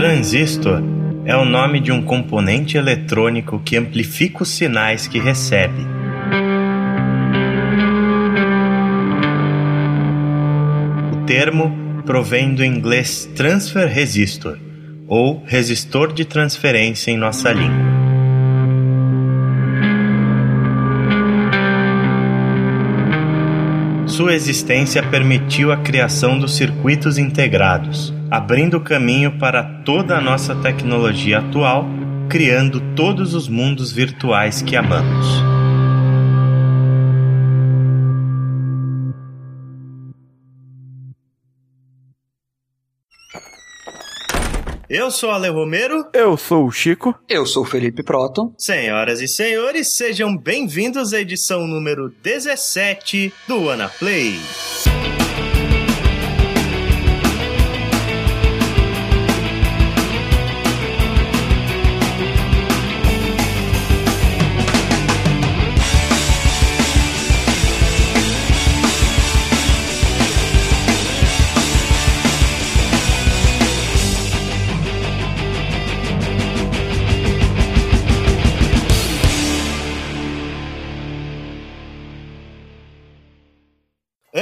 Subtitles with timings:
[0.00, 0.82] Transistor
[1.26, 5.86] é o nome de um componente eletrônico que amplifica os sinais que recebe.
[11.12, 14.56] O termo provém do inglês transfer resistor,
[15.06, 17.90] ou resistor de transferência em nossa língua.
[24.06, 31.38] Sua existência permitiu a criação dos circuitos integrados, abrindo caminho para toda a nossa tecnologia
[31.38, 31.84] atual,
[32.28, 35.26] criando todos os mundos virtuais que amamos.
[44.88, 46.04] Eu sou Ale Romero.
[46.12, 47.14] Eu sou o Chico.
[47.28, 48.52] Eu sou o Felipe Proton.
[48.58, 54.34] Senhoras e senhores, sejam bem-vindos à edição número 17 do Ana Play.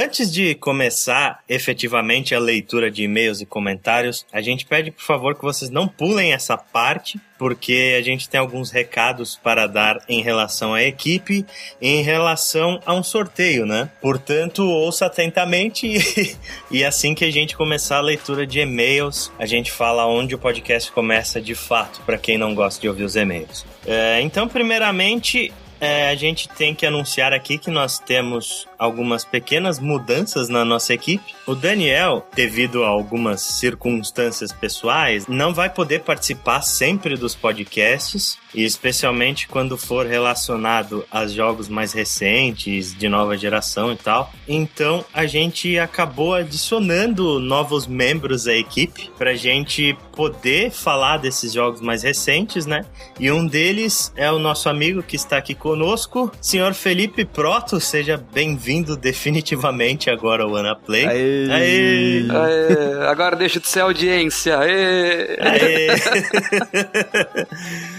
[0.09, 5.35] Antes de começar efetivamente a leitura de e-mails e comentários, a gente pede por favor
[5.35, 10.19] que vocês não pulem essa parte, porque a gente tem alguns recados para dar em
[10.23, 11.45] relação à equipe,
[11.79, 13.87] em relação a um sorteio, né?
[14.01, 16.35] Portanto, ouça atentamente e,
[16.79, 20.39] e assim que a gente começar a leitura de e-mails, a gente fala onde o
[20.39, 23.63] podcast começa de fato, para quem não gosta de ouvir os e-mails.
[23.85, 29.77] É, então, primeiramente, é, a gente tem que anunciar aqui que nós temos algumas pequenas
[29.77, 31.35] mudanças na nossa equipe.
[31.45, 38.63] O Daniel, devido a algumas circunstâncias pessoais, não vai poder participar sempre dos podcasts, e
[38.63, 44.31] especialmente quando for relacionado a jogos mais recentes, de nova geração e tal.
[44.47, 51.81] Então a gente acabou adicionando novos membros à equipe pra gente poder falar desses jogos
[51.81, 52.85] mais recentes, né?
[53.19, 58.17] E um deles é o nosso amigo que está aqui conosco, senhor Felipe Proto, seja
[58.33, 61.05] bem-vindo definitivamente agora ao Anaplay.
[61.07, 61.51] Aê.
[61.51, 62.25] Aê.
[62.29, 64.57] Aê, agora deixa de ser audiência.
[64.57, 65.37] Aê.
[65.39, 65.87] Aê.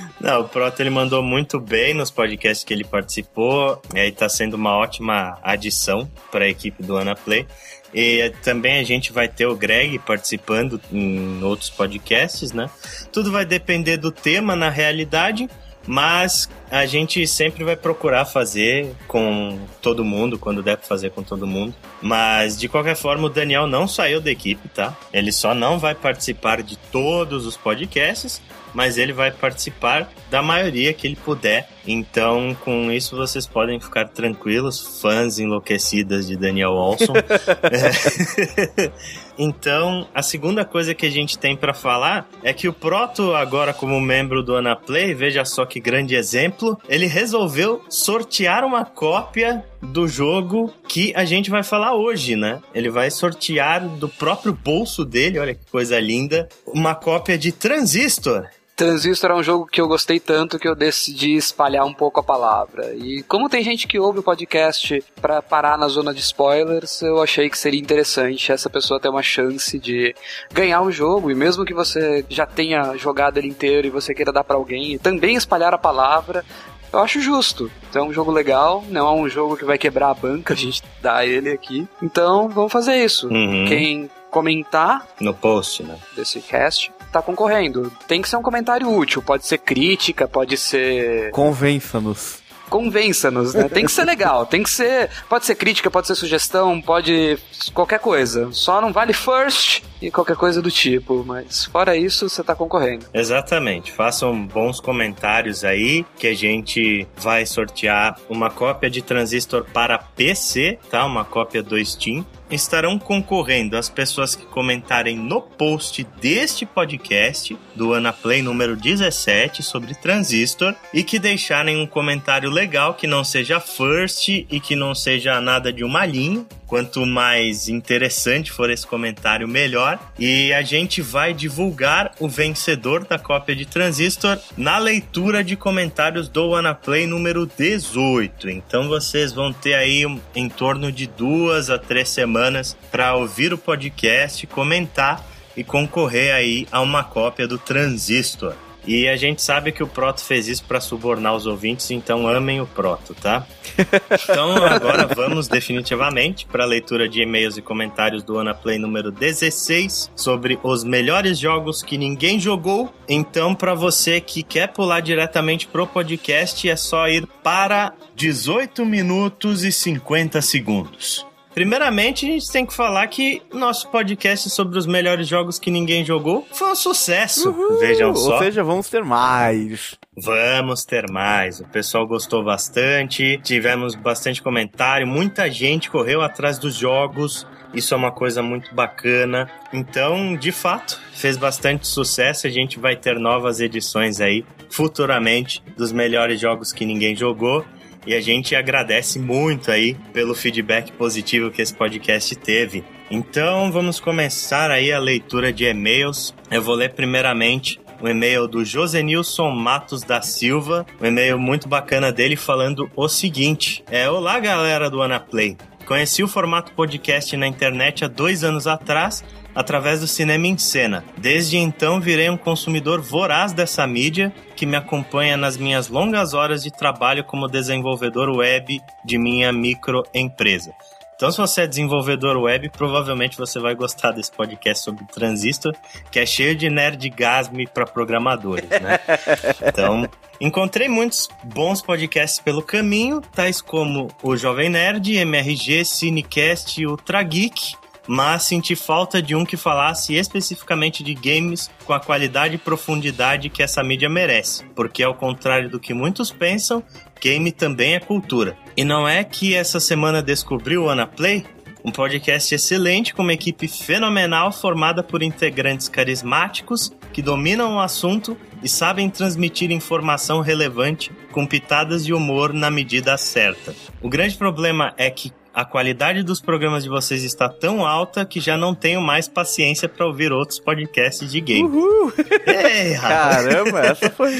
[0.21, 4.29] Não, o Proto ele mandou muito bem nos podcasts que ele participou, e aí tá
[4.29, 7.47] sendo uma ótima adição para a equipe do Anaplay.
[7.93, 12.69] E também a gente vai ter o Greg participando em outros podcasts, né?
[13.11, 15.49] Tudo vai depender do tema na realidade,
[15.87, 21.23] mas a gente sempre vai procurar fazer com todo mundo, quando der pra fazer com
[21.23, 21.75] todo mundo.
[22.01, 24.97] Mas de qualquer forma, o Daniel não saiu da equipe, tá?
[25.13, 28.41] Ele só não vai participar de todos os podcasts,
[28.73, 31.69] mas ele vai participar da maioria que ele puder.
[31.87, 37.15] Então, com isso, vocês podem ficar tranquilos, fãs enlouquecidas de Daniel Olson.
[37.17, 38.91] É.
[39.43, 43.73] Então, a segunda coisa que a gente tem para falar é que o Proto, agora
[43.73, 50.07] como membro do Anaplay, veja só que grande exemplo, ele resolveu sortear uma cópia do
[50.07, 52.61] jogo que a gente vai falar hoje, né?
[52.75, 58.47] Ele vai sortear do próprio bolso dele, olha que coisa linda, uma cópia de Transistor.
[58.81, 62.23] Transistor é um jogo que eu gostei tanto que eu decidi espalhar um pouco a
[62.23, 62.95] palavra.
[62.95, 67.23] E como tem gente que ouve o podcast para parar na zona de spoilers, eu
[67.23, 70.17] achei que seria interessante essa pessoa ter uma chance de
[70.51, 71.31] ganhar o jogo.
[71.31, 74.97] E mesmo que você já tenha jogado ele inteiro e você queira dar para alguém,
[74.97, 76.43] também espalhar a palavra.
[76.91, 77.71] Eu acho justo.
[77.91, 80.57] Então é um jogo legal, não é um jogo que vai quebrar a banca, a
[80.57, 81.87] gente dá ele aqui.
[82.03, 83.29] Então vamos fazer isso.
[83.29, 83.67] Uhum.
[83.69, 85.99] Quem comentar No post, né?
[86.17, 87.93] desse cast tá concorrendo.
[88.07, 92.39] Tem que ser um comentário útil, pode ser crítica, pode ser Convença-nos.
[92.69, 93.69] convença-nos, né?
[93.69, 97.39] Tem que ser legal, tem que ser, pode ser crítica, pode ser sugestão, pode
[97.75, 98.49] qualquer coisa.
[98.53, 103.07] Só não vale first e qualquer coisa do tipo, mas fora isso, você tá concorrendo.
[103.13, 103.93] Exatamente.
[103.93, 110.79] Façam bons comentários aí que a gente vai sortear uma cópia de Transistor para PC,
[110.91, 111.05] tá?
[111.05, 112.25] Uma cópia do Steam.
[112.51, 119.95] Estarão concorrendo as pessoas que comentarem no post deste podcast do Anaplay número 17 sobre
[119.95, 125.41] Transistor e que deixarem um comentário legal que não seja first e que não seja
[125.41, 126.45] nada de uma linha.
[126.71, 129.99] Quanto mais interessante for esse comentário, melhor.
[130.17, 136.29] E a gente vai divulgar o vencedor da cópia de Transistor na leitura de comentários
[136.29, 138.49] do Anaplay número 18.
[138.49, 143.59] Então vocês vão ter aí em torno de duas a três semanas para ouvir o
[143.59, 145.27] podcast, comentar
[145.57, 148.55] e concorrer aí a uma cópia do Transistor.
[148.87, 152.61] E a gente sabe que o Proto fez isso para subornar os ouvintes, então amem
[152.61, 153.47] o Proto, tá?
[154.23, 159.11] Então agora vamos definitivamente para a leitura de e-mails e comentários do Ana Play número
[159.11, 162.93] 16 sobre os melhores jogos que ninguém jogou.
[163.09, 169.65] Então, para você que quer pular diretamente pro podcast, é só ir para 18 minutos
[169.65, 171.30] e 50 segundos.
[171.61, 176.03] Primeiramente, a gente tem que falar que nosso podcast sobre os melhores jogos que ninguém
[176.03, 177.51] jogou foi um sucesso.
[177.51, 178.33] Uhul, Vejam só.
[178.33, 179.99] Ou seja, vamos ter mais.
[180.17, 181.61] Vamos ter mais.
[181.61, 187.47] O pessoal gostou bastante, tivemos bastante comentário, muita gente correu atrás dos jogos.
[187.75, 189.47] Isso é uma coisa muito bacana.
[189.71, 192.47] Então, de fato, fez bastante sucesso.
[192.47, 197.67] A gente vai ter novas edições aí futuramente dos melhores jogos que ninguém jogou.
[198.11, 202.83] E a gente agradece muito aí pelo feedback positivo que esse podcast teve.
[203.09, 206.35] Então vamos começar aí a leitura de e-mails.
[206.51, 212.11] Eu vou ler primeiramente o e-mail do Josenilson Matos da Silva, um e-mail muito bacana
[212.11, 215.57] dele falando o seguinte: é, Olá galera do Anaplay.
[215.87, 219.23] Conheci o formato podcast na internet há dois anos atrás
[219.61, 221.05] através do cinema em cena.
[221.19, 226.63] Desde então virei um consumidor voraz dessa mídia que me acompanha nas minhas longas horas
[226.63, 230.73] de trabalho como desenvolvedor web de minha microempresa.
[231.15, 235.75] Então, se você é desenvolvedor web, provavelmente você vai gostar desse podcast sobre transistor,
[236.11, 238.99] que é cheio de nerdgasme para programadores, né?
[239.69, 240.09] Então,
[240.41, 247.23] encontrei muitos bons podcasts pelo caminho, tais como o Jovem Nerd, MRG, Cinecast e Ultra
[247.23, 247.75] Geek,
[248.13, 253.49] mas senti falta de um que falasse especificamente de games com a qualidade e profundidade
[253.49, 256.83] que essa mídia merece, porque ao contrário do que muitos pensam,
[257.23, 258.57] game também é cultura.
[258.77, 261.47] E não é que essa semana descobriu o Anaplay?
[261.85, 268.37] Um podcast excelente com uma equipe fenomenal formada por integrantes carismáticos que dominam o assunto
[268.61, 273.73] e sabem transmitir informação relevante com pitadas de humor na medida certa.
[274.03, 278.41] O grande problema é que a qualidade dos programas de vocês está tão alta que
[278.41, 281.69] já não tenho mais paciência para ouvir outros podcasts de game.
[281.69, 282.11] Uhul!
[282.47, 283.45] Ei, rapaz.
[283.45, 284.35] Caramba, essa foi.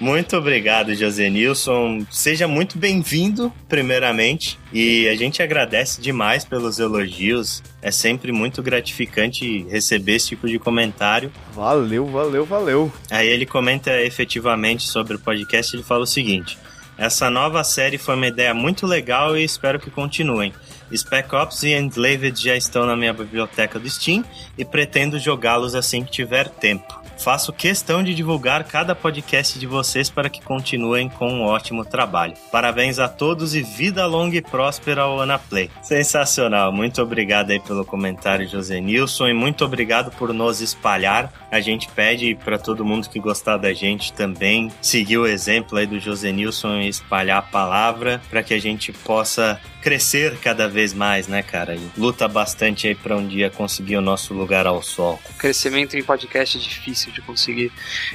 [0.00, 2.04] Muito obrigado, José Nilson.
[2.10, 4.58] Seja muito bem-vindo, primeiramente.
[4.72, 7.62] E a gente agradece demais pelos elogios.
[7.80, 11.30] É sempre muito gratificante receber esse tipo de comentário.
[11.52, 12.92] Valeu, valeu, valeu.
[13.08, 15.76] Aí ele comenta efetivamente sobre o podcast.
[15.76, 16.58] Ele fala o seguinte:
[17.00, 20.52] Essa nova série foi uma ideia muito legal e espero que continuem.
[20.94, 24.22] Spec Ops e Enslaved já estão na minha biblioteca do Steam
[24.58, 26.99] e pretendo jogá-los assim que tiver tempo.
[27.20, 32.32] Faço questão de divulgar cada podcast de vocês para que continuem com um ótimo trabalho.
[32.50, 35.70] Parabéns a todos e vida longa e próspera ao Anaplay.
[35.82, 36.72] Sensacional.
[36.72, 41.30] Muito obrigado aí pelo comentário, José Nilson, e muito obrigado por nos espalhar.
[41.50, 45.86] A gente pede para todo mundo que gostar da gente também seguir o exemplo aí
[45.86, 50.92] do José Nilson e espalhar a palavra para que a gente possa crescer cada vez
[50.92, 51.74] mais, né, cara?
[51.74, 55.18] E luta bastante aí para um dia conseguir o nosso lugar ao sol.
[55.38, 57.72] Crescimento em podcast é difícil de conseguir.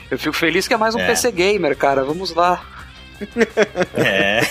[0.10, 1.08] Eu fico feliz que é mais um É.
[1.08, 2.04] PC Gamer, cara.
[2.04, 2.64] Vamos lá.
[3.96, 4.42] É.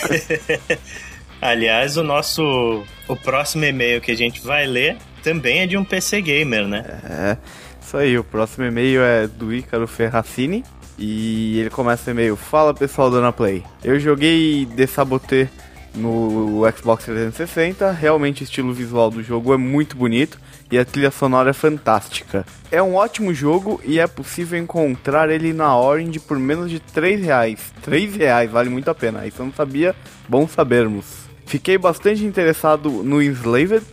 [1.41, 5.83] Aliás, o nosso o próximo e-mail que a gente vai ler também é de um
[5.83, 6.83] PC gamer, né?
[7.03, 7.37] É,
[7.79, 8.17] isso aí.
[8.17, 10.63] O próximo e-mail é do Ícaro Ferracini.
[10.97, 13.63] E ele começa o e-mail: Fala pessoal do Anaplay.
[13.83, 15.47] Eu joguei The Saboteur
[15.95, 17.91] no Xbox 360.
[17.91, 20.39] Realmente o estilo visual do jogo é muito bonito
[20.71, 22.45] e a trilha sonora é fantástica.
[22.71, 27.23] É um ótimo jogo e é possível encontrar ele na Orange por menos de 3
[27.23, 27.73] reais.
[27.81, 29.25] 3 reais, vale muito a pena.
[29.25, 29.95] Isso eu não sabia,
[30.27, 31.05] bom sabermos.
[31.45, 33.83] Fiquei bastante interessado no Enslaved.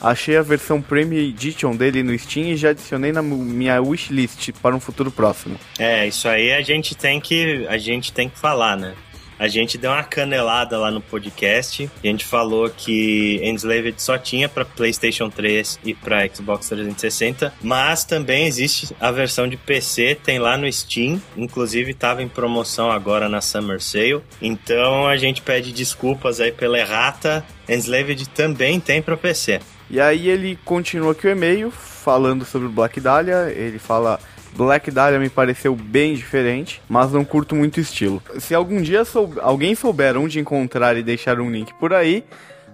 [0.00, 4.74] Achei a versão Premium Edition dele no Steam e já adicionei na minha wishlist para
[4.74, 5.56] um futuro próximo.
[5.78, 8.94] É, isso aí a gente tem que a gente tem que falar, né?
[9.42, 11.90] A gente deu uma canelada lá no podcast.
[12.00, 18.04] A gente falou que Enslaved só tinha para PlayStation 3 e para Xbox 360, mas
[18.04, 23.28] também existe a versão de PC, tem lá no Steam, inclusive estava em promoção agora
[23.28, 24.22] na Summer Sale.
[24.40, 27.44] Então a gente pede desculpas aí pela errata.
[27.68, 29.58] Enslaved também tem para PC.
[29.90, 33.52] E aí ele continua aqui o e-mail falando sobre o Black Dahlia.
[33.52, 34.20] Ele fala.
[34.54, 38.22] Black Dahlia me pareceu bem diferente, mas não curto muito o estilo.
[38.38, 39.32] Se algum dia sou...
[39.40, 42.24] alguém souber onde encontrar e deixar um link por aí,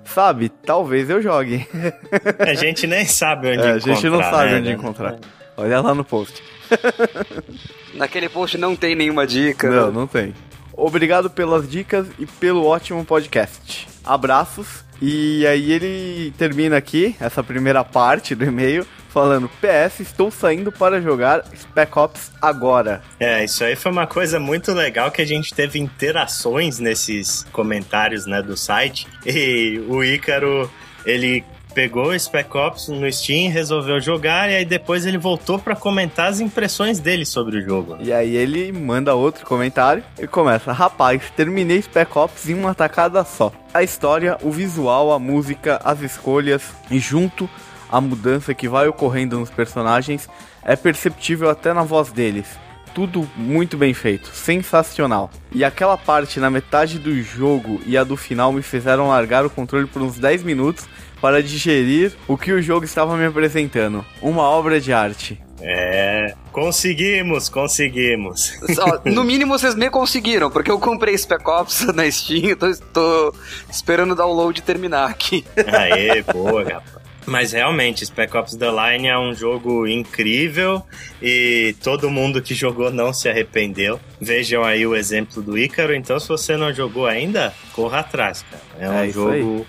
[0.05, 1.67] sabe, talvez eu jogue.
[2.41, 3.95] A gente nem sabe onde É, a encontrar.
[3.95, 4.59] gente não sabe né?
[4.59, 5.19] onde encontrar.
[5.57, 6.43] Olha lá no post.
[7.95, 9.69] Naquele post não tem nenhuma dica.
[9.71, 9.93] Não, né?
[9.93, 10.35] não tem.
[10.73, 13.89] Obrigado pelas dicas e pelo ótimo podcast.
[14.05, 14.85] Abraços.
[15.03, 21.00] E aí ele termina aqui essa primeira parte do e-mail falando: PS, estou saindo para
[21.00, 23.03] jogar Spec Ops agora.
[23.19, 28.27] É, isso aí foi uma coisa muito legal que a gente teve interações nesses comentários,
[28.27, 29.07] né, do site.
[29.27, 30.71] E o Ícaro,
[31.05, 35.77] ele pegou o Spec Ops no Steam, resolveu jogar e aí depois ele voltou para
[35.77, 37.97] comentar as impressões dele sobre o jogo.
[38.00, 43.25] E aí ele manda outro comentário e começa: Rapaz, terminei Spec Ops em uma tacada
[43.25, 43.53] só.
[43.73, 47.49] A história, o visual, a música, as escolhas e junto
[47.88, 50.28] a mudança que vai ocorrendo nos personagens
[50.62, 52.47] é perceptível até na voz deles.
[52.95, 55.30] Tudo muito bem feito, sensacional.
[55.52, 59.50] E aquela parte na metade do jogo e a do final me fizeram largar o
[59.50, 60.88] controle por uns 10 minutos
[61.21, 64.04] para digerir o que o jogo estava me apresentando.
[64.21, 65.40] Uma obra de arte.
[65.61, 68.52] É, conseguimos, conseguimos.
[69.04, 73.35] no mínimo vocês me conseguiram, porque eu comprei Spec Ops na Steam, tô, tô
[73.68, 75.45] esperando o download terminar aqui.
[75.73, 76.98] Aê, boa, rapaz.
[77.29, 80.83] Mas realmente, Spec Ops The Line é um jogo incrível
[81.21, 84.01] e todo mundo que jogou não se arrependeu.
[84.21, 85.95] Vejam aí o exemplo do Ícaro.
[85.95, 88.63] Então, se você não jogou ainda, corra atrás, cara.
[88.81, 89.67] É um é jogo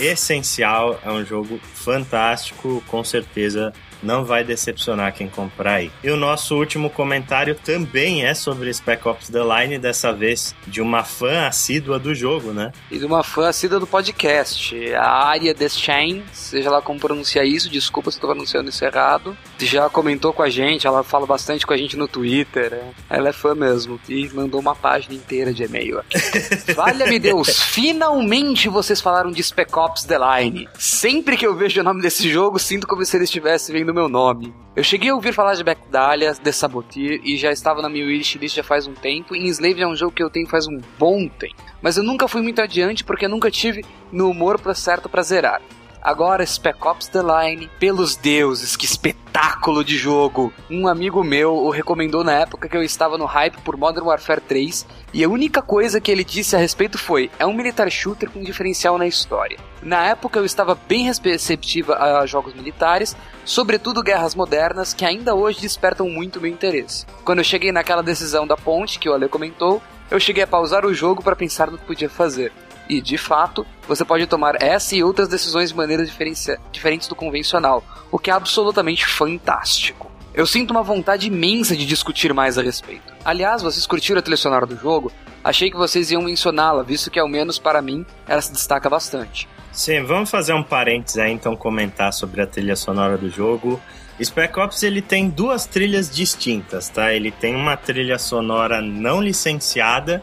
[0.00, 3.72] essencial, é um jogo fantástico, com certeza
[4.04, 5.90] não vai decepcionar quem comprar aí.
[6.02, 10.80] E o nosso último comentário também é sobre Spec Ops The Line, dessa vez de
[10.80, 12.72] uma fã assídua do jogo, né?
[12.90, 17.70] E de uma fã assídua do podcast, a Aria Deschain, seja lá como pronunciar isso,
[17.70, 21.72] desculpa se estou pronunciando isso errado, já comentou com a gente, ela fala bastante com
[21.72, 22.90] a gente no Twitter, né?
[23.08, 26.18] ela é fã mesmo, e mandou uma página inteira de e-mail aqui.
[26.74, 30.68] Valha-me Deus, finalmente vocês falaram de Spec Ops The Line.
[30.78, 34.52] Sempre que eu vejo o nome desse jogo, sinto como se ele estivesse meu nome.
[34.74, 38.56] Eu cheguei a ouvir falar de Backdalia, de Sabotir e já estava na minha wishlist
[38.56, 39.36] já faz um tempo.
[39.36, 41.62] E Enslaved é um jogo que eu tenho faz um bom tempo.
[41.80, 45.62] Mas eu nunca fui muito adiante porque nunca tive no humor certo para zerar.
[46.04, 50.52] Agora Spec Ops The Line, pelos deuses, que espetáculo de jogo!
[50.68, 54.42] Um amigo meu o recomendou na época que eu estava no hype por Modern Warfare
[54.42, 58.28] 3 e a única coisa que ele disse a respeito foi: é um militar shooter
[58.30, 59.56] com diferencial na história.
[59.82, 65.62] Na época eu estava bem receptiva a jogos militares, sobretudo guerras modernas que ainda hoje
[65.62, 67.06] despertam muito meu interesse.
[67.24, 69.80] Quando eu cheguei naquela decisão da ponte que o Ale comentou,
[70.10, 72.52] eu cheguei a pausar o jogo para pensar no que podia fazer.
[72.88, 77.82] E, de fato, você pode tomar essa e outras decisões de maneiras diferentes do convencional,
[78.10, 80.10] o que é absolutamente fantástico.
[80.34, 83.12] Eu sinto uma vontade imensa de discutir mais a respeito.
[83.24, 85.12] Aliás, vocês curtiram a trilha sonora do jogo?
[85.44, 89.48] Achei que vocês iam mencioná-la, visto que, ao menos para mim, ela se destaca bastante.
[89.70, 93.80] Sim, vamos fazer um parênteses aí, então, comentar sobre a trilha sonora do jogo.
[94.22, 97.12] Spec Ops ele tem duas trilhas distintas, tá?
[97.12, 100.22] Ele tem uma trilha sonora não licenciada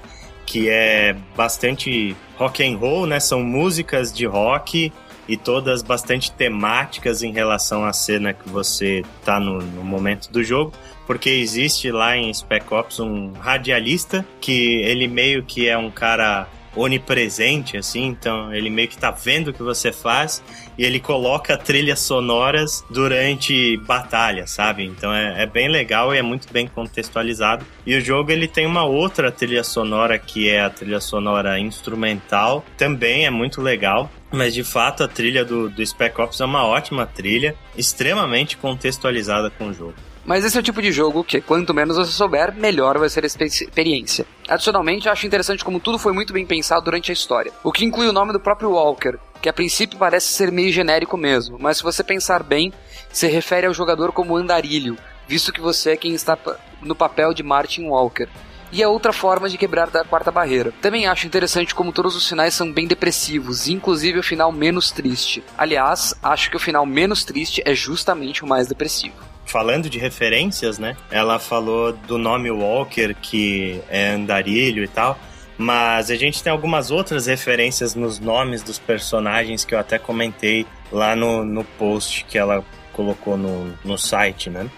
[0.51, 3.21] que é bastante rock and roll, né?
[3.21, 4.91] São músicas de rock
[5.25, 10.43] e todas bastante temáticas em relação à cena que você tá no, no momento do
[10.43, 10.73] jogo
[11.07, 16.49] porque existe lá em Spec Ops um radialista que ele meio que é um cara
[16.75, 20.41] onipresente, assim, então ele meio que tá vendo o que você faz
[20.77, 24.85] e ele coloca trilhas sonoras durante batalha, sabe?
[24.85, 27.65] Então é, é, bem legal e é muito bem contextualizado.
[27.85, 32.65] E o jogo ele tem uma outra trilha sonora que é a trilha sonora instrumental,
[32.77, 34.09] também é muito legal.
[34.31, 39.49] Mas de fato a trilha do, do Spec Ops é uma ótima trilha, extremamente contextualizada
[39.49, 39.95] com o jogo.
[40.23, 43.23] Mas esse é o tipo de jogo que, quanto menos você souber, melhor vai ser
[43.23, 44.25] a experiência.
[44.47, 48.07] Adicionalmente, acho interessante como tudo foi muito bem pensado durante a história, o que inclui
[48.07, 51.83] o nome do próprio Walker, que a princípio parece ser meio genérico mesmo, mas se
[51.83, 52.71] você pensar bem,
[53.11, 54.97] se refere ao jogador como andarilho,
[55.27, 56.37] visto que você é quem está
[56.81, 58.27] no papel de Martin Walker.
[58.73, 60.73] E é outra forma de quebrar da quarta barreira.
[60.81, 65.43] Também acho interessante como todos os finais são bem depressivos, inclusive o final menos triste.
[65.57, 70.79] Aliás, acho que o final menos triste é justamente o mais depressivo falando de referências,
[70.79, 70.95] né?
[71.09, 75.17] Ela falou do nome Walker, que é andarilho e tal.
[75.57, 80.65] Mas a gente tem algumas outras referências nos nomes dos personagens que eu até comentei
[80.91, 84.69] lá no, no post que ela colocou no, no site, né?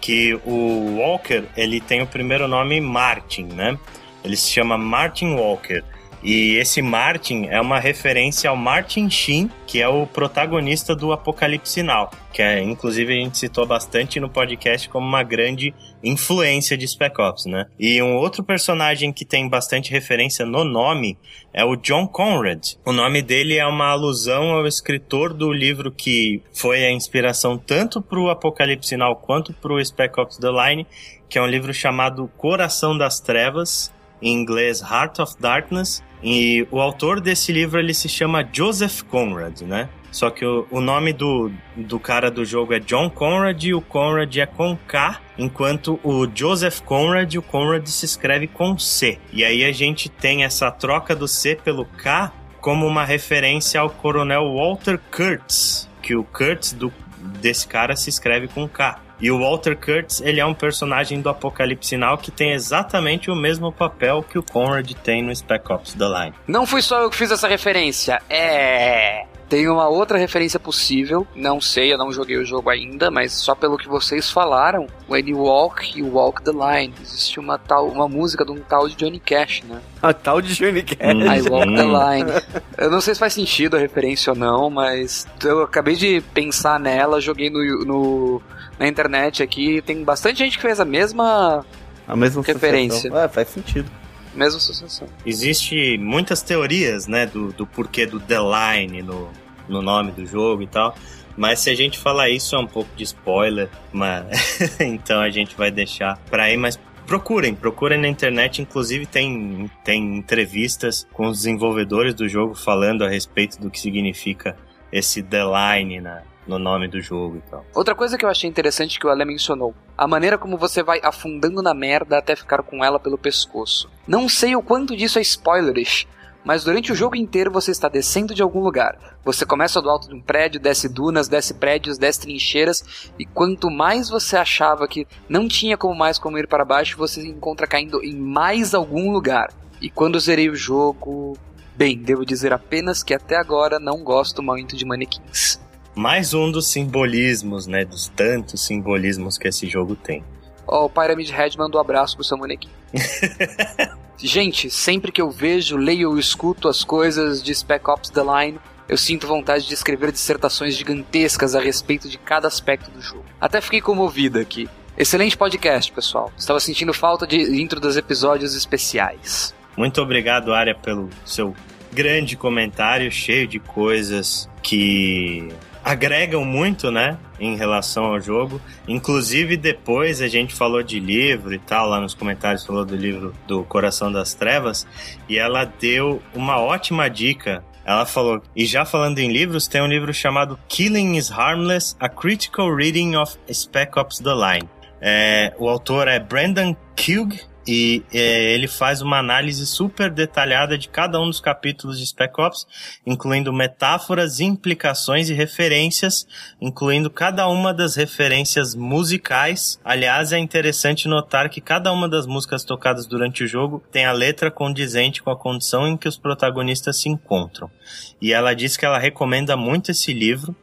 [0.00, 3.76] Que o Walker, ele tem o primeiro nome Martin, né?
[4.24, 5.82] Ele se chama Martin Walker.
[6.22, 11.82] E esse Martin é uma referência ao Martin Sheen, que é o protagonista do Apocalipse
[11.82, 15.72] Now, que é, inclusive a gente citou bastante no podcast como uma grande
[16.02, 17.66] influência de Spec Ops, né?
[17.78, 21.18] E um outro personagem que tem bastante referência no nome
[21.52, 22.74] é o John Conrad.
[22.84, 28.02] O nome dele é uma alusão ao escritor do livro que foi a inspiração tanto
[28.02, 30.86] para o Apocalipse Now quanto para o Spec Ops The Line,
[31.28, 36.80] que é um livro chamado Coração das Trevas, em inglês Heart of Darkness, e o
[36.80, 39.88] autor desse livro ele se chama Joseph Conrad, né?
[40.10, 43.80] Só que o, o nome do, do cara do jogo é John Conrad e o
[43.80, 49.18] Conrad é com K, enquanto o Joseph Conrad, o Conrad se escreve com C.
[49.32, 53.90] E aí a gente tem essa troca do C pelo K como uma referência ao
[53.90, 56.92] coronel Walter Kurtz, que o Kurtz do,
[57.40, 59.00] desse cara se escreve com K.
[59.20, 63.34] E o Walter Kurtz, ele é um personagem do Apocalipse Now que tem exatamente o
[63.34, 66.34] mesmo papel que o Conrad tem no Spec Ops The Line.
[66.46, 68.20] Não fui só eu que fiz essa referência.
[68.30, 69.24] É.
[69.48, 73.54] Tem uma outra referência possível, não sei, eu não joguei o jogo ainda, mas só
[73.54, 76.92] pelo que vocês falaram, When You Walk, You Walk the Line.
[77.00, 79.80] Existe uma tal, uma música de um tal de Johnny Cash, né?
[80.02, 80.98] A tal de Johnny Cash.
[81.00, 82.30] I Walk the Line.
[82.76, 86.78] Eu não sei se faz sentido a referência ou não, mas eu acabei de pensar
[86.78, 88.42] nela, joguei no, no
[88.78, 91.64] na internet aqui, tem bastante gente que fez a mesma
[92.06, 93.10] a mesma referência.
[93.14, 93.90] É, faz sentido
[94.38, 95.08] mesma associação.
[95.26, 99.28] Existe muitas teorias, né, do, do porquê do The Line no,
[99.68, 100.96] no nome do jogo e tal.
[101.36, 105.56] Mas se a gente falar isso é um pouco de spoiler, mas então a gente
[105.56, 111.38] vai deixar pra aí, mas procurem, procurem na internet, inclusive tem, tem entrevistas com os
[111.38, 114.56] desenvolvedores do jogo falando a respeito do que significa
[114.90, 117.64] esse The Line na, no nome do jogo e tal.
[117.74, 120.98] Outra coisa que eu achei interessante que o Ale mencionou, a maneira como você vai
[121.04, 123.88] afundando na merda até ficar com ela pelo pescoço.
[124.06, 126.08] Não sei o quanto disso é spoilerish,
[126.42, 129.18] mas durante o jogo inteiro você está descendo de algum lugar.
[129.22, 133.70] Você começa do alto de um prédio, desce dunas, desce prédios, desce trincheiras, e quanto
[133.70, 137.66] mais você achava que não tinha como mais como ir para baixo, você se encontra
[137.66, 139.52] caindo em mais algum lugar.
[139.80, 141.36] E quando zerei o jogo,
[141.76, 145.60] bem, devo dizer apenas que até agora não gosto muito de manequins
[145.98, 147.84] mais um dos simbolismos, né?
[147.84, 150.22] Dos tantos simbolismos que esse jogo tem.
[150.64, 152.70] Ó, oh, o Pyramid Head mandou um abraço pro seu manequim.
[154.16, 158.60] Gente, sempre que eu vejo, leio ou escuto as coisas de Spec Ops The Line,
[158.88, 163.24] eu sinto vontade de escrever dissertações gigantescas a respeito de cada aspecto do jogo.
[163.40, 164.68] Até fiquei comovida aqui.
[164.96, 166.32] Excelente podcast, pessoal.
[166.38, 169.52] Estava sentindo falta de intro dos episódios especiais.
[169.76, 171.54] Muito obrigado, Arya, pelo seu
[171.92, 175.48] grande comentário, cheio de coisas que
[175.88, 178.60] agregam muito, né, em relação ao jogo.
[178.86, 183.34] Inclusive, depois a gente falou de livro e tal, lá nos comentários falou do livro
[183.46, 184.86] do Coração das Trevas,
[185.26, 187.64] e ela deu uma ótima dica.
[187.86, 192.06] Ela falou, e já falando em livros, tem um livro chamado Killing is Harmless: A
[192.06, 194.68] Critical Reading of Spec Ops The Line.
[195.00, 200.88] É, o autor é Brandon Kug, e é, ele faz uma análise super detalhada de
[200.88, 202.66] cada um dos capítulos de Spec Ops,
[203.06, 206.26] incluindo metáforas, implicações e referências,
[206.62, 209.78] incluindo cada uma das referências musicais.
[209.84, 214.12] Aliás, é interessante notar que cada uma das músicas tocadas durante o jogo tem a
[214.12, 217.70] letra condizente com a condição em que os protagonistas se encontram.
[218.18, 220.56] E ela diz que ela recomenda muito esse livro.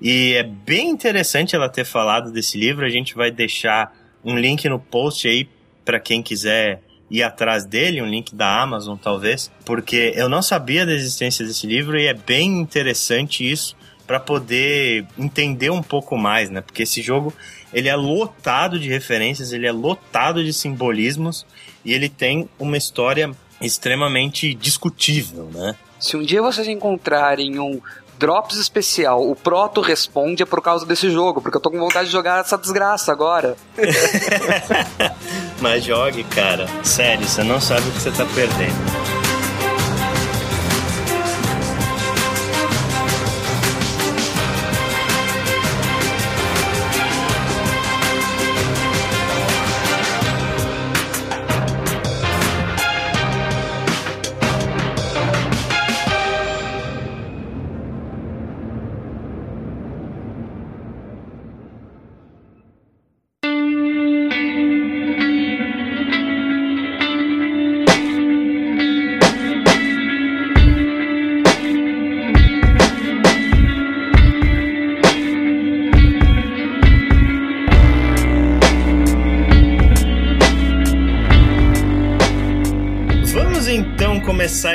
[0.00, 2.86] E é bem interessante ela ter falado desse livro.
[2.86, 3.92] A gente vai deixar
[4.24, 5.48] um link no post aí
[5.84, 10.86] para quem quiser ir atrás dele, um link da Amazon talvez, porque eu não sabia
[10.86, 16.50] da existência desse livro e é bem interessante isso para poder entender um pouco mais,
[16.50, 16.60] né?
[16.60, 17.32] Porque esse jogo
[17.72, 21.46] ele é lotado de referências, ele é lotado de simbolismos
[21.84, 25.74] e ele tem uma história extremamente discutível, né?
[25.98, 27.80] Se um dia vocês encontrarem um
[28.22, 32.06] Drops especial, o Proto responde é por causa desse jogo, porque eu tô com vontade
[32.06, 33.56] de jogar essa desgraça agora.
[35.60, 36.68] Mas jogue, cara.
[36.84, 39.11] Sério, você não sabe o que você tá perdendo.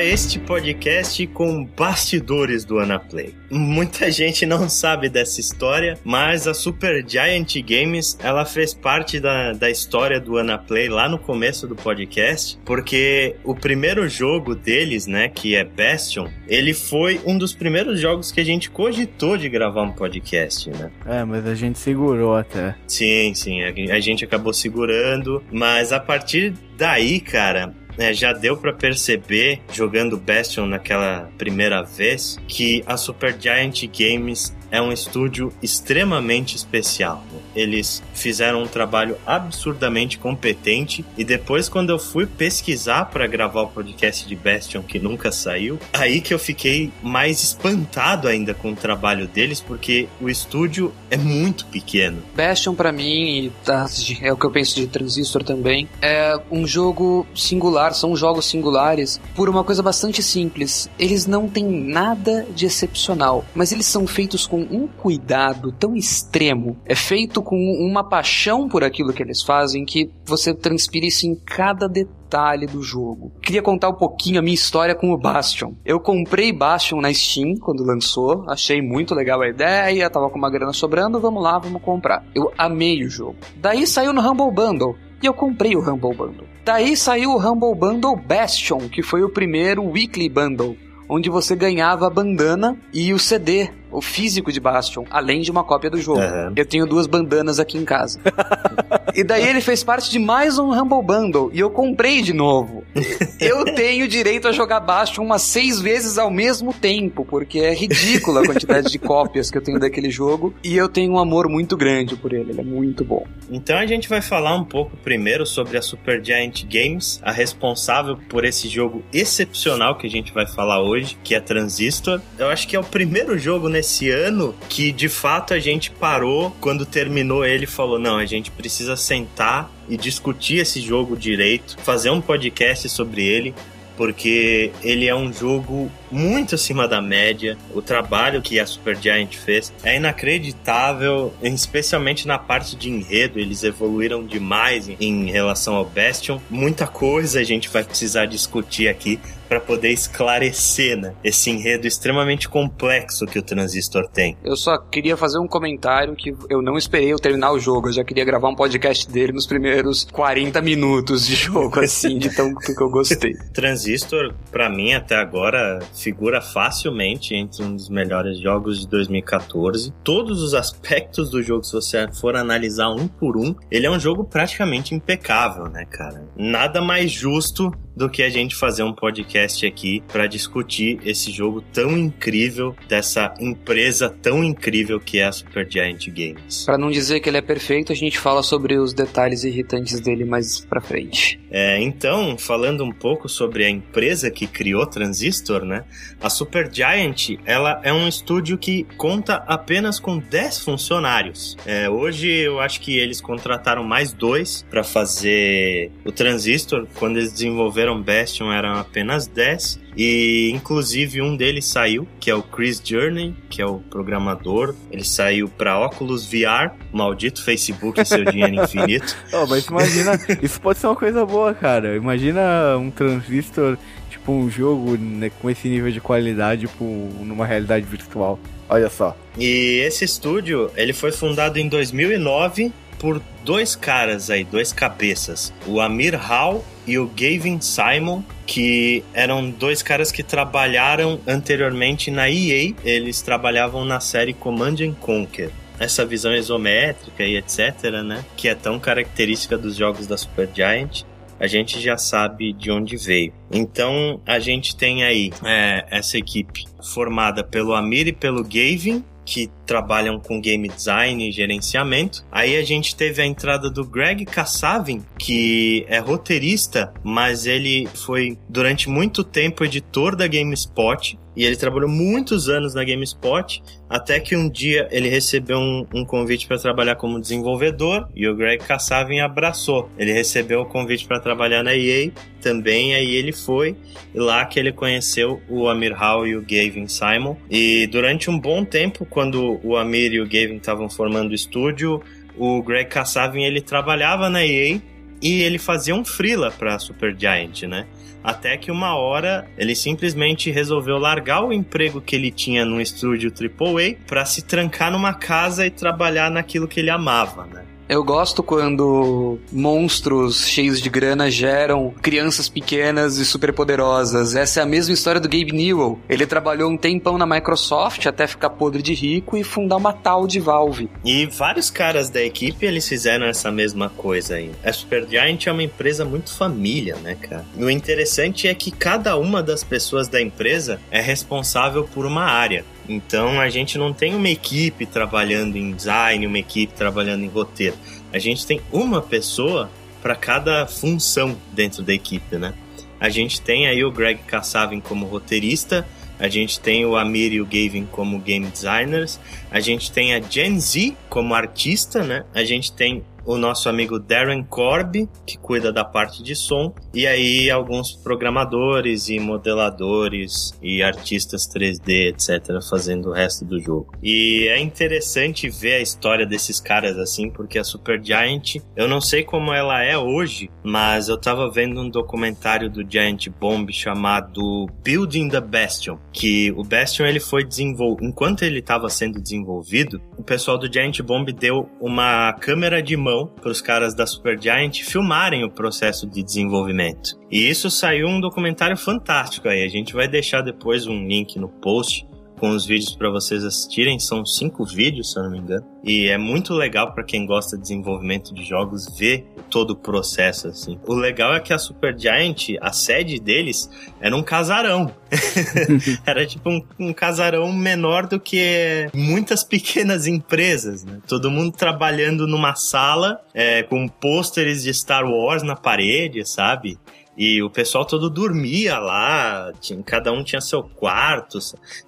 [0.07, 3.35] Este podcast com bastidores do Anaplay.
[3.51, 9.51] Muita gente não sabe dessa história, mas a Super Giant Games ela fez parte da,
[9.51, 15.27] da história do Anaplay lá no começo do podcast, porque o primeiro jogo deles, né,
[15.27, 19.81] que é Bastion, ele foi um dos primeiros jogos que a gente cogitou de gravar
[19.81, 20.89] um podcast, né?
[21.05, 22.75] É, mas a gente segurou até.
[22.87, 28.55] Sim, sim, a, a gente acabou segurando, mas a partir daí, cara, é, já deu
[28.57, 36.55] para perceber, jogando Bastion naquela primeira vez, que a Supergiant Games é um estúdio extremamente
[36.55, 37.23] especial.
[37.55, 43.67] Eles fizeram um trabalho absurdamente competente e depois quando eu fui pesquisar para gravar o
[43.67, 48.75] podcast de Bastion que nunca saiu, aí que eu fiquei mais espantado ainda com o
[48.75, 52.21] trabalho deles porque o estúdio é muito pequeno.
[52.35, 53.87] Bastion para mim e tá,
[54.21, 59.19] é o que eu penso de Transistor também, é um jogo singular, são jogos singulares
[59.35, 60.89] por uma coisa bastante simples.
[60.99, 65.95] Eles não têm nada de excepcional, mas eles são feitos com com um cuidado tão
[65.95, 71.27] extremo, é feito com uma paixão por aquilo que eles fazem que você transpira isso
[71.27, 73.31] em cada detalhe do jogo.
[73.41, 75.73] Queria contar um pouquinho a minha história com o Bastion.
[75.85, 80.49] Eu comprei Bastion na Steam quando lançou, achei muito legal a ideia, tava com uma
[80.49, 82.25] grana sobrando, vamos lá, vamos comprar.
[82.33, 83.35] Eu amei o jogo.
[83.57, 84.95] Daí saiu no Humble Bundle.
[85.21, 86.47] E eu comprei o Humble Bundle.
[86.63, 90.77] Daí saiu o Humble Bundle Bastion, que foi o primeiro Weekly Bundle
[91.09, 95.63] onde você ganhava a bandana e o CD, o físico de Bastion, além de uma
[95.63, 96.19] cópia do jogo.
[96.19, 96.53] Uhum.
[96.55, 98.19] Eu tenho duas bandanas aqui em casa.
[99.15, 102.83] e daí ele fez parte de mais um Humble Bundle e eu comprei de novo.
[103.39, 108.41] eu tenho direito a jogar Bastion umas seis vezes ao mesmo tempo, porque é ridícula
[108.41, 111.77] a quantidade de cópias que eu tenho daquele jogo e eu tenho um amor muito
[111.77, 113.25] grande por ele, ele é muito bom.
[113.49, 118.43] Então a gente vai falar um pouco primeiro sobre a Supergiant Games, a responsável por
[118.43, 122.21] esse jogo excepcional que a gente vai falar hoje, que é Transistor.
[122.37, 126.55] Eu acho que é o primeiro jogo nesse ano que de fato a gente parou
[126.59, 132.09] quando terminou ele falou: não, a gente precisa sentar e discutir esse jogo direito, fazer
[132.09, 133.53] um podcast sobre ele,
[133.95, 137.57] porque ele é um jogo muito acima da média.
[137.73, 143.39] O trabalho que a Supergiant fez é inacreditável, especialmente na parte de enredo.
[143.39, 146.39] Eles evoluíram demais em relação ao Bastion.
[146.49, 152.49] Muita coisa a gente vai precisar discutir aqui para poder esclarecer né, esse enredo extremamente
[152.49, 154.37] complexo que o Transistor tem.
[154.43, 157.87] Eu só queria fazer um comentário que eu não esperei eu terminar o jogo.
[157.87, 162.33] Eu já queria gravar um podcast dele nos primeiros 40 minutos de jogo, assim, de
[162.35, 163.33] tão que eu gostei.
[163.53, 169.93] Transistor, para mim, até agora, figura facilmente entre um dos melhores jogos de 2014.
[170.03, 173.99] Todos os aspectos do jogo, se você for analisar um por um, ele é um
[173.99, 176.27] jogo praticamente impecável, né, cara?
[176.35, 181.63] Nada mais justo do que a gente fazer um podcast aqui para discutir esse jogo
[181.73, 186.65] tão incrível dessa empresa tão incrível que é a Supergiant Games.
[186.65, 190.25] Para não dizer que ele é perfeito, a gente fala sobre os detalhes irritantes dele
[190.25, 191.39] mais para frente.
[191.49, 195.83] É, então, falando um pouco sobre a empresa que criou Transistor, né?
[196.21, 201.57] A Supergiant, ela é um estúdio que conta apenas com 10 funcionários.
[201.65, 207.31] É, hoje eu acho que eles contrataram mais dois para fazer o Transistor quando eles
[207.31, 212.81] desenvolveram fizeram Bastion eram apenas 10 e inclusive um deles saiu, que é o Chris
[212.83, 214.75] Journey, que é o programador.
[214.91, 219.15] Ele saiu para Oculus VR, maldito Facebook e seu dinheiro infinito.
[219.33, 221.95] oh, mas imagina, isso pode ser uma coisa boa, cara.
[221.95, 223.77] Imagina um transistor,
[224.09, 226.83] tipo um jogo né, com esse nível de qualidade tipo,
[227.21, 228.39] numa realidade virtual.
[228.69, 229.15] Olha só.
[229.37, 235.79] E esse estúdio, ele foi fundado em 2009 por dois caras aí, dois cabeças, o
[235.79, 242.73] Amir Hall e o Gavin Simon, que eram dois caras que trabalharam anteriormente na EA,
[242.83, 245.49] eles trabalhavam na série Command and Conquer.
[245.79, 251.03] Essa visão isométrica e etc, né, que é tão característica dos jogos da Supergiant,
[251.39, 253.31] a gente já sabe de onde veio.
[253.51, 259.51] Então a gente tem aí é, essa equipe formada pelo Amir e pelo Gavin, que
[259.65, 262.25] trabalham com game design e gerenciamento.
[262.31, 268.39] Aí a gente teve a entrada do Greg Kassavin, que é roteirista, mas ele foi
[268.47, 274.35] durante muito tempo editor da GameSpot e ele trabalhou muitos anos na GameSpot, até que
[274.35, 279.19] um dia ele recebeu um, um convite para trabalhar como desenvolvedor e o Greg Kassavin
[279.19, 279.87] abraçou.
[279.99, 283.75] Ele recebeu o convite para trabalhar na EA também, aí ele foi
[284.15, 287.37] e lá que ele conheceu o Amir Hall e o Gavin Simon.
[287.51, 292.01] E durante um bom tempo, quando o Amir e o Gavin estavam formando o estúdio,
[292.35, 294.81] o Greg Kassavin ele trabalhava na EA
[295.21, 297.85] e ele fazia um freela para Supergiant, né?
[298.23, 303.31] Até que uma hora ele simplesmente resolveu largar o emprego que ele tinha num estúdio
[303.31, 307.63] AAA para se trancar numa casa e trabalhar naquilo que ele amava, né?
[307.89, 314.35] Eu gosto quando monstros cheios de grana geram crianças pequenas e superpoderosas.
[314.35, 315.97] Essa é a mesma história do Gabe Newell.
[316.09, 320.27] Ele trabalhou um tempão na Microsoft até ficar podre de rico e fundar uma tal
[320.27, 320.89] de Valve.
[321.05, 324.51] E vários caras da equipe eles fizeram essa mesma coisa aí.
[324.65, 327.45] A Supergiant é uma empresa muito família, né, cara?
[327.57, 332.25] E o interessante é que cada uma das pessoas da empresa é responsável por uma
[332.25, 332.65] área.
[332.87, 337.75] Então a gente não tem uma equipe trabalhando em design, uma equipe trabalhando em roteiro.
[338.13, 339.69] A gente tem uma pessoa
[340.01, 342.53] para cada função dentro da equipe, né?
[342.99, 345.87] A gente tem aí o Greg Kassavin como roteirista,
[346.19, 349.19] a gente tem o Amir e o Gavin como game designers,
[349.51, 352.25] a gente tem a Gen Z como artista, né?
[352.33, 357.05] A gente tem o nosso amigo Darren Corby, que cuida da parte de som, e
[357.05, 363.91] aí alguns programadores e modeladores e artistas 3D, etc., fazendo o resto do jogo.
[364.01, 369.25] E é interessante ver a história desses caras assim, porque a Supergiant, eu não sei
[369.25, 375.27] como ela é hoje, mas eu tava vendo um documentário do Giant Bomb chamado Building
[375.27, 380.57] the Bastion, que o Bastion ele foi desenvolvido, enquanto ele estava sendo desenvolvido, o pessoal
[380.57, 385.51] do Giant Bomb deu uma câmera de mão para os caras da Supergiant filmarem o
[385.51, 387.17] processo de desenvolvimento.
[387.31, 389.63] E isso saiu um documentário fantástico aí.
[389.63, 392.06] A gente vai deixar depois um link no post
[392.39, 393.99] com os vídeos para vocês assistirem.
[393.99, 395.65] São cinco vídeos, se eu não me engano.
[395.83, 400.47] E é muito legal para quem gosta de desenvolvimento de jogos ver todo o processo
[400.47, 400.79] assim.
[400.85, 403.69] O legal é que a Supergiant, a sede deles
[403.99, 404.91] era um casarão.
[406.05, 410.99] era tipo um, um, casarão menor do que muitas pequenas empresas, né?
[411.07, 416.77] Todo mundo trabalhando numa sala é, com pôsteres de Star Wars na parede, sabe?
[417.17, 421.39] E o pessoal todo dormia lá, tinha, cada um tinha seu quarto.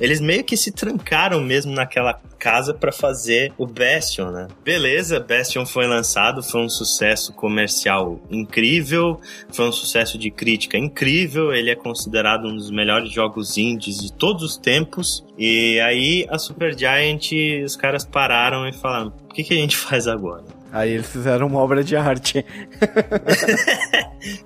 [0.02, 4.48] Eles meio que se trancaram mesmo naquela casa para fazer o Bastion, né?
[4.64, 9.20] Beleza, Bastion foi lançado, foi um sucesso comercial incrível,
[9.52, 14.12] foi um sucesso de crítica incrível, ele é considerado um dos melhores jogos indies de
[14.12, 15.24] todos os tempos.
[15.38, 17.32] E aí a Supergiant,
[17.64, 20.44] os caras pararam e falaram: o que, que a gente faz agora?
[20.72, 22.46] Aí eles fizeram uma obra de arte.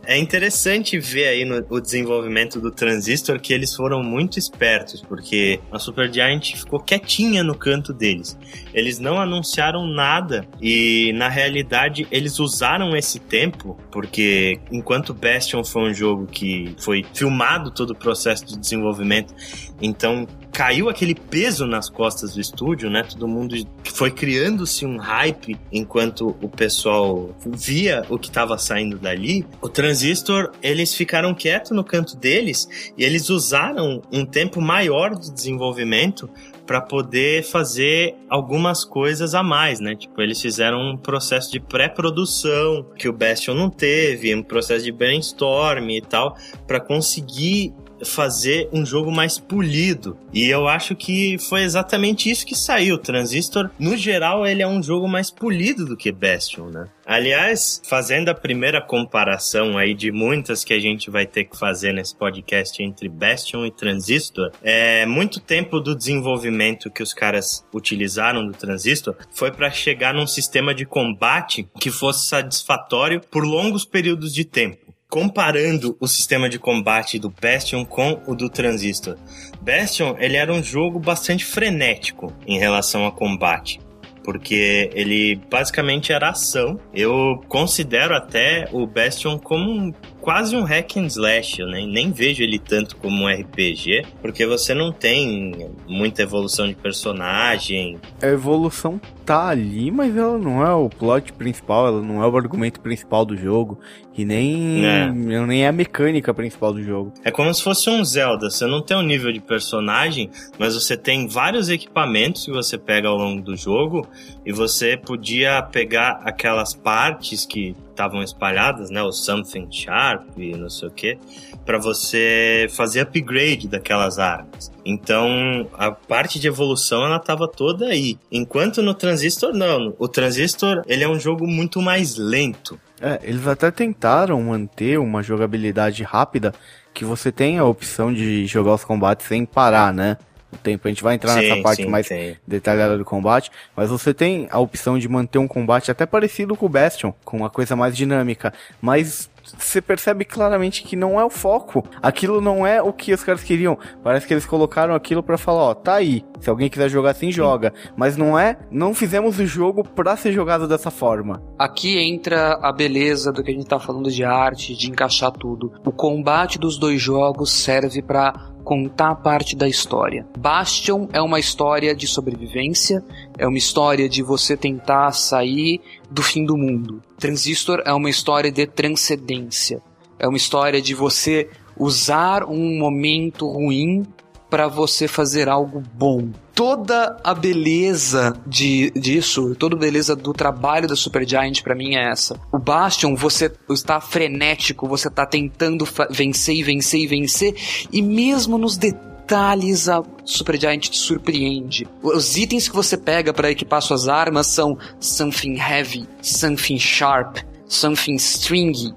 [0.06, 5.60] é interessante ver aí no o desenvolvimento do Transistor que eles foram muito espertos, porque
[5.72, 8.38] a Supergiant ficou quietinha no canto deles.
[8.74, 15.90] Eles não anunciaram nada e na realidade eles usaram esse tempo, porque enquanto Bastion foi
[15.90, 19.34] um jogo que foi filmado todo o processo de desenvolvimento,
[19.82, 23.04] então caiu aquele peso nas costas do estúdio, né?
[23.04, 29.46] Todo mundo foi criando-se um hype enquanto o pessoal via o que estava saindo dali.
[29.60, 35.34] O Transistor, eles ficaram quietos no canto deles e eles usaram um tempo maior de
[35.34, 36.30] desenvolvimento
[36.66, 39.96] para poder fazer algumas coisas a mais, né?
[39.96, 44.92] Tipo, eles fizeram um processo de pré-produção que o Bastion não teve, um processo de
[44.92, 47.74] brainstorm e tal, para conseguir
[48.06, 50.18] fazer um jogo mais polido.
[50.34, 52.98] E eu acho que foi exatamente isso que saiu.
[52.98, 56.88] Transistor, no geral, ele é um jogo mais polido do que Bastion, né?
[57.06, 61.94] Aliás, fazendo a primeira comparação aí de muitas que a gente vai ter que fazer
[61.94, 68.46] nesse podcast entre Bastion e Transistor, é muito tempo do desenvolvimento que os caras utilizaram
[68.48, 74.34] do Transistor foi para chegar num sistema de combate que fosse satisfatório por longos períodos
[74.34, 74.83] de tempo
[75.14, 79.16] comparando o sistema de combate do Bastion com o do Transistor.
[79.62, 83.80] Bastion, ele era um jogo bastante frenético em relação a combate
[84.24, 86.80] porque ele basicamente era ação.
[86.94, 92.12] Eu considero até o Bastion como um, quase um hack and slash, eu nem, nem
[92.12, 98.00] vejo ele tanto como um RPG, porque você não tem muita evolução de personagem.
[98.22, 102.38] A evolução tá ali, mas ela não é o plot principal, ela não é o
[102.38, 103.80] argumento principal do jogo,
[104.16, 105.12] e nem é.
[105.12, 107.14] nem é a mecânica principal do jogo.
[107.24, 110.96] É como se fosse um Zelda, você não tem um nível de personagem, mas você
[110.96, 114.08] tem vários equipamentos que você pega ao longo do jogo,
[114.46, 120.70] e você podia pegar aquelas partes que estavam espalhadas, né, o something sharp e não
[120.70, 121.18] sei o que,
[121.66, 124.72] para você fazer upgrade daquelas armas.
[124.86, 128.18] Então, a parte de evolução ela tava toda aí.
[128.32, 132.80] Enquanto no Transistor não, o Transistor, ele é um jogo muito mais lento.
[133.02, 136.54] É, eles até tentaram manter uma jogabilidade rápida
[136.94, 140.18] que você tem a opção de jogar os combates sem parar, né?
[140.54, 140.88] o tempo.
[140.88, 142.36] A gente vai entrar sim, nessa parte sim, mais sim.
[142.48, 146.66] detalhada do combate, mas você tem a opção de manter um combate até parecido com
[146.66, 151.30] o Bastion, com uma coisa mais dinâmica, mas você percebe claramente que não é o
[151.30, 151.84] foco.
[152.02, 153.78] Aquilo não é o que os caras queriam.
[154.04, 156.24] Parece que eles colocaram aquilo para falar, ó, tá aí.
[156.40, 157.74] Se alguém quiser jogar assim, joga.
[157.96, 161.42] Mas não é, não fizemos o jogo pra ser jogado dessa forma.
[161.58, 165.72] Aqui entra a beleza do que a gente tá falando de arte, de encaixar tudo.
[165.86, 170.26] O combate dos dois jogos serve para contar parte da história.
[170.38, 173.04] Bastion é uma história de sobrevivência,
[173.38, 177.02] é uma história de você tentar sair do fim do mundo.
[177.24, 179.82] Transistor é uma história de transcendência.
[180.20, 184.06] É uma história de você usar um momento ruim
[184.50, 186.32] para você fazer algo bom.
[186.54, 192.12] Toda a beleza de, disso, toda a beleza do trabalho da Supergiant para mim é
[192.12, 192.38] essa.
[192.52, 197.56] O Bastion, você está frenético, você está tentando vencer e vencer e vencer,
[197.90, 201.88] e mesmo nos detalhes a Supergiant te surpreende.
[202.02, 208.16] Os itens que você pega para equipar suas armas são something heavy, something sharp, something
[208.16, 208.94] stringy.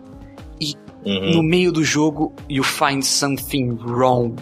[0.61, 1.37] E uhum.
[1.37, 4.35] no meio do jogo, you find something wrong.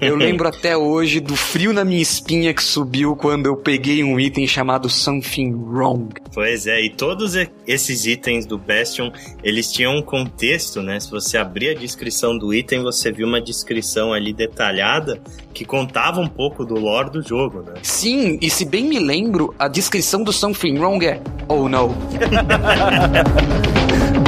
[0.00, 4.18] Eu lembro até hoje do frio na minha espinha que subiu quando eu peguei um
[4.18, 6.08] item chamado Something Wrong.
[6.32, 7.34] Pois é, e todos
[7.66, 9.10] esses itens do Bastion,
[9.42, 10.98] eles tinham um contexto, né?
[11.00, 15.20] Se você abrir a descrição do item, você viu uma descrição ali detalhada
[15.52, 17.74] que contava um pouco do lore do jogo, né?
[17.82, 21.94] Sim, e se bem me lembro, a descrição do Something Wrong é Oh no.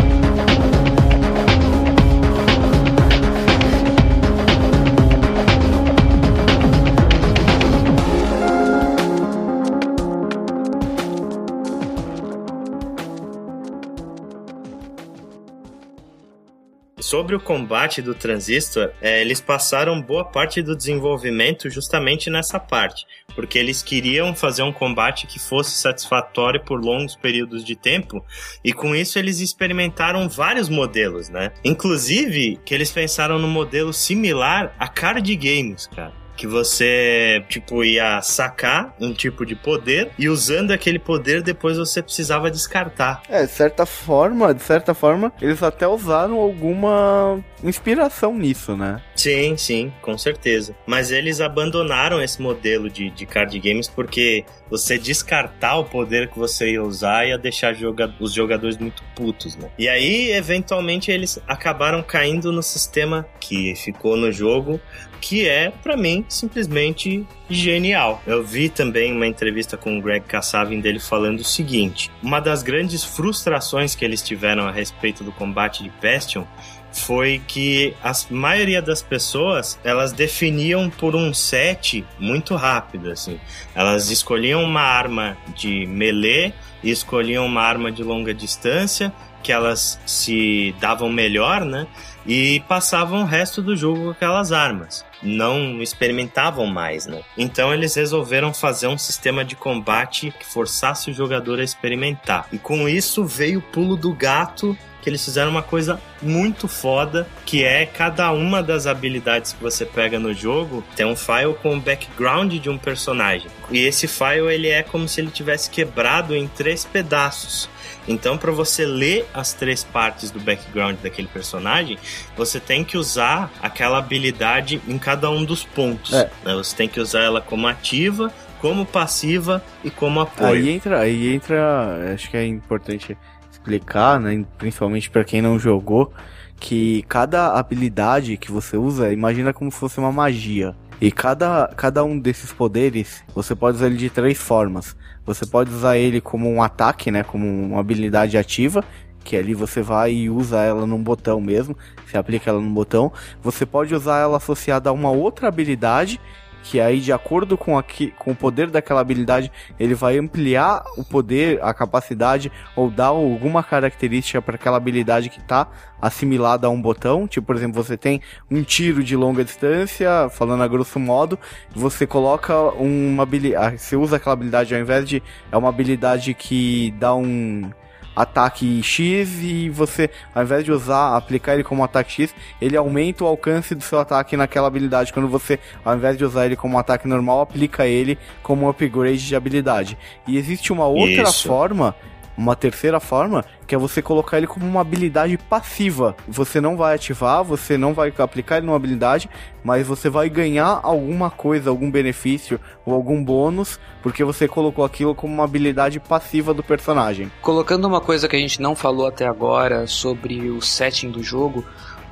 [17.06, 23.06] sobre o combate do transistor, é, eles passaram boa parte do desenvolvimento justamente nessa parte,
[23.32, 28.24] porque eles queriam fazer um combate que fosse satisfatório por longos períodos de tempo,
[28.64, 31.52] e com isso eles experimentaram vários modelos, né?
[31.64, 38.20] Inclusive que eles pensaram no modelo similar a card games, cara que você, tipo, ia
[38.22, 43.22] sacar um tipo de poder e usando aquele poder depois você precisava descartar.
[43.28, 49.00] É, de certa forma, de certa forma, eles até usaram alguma inspiração nisso, né?
[49.14, 50.76] Sim, sim, com certeza.
[50.86, 56.38] Mas eles abandonaram esse modelo de, de card games porque você descartar o poder que
[56.38, 59.70] você ia usar ia deixar joga os jogadores muito putos, né?
[59.78, 64.80] E aí, eventualmente, eles acabaram caindo no sistema que ficou no jogo,
[65.26, 68.22] que é, para mim, simplesmente genial.
[68.24, 72.62] Eu vi também uma entrevista com o Greg Kassavin dele falando o seguinte: uma das
[72.62, 76.44] grandes frustrações que eles tiveram a respeito do combate de Bastion
[76.92, 83.40] foi que a maioria das pessoas elas definiam por um set muito rápido assim.
[83.74, 89.12] Elas escolhiam uma arma de melee e escolhiam uma arma de longa distância
[89.42, 91.86] que elas se davam melhor, né?
[92.26, 97.22] E passavam o resto do jogo com aquelas armas não experimentavam mais, né?
[97.36, 102.48] Então eles resolveram fazer um sistema de combate que forçasse o jogador a experimentar.
[102.52, 104.76] E com isso veio o pulo do gato
[105.06, 109.86] que eles fizeram uma coisa muito foda, que é cada uma das habilidades que você
[109.86, 113.46] pega no jogo tem um file com o background de um personagem.
[113.70, 117.68] E esse file ele é como se ele tivesse quebrado em três pedaços.
[118.08, 121.98] Então, para você ler as três partes do background daquele personagem,
[122.36, 126.12] você tem que usar aquela habilidade em cada um dos pontos.
[126.12, 126.30] É.
[126.44, 126.54] Né?
[126.54, 130.50] Você tem que usar ela como ativa, como passiva e como apoio.
[130.50, 133.16] Aí entra, aí entra, acho que é importante
[133.50, 136.12] explicar, né, principalmente para quem não jogou,
[136.58, 140.74] que cada habilidade que você usa, imagina como se fosse uma magia.
[141.00, 144.96] E cada, cada um desses poderes, você pode usar ele de três formas.
[145.26, 147.22] Você pode usar ele como um ataque, né?
[147.22, 148.82] Como uma habilidade ativa,
[149.22, 153.12] que ali você vai e usa ela num botão mesmo, você aplica ela num botão.
[153.42, 156.20] Você pode usar ela associada a uma outra habilidade
[156.62, 161.04] que aí de acordo com, aqui, com o poder daquela habilidade, ele vai ampliar o
[161.04, 165.68] poder, a capacidade ou dar alguma característica para aquela habilidade que está
[166.00, 167.26] assimilada a um botão.
[167.26, 171.38] Tipo, por exemplo, você tem um tiro de longa distância, falando a grosso modo,
[171.74, 176.92] você coloca uma habilidade, você usa aquela habilidade ao invés de é uma habilidade que
[176.98, 177.70] dá um
[178.16, 183.22] ataque X e você, ao invés de usar, aplicar ele como ataque X, ele aumenta
[183.22, 185.12] o alcance do seu ataque naquela habilidade.
[185.12, 189.24] Quando você, ao invés de usar ele como ataque normal, aplica ele como um upgrade
[189.24, 189.98] de habilidade.
[190.26, 191.46] E existe uma outra Isso.
[191.46, 191.94] forma
[192.36, 196.14] uma terceira forma, que é você colocar ele como uma habilidade passiva.
[196.28, 199.28] Você não vai ativar, você não vai aplicar ele numa habilidade,
[199.64, 205.14] mas você vai ganhar alguma coisa, algum benefício ou algum bônus, porque você colocou aquilo
[205.14, 207.30] como uma habilidade passiva do personagem.
[207.40, 211.64] Colocando uma coisa que a gente não falou até agora sobre o setting do jogo,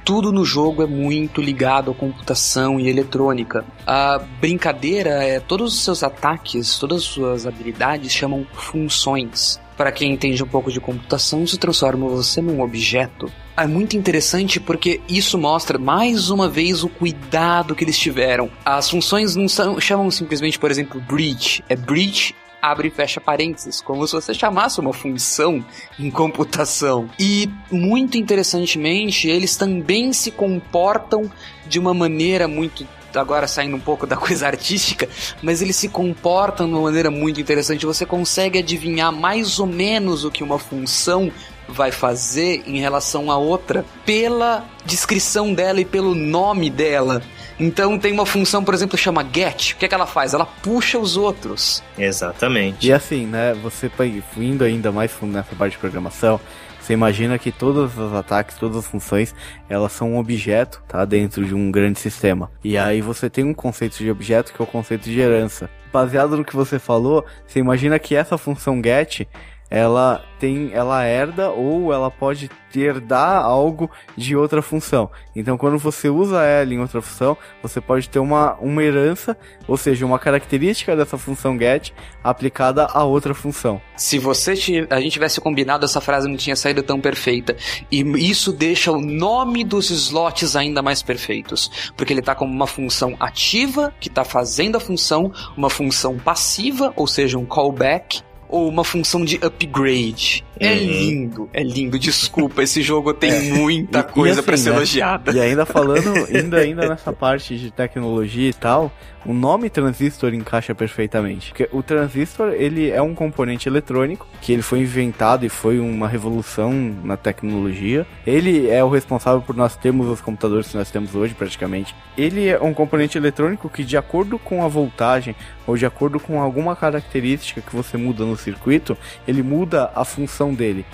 [0.04, 3.64] tudo no jogo é muito ligado à computação e eletrônica.
[3.86, 9.58] A brincadeira é todos os seus ataques, todas as suas habilidades chamam funções.
[9.76, 13.30] Para quem entende um pouco de computação, isso transforma você num objeto.
[13.56, 18.50] É muito interessante porque isso mostra mais uma vez o cuidado que eles tiveram.
[18.64, 21.62] As funções não são, chamam simplesmente, por exemplo, bridge.
[21.68, 25.62] É bridge abre e fecha parênteses, como se você chamasse uma função
[25.98, 27.10] em computação.
[27.20, 31.30] E, muito interessantemente, eles também se comportam
[31.66, 32.86] de uma maneira muito
[33.20, 35.08] agora saindo um pouco da coisa artística,
[35.42, 37.86] mas eles se comportam de uma maneira muito interessante.
[37.86, 41.30] Você consegue adivinhar mais ou menos o que uma função
[41.68, 47.22] vai fazer em relação a outra pela descrição dela e pelo nome dela.
[47.58, 49.72] Então tem uma função, por exemplo, chama get.
[49.72, 50.34] O que, é que ela faz?
[50.34, 51.82] Ela puxa os outros.
[51.96, 52.86] Exatamente.
[52.86, 53.90] E assim, né, você
[54.38, 56.40] indo ainda mais fundo nessa parte de programação,
[56.84, 59.34] você imagina que todos os ataques, todas as funções,
[59.70, 61.02] elas são um objeto, tá?
[61.06, 62.50] Dentro de um grande sistema.
[62.62, 65.70] E aí você tem um conceito de objeto que é o conceito de herança.
[65.90, 69.26] Baseado no que você falou, você imagina que essa função get,
[69.74, 75.10] ela tem, ela herda ou ela pode herdar algo de outra função.
[75.34, 79.76] Então, quando você usa ela em outra função, você pode ter uma, uma herança, ou
[79.76, 81.90] seja, uma característica dessa função get
[82.22, 83.80] aplicada a outra função.
[83.96, 84.52] Se você
[84.90, 87.56] a gente tivesse combinado, essa frase não tinha saído tão perfeita.
[87.90, 92.68] E isso deixa o nome dos slots ainda mais perfeitos, porque ele está como uma
[92.68, 98.22] função ativa que está fazendo a função, uma função passiva, ou seja, um callback
[98.54, 100.44] ou uma função de upgrade.
[100.58, 100.78] É uhum.
[100.78, 101.98] lindo, é lindo.
[101.98, 103.40] Desculpa, esse jogo tem é.
[103.52, 104.76] muita coisa assim, para ser né?
[104.76, 105.32] elogiada.
[105.32, 108.92] E ainda falando, ainda, ainda nessa parte de tecnologia e tal,
[109.26, 111.48] o nome transistor encaixa perfeitamente.
[111.48, 116.06] Porque o transistor, ele é um componente eletrônico que ele foi inventado e foi uma
[116.06, 118.06] revolução na tecnologia.
[118.26, 121.94] Ele é o responsável por nós termos os computadores que nós temos hoje, praticamente.
[122.16, 125.34] Ele é um componente eletrônico que, de acordo com a voltagem
[125.66, 128.96] ou de acordo com alguma característica que você muda no circuito,
[129.26, 130.84] ele muda a função dele.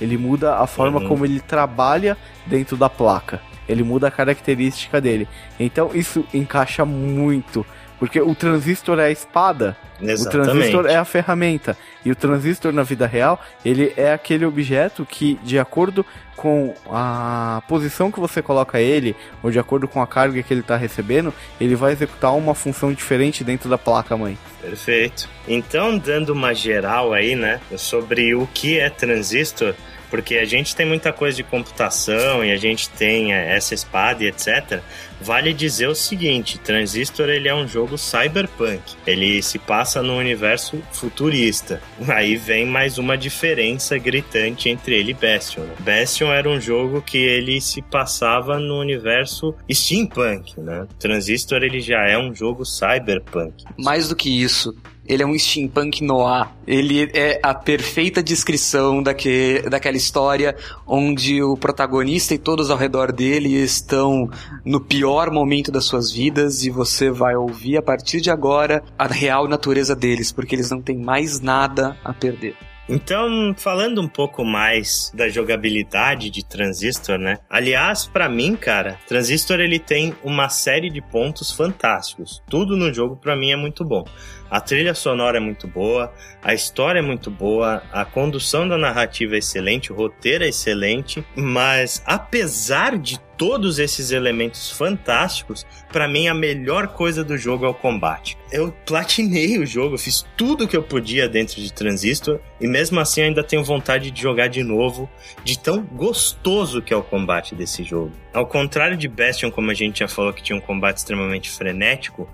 [0.00, 1.08] Ele muda a forma uhum.
[1.08, 3.40] como ele trabalha dentro da placa.
[3.68, 5.28] Ele muda a característica dele.
[5.58, 7.64] Então isso encaixa muito
[8.00, 10.26] porque o transistor é a espada, Exatamente.
[10.26, 11.76] o transistor é a ferramenta.
[12.02, 17.62] E o transistor na vida real, ele é aquele objeto que, de acordo com a
[17.68, 21.34] posição que você coloca ele, ou de acordo com a carga que ele está recebendo,
[21.60, 24.38] ele vai executar uma função diferente dentro da placa mãe.
[24.62, 25.28] Perfeito.
[25.46, 29.74] Então, dando uma geral aí, né, sobre o que é transistor,
[30.10, 34.24] porque a gente tem muita coisa de computação e a gente tem é, essa espada
[34.24, 34.82] e etc.
[35.20, 38.80] Vale dizer o seguinte, Transistor ele é um jogo cyberpunk.
[39.06, 41.80] Ele se passa no universo futurista.
[42.08, 45.66] Aí vem mais uma diferença gritante entre ele e Bastion.
[45.80, 50.86] Bastion era um jogo que ele se passava no universo steampunk, né?
[50.98, 53.64] Transistor ele já é um jogo cyberpunk.
[53.78, 54.74] Mais do que isso,
[55.10, 56.48] ele é um steampunk noir.
[56.64, 60.54] Ele é a perfeita descrição daque, daquela história
[60.86, 64.30] onde o protagonista e todos ao redor dele estão
[64.64, 69.08] no pior momento das suas vidas e você vai ouvir a partir de agora a
[69.08, 72.54] real natureza deles, porque eles não têm mais nada a perder.
[72.92, 77.38] Então, falando um pouco mais da jogabilidade de Transistor, né?
[77.48, 82.42] Aliás, para mim, cara, Transistor ele tem uma série de pontos fantásticos.
[82.48, 84.04] Tudo no jogo para mim é muito bom.
[84.50, 89.36] A trilha sonora é muito boa, a história é muito boa, a condução da narrativa
[89.36, 96.28] é excelente, o roteiro é excelente, mas apesar de todos esses elementos fantásticos, para mim
[96.28, 98.36] a melhor coisa do jogo é o combate.
[98.52, 103.22] Eu platinei o jogo, fiz tudo que eu podia dentro de Transistor e mesmo assim
[103.22, 105.08] ainda tenho vontade de jogar de novo,
[105.42, 108.12] de tão gostoso que é o combate desse jogo.
[108.30, 112.28] Ao contrário de Bastion, como a gente já falou que tinha um combate extremamente frenético,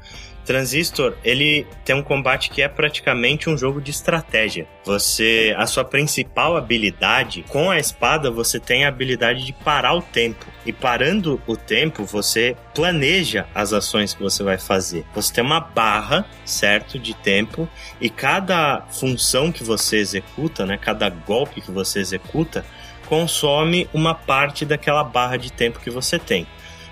[0.46, 4.66] Transistor, ele tem um combate que é praticamente um jogo de estratégia.
[4.84, 10.00] Você, a sua principal habilidade, com a espada, você tem a habilidade de parar o
[10.00, 10.46] tempo.
[10.64, 15.04] E parando o tempo, você planeja as ações que você vai fazer.
[15.14, 17.68] Você tem uma barra, certo, de tempo,
[18.00, 22.64] e cada função que você executa, né, cada golpe que você executa,
[23.08, 26.46] consome uma parte daquela barra de tempo que você tem.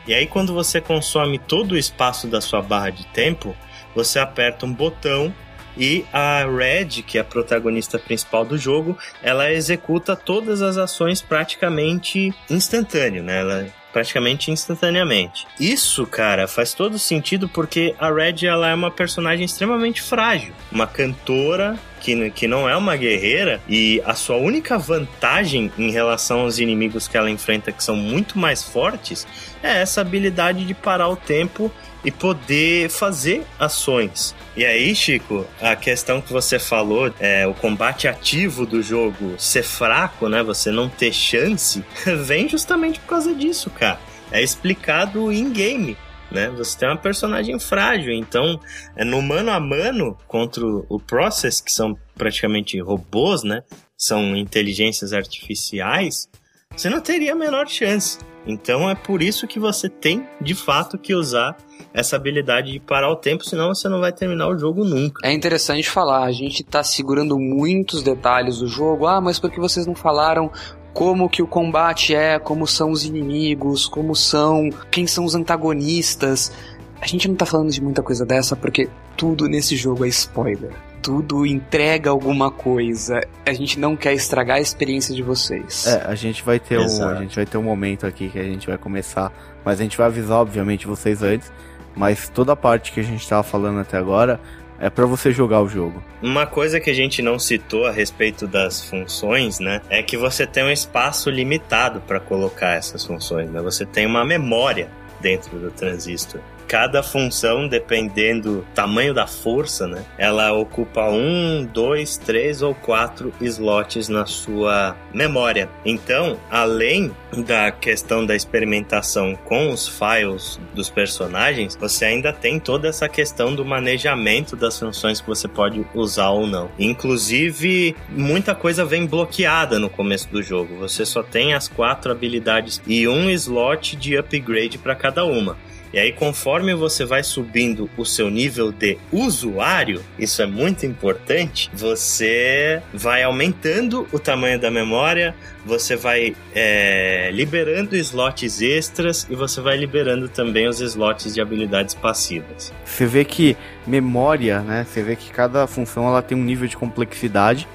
[0.06, 3.56] E aí, quando você consome todo o espaço da sua barra de tempo,
[3.94, 5.32] você aperta um botão
[5.76, 11.20] E a Red, que é a protagonista principal do jogo, ela executa todas as ações
[11.20, 13.40] praticamente instantâneo, né?
[13.40, 15.46] Ela praticamente instantaneamente.
[15.58, 20.86] Isso, cara, faz todo sentido porque a Red ela é uma personagem extremamente frágil, uma
[20.86, 26.58] cantora que, que não é uma guerreira e a sua única vantagem em relação aos
[26.58, 29.26] inimigos que ela enfrenta, que são muito mais fortes,
[29.62, 31.72] é essa habilidade de parar o tempo
[32.04, 34.34] e poder fazer ações.
[34.54, 39.62] E aí, Chico, a questão que você falou, é o combate ativo do jogo ser
[39.62, 40.42] fraco, né?
[40.42, 41.82] Você não ter chance,
[42.24, 43.98] vem justamente por causa disso, cara.
[44.30, 45.96] É explicado em game.
[46.34, 46.50] Né?
[46.50, 48.58] Você tem uma personagem frágil, então
[48.96, 53.62] é no mano a mano contra o Process, que são praticamente robôs, né?
[53.96, 56.28] São inteligências artificiais,
[56.76, 58.18] você não teria a menor chance.
[58.46, 61.56] Então é por isso que você tem de fato que usar
[61.94, 65.26] essa habilidade de parar o tempo, senão você não vai terminar o jogo nunca.
[65.26, 69.06] É interessante falar, a gente tá segurando muitos detalhes do jogo.
[69.06, 70.50] Ah, mas por que vocês não falaram
[70.94, 76.52] como que o combate é, como são os inimigos, como são, quem são os antagonistas?
[77.00, 80.72] A gente não tá falando de muita coisa dessa porque tudo nesse jogo é spoiler
[81.04, 83.20] tudo entrega alguma coisa.
[83.44, 85.86] A gente não quer estragar a experiência de vocês.
[85.86, 88.42] É, a gente vai ter um, a gente vai ter um momento aqui que a
[88.42, 89.30] gente vai começar,
[89.62, 91.52] mas a gente vai avisar obviamente vocês antes,
[91.94, 94.40] mas toda a parte que a gente tava falando até agora
[94.78, 96.02] é para você jogar o jogo.
[96.22, 100.46] Uma coisa que a gente não citou a respeito das funções, né, é que você
[100.46, 103.60] tem um espaço limitado para colocar essas funções, né?
[103.62, 104.88] Você tem uma memória
[105.20, 110.04] dentro do transistor cada função, dependendo do tamanho da força, né?
[110.18, 115.68] Ela ocupa um, dois, três ou quatro slots na sua memória.
[115.84, 117.10] Então, além
[117.46, 123.54] da questão da experimentação com os files dos personagens, você ainda tem toda essa questão
[123.54, 126.70] do manejamento das funções que você pode usar ou não.
[126.78, 130.76] Inclusive, muita coisa vem bloqueada no começo do jogo.
[130.78, 135.56] Você só tem as quatro habilidades e um slot de upgrade para cada uma.
[135.94, 141.70] E aí, conforme você vai subindo o seu nível de usuário, isso é muito importante,
[141.72, 149.60] você vai aumentando o tamanho da memória, você vai é, liberando slots extras e você
[149.60, 152.72] vai liberando também os slots de habilidades passivas.
[152.84, 154.84] Você vê que memória, né?
[154.90, 157.68] Você vê que cada função ela tem um nível de complexidade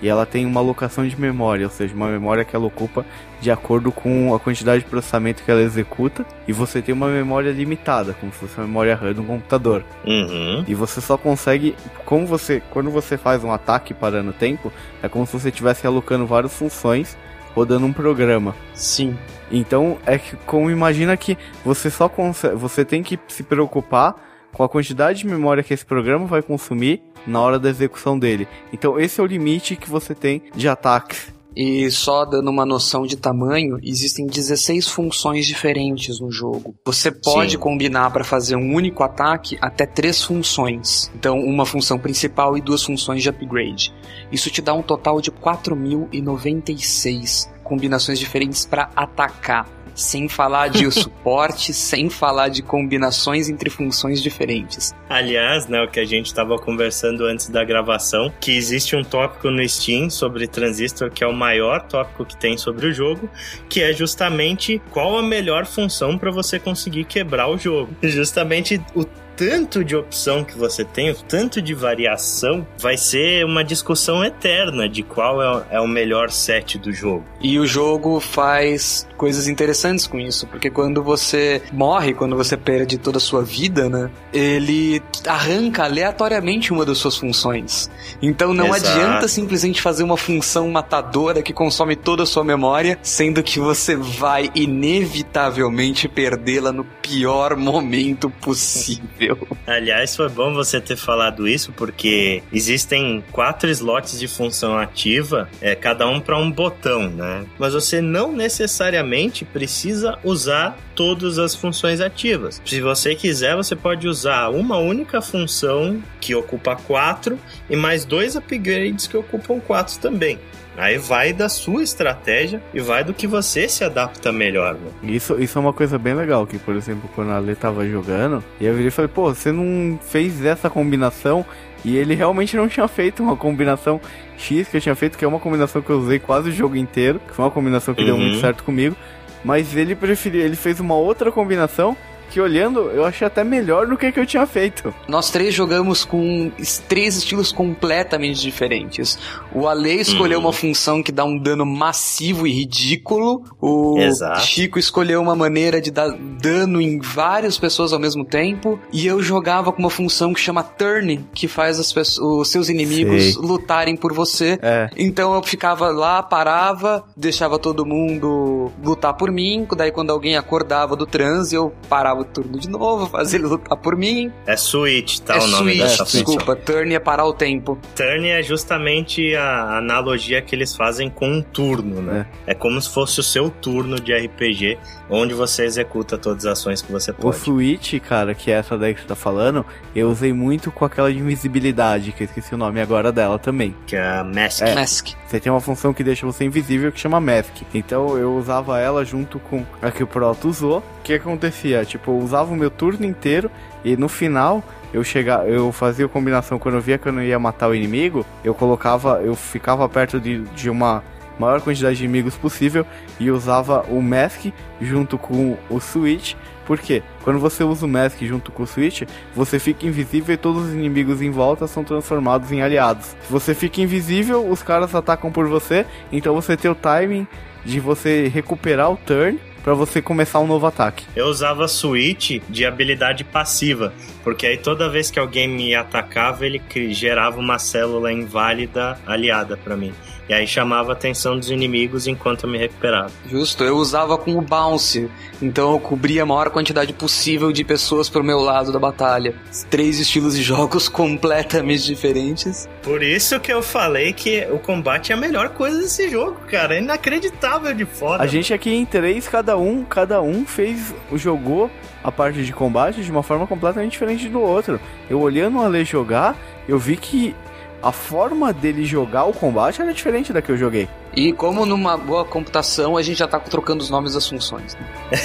[0.00, 3.04] e ela tem uma alocação de memória, ou seja, uma memória que ela ocupa
[3.40, 7.50] de acordo com a quantidade de processamento que ela executa, e você tem uma memória
[7.50, 9.84] limitada, como se fosse uma memória RAM de um computador.
[10.04, 10.64] Uhum.
[10.66, 11.74] E você só consegue,
[12.04, 14.72] como você, quando você faz um ataque parando o tempo,
[15.02, 17.16] é como se você estivesse alocando várias funções
[17.54, 18.54] rodando um programa.
[18.74, 19.16] Sim.
[19.50, 24.25] Então é que como imagina que você só consegue, você tem que se preocupar
[24.56, 28.48] com a quantidade de memória que esse programa vai consumir na hora da execução dele.
[28.72, 31.36] Então esse é o limite que você tem de ataques.
[31.54, 36.74] E só dando uma noção de tamanho, existem 16 funções diferentes no jogo.
[36.86, 37.58] Você pode Sim.
[37.58, 41.10] combinar para fazer um único ataque até três funções.
[41.14, 43.94] Então, uma função principal e duas funções de upgrade.
[44.30, 49.66] Isso te dá um total de 4.096 combinações diferentes para atacar
[49.96, 54.94] sem falar de suporte, sem falar de combinações entre funções diferentes.
[55.08, 59.50] Aliás, né, o que a gente estava conversando antes da gravação, que existe um tópico
[59.50, 63.28] no Steam sobre Transistor que é o maior tópico que tem sobre o jogo,
[63.68, 67.94] que é justamente qual a melhor função para você conseguir quebrar o jogo.
[68.02, 69.04] Justamente o
[69.36, 74.88] tanto de opção que você tem, o tanto de variação, vai ser uma discussão eterna
[74.88, 77.24] de qual é, é o melhor set do jogo.
[77.40, 82.98] E o jogo faz coisas interessantes com isso, porque quando você morre, quando você perde
[82.98, 87.90] toda a sua vida, né, ele arranca aleatoriamente uma das suas funções.
[88.22, 88.98] Então não Exato.
[88.98, 93.96] adianta simplesmente fazer uma função matadora que consome toda a sua memória, sendo que você
[93.96, 99.25] vai inevitavelmente perdê-la no pior momento possível.
[99.66, 105.74] Aliás, foi bom você ter falado isso, porque existem quatro slots de função ativa, é,
[105.74, 107.44] cada um para um botão, né?
[107.58, 112.60] Mas você não necessariamente precisa usar todas as funções ativas.
[112.64, 118.36] Se você quiser, você pode usar uma única função que ocupa quatro e mais dois
[118.36, 120.38] upgrades que ocupam quatro também.
[120.76, 124.74] Aí vai da sua estratégia e vai do que você se adapta melhor.
[124.74, 125.14] Né?
[125.14, 128.44] Isso, isso é uma coisa bem legal, que por exemplo, quando a Lê tava jogando,
[128.60, 131.42] e eu virei e falei, pô, você não fez essa combinação
[131.82, 133.98] e ele realmente não tinha feito uma combinação
[134.36, 136.76] X que eu tinha feito, que é uma combinação que eu usei quase o jogo
[136.76, 138.06] inteiro, que foi uma combinação que uhum.
[138.08, 138.40] deu muito uhum.
[138.42, 138.94] certo comigo.
[139.42, 141.96] Mas ele preferiu, ele fez uma outra combinação
[142.30, 144.94] que olhando eu achei até melhor do que, que eu tinha feito.
[145.08, 146.50] Nós três jogamos com
[146.88, 149.18] três estilos completamente diferentes.
[149.52, 150.42] O Ale escolheu hum.
[150.42, 153.44] uma função que dá um dano massivo e ridículo.
[153.60, 154.40] O Exato.
[154.40, 158.78] Chico escolheu uma maneira de dar dano em várias pessoas ao mesmo tempo.
[158.92, 163.34] E eu jogava com uma função que chama Turn, que faz pessoas, os seus inimigos
[163.34, 163.42] Sei.
[163.42, 164.58] lutarem por você.
[164.62, 164.88] É.
[164.96, 169.66] Então eu ficava lá, parava, deixava todo mundo lutar por mim.
[169.76, 173.76] Daí quando alguém acordava do transe, eu parava o turno de novo, fazia ele lutar
[173.76, 174.32] por mim.
[174.46, 177.78] É Switch, tá é o nome switch, dessa Desculpa, Turn é parar o tempo.
[177.94, 182.26] Turn é justamente a analogia que eles fazem com um turno, né?
[182.46, 184.78] É, é como se fosse o seu turno de RPG,
[185.08, 187.28] onde você executa todas as ações que você pode.
[187.28, 190.84] O Switch, cara, que é essa daí que você tá falando, eu usei muito com
[190.84, 193.74] aquela de invisibilidade, que eu esqueci o nome agora dela também.
[193.86, 194.62] Que é a Mask.
[194.62, 195.08] É, Mask.
[195.26, 197.62] Você tem uma função que deixa você invisível que chama Mask.
[197.74, 200.78] Então eu usava ela junto com a que o Proto usou.
[200.78, 201.84] O que acontecia?
[201.84, 203.50] Tipo, eu usava o meu turno inteiro
[203.84, 207.22] e no final eu chegava, eu fazia a combinação quando eu via que eu não
[207.22, 211.02] ia matar o inimigo, eu colocava, eu ficava perto de, de uma
[211.38, 212.86] maior quantidade de inimigos possível
[213.18, 214.46] e usava o Mask
[214.80, 216.34] junto com o Switch.
[216.66, 219.02] Porque quando você usa o Mask junto com o Switch,
[219.34, 223.14] você fica invisível e todos os inimigos em volta são transformados em aliados.
[223.22, 227.26] Se você fica invisível, os caras atacam por você, então você tem o timing
[227.64, 231.04] de você recuperar o turn para você começar um novo ataque.
[231.16, 236.62] Eu usava Switch de habilidade passiva, porque aí toda vez que alguém me atacava, ele
[236.90, 239.92] gerava uma célula inválida aliada para mim.
[240.28, 243.12] E aí chamava a atenção dos inimigos enquanto eu me recuperava.
[243.30, 245.08] Justo, eu usava com o bounce.
[245.40, 249.34] Então eu cobria a maior quantidade possível de pessoas pro meu lado da batalha.
[249.70, 252.68] Três estilos de jogos completamente diferentes.
[252.82, 256.74] Por isso que eu falei que o combate é a melhor coisa desse jogo, cara.
[256.74, 258.22] É inacreditável de foda.
[258.22, 261.70] A gente aqui em três, cada um, cada um fez, jogou
[262.02, 264.80] a parte de combate de uma forma completamente diferente do outro.
[265.08, 266.36] Eu olhando o Ale jogar,
[266.68, 267.34] eu vi que
[267.82, 270.88] a forma dele jogar o combate era diferente da que eu joguei.
[271.14, 274.74] E como numa boa computação, a gente já tá trocando os nomes das funções.
[274.74, 274.80] Né?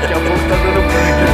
[0.00, 1.29] Daqui a pouco tá dando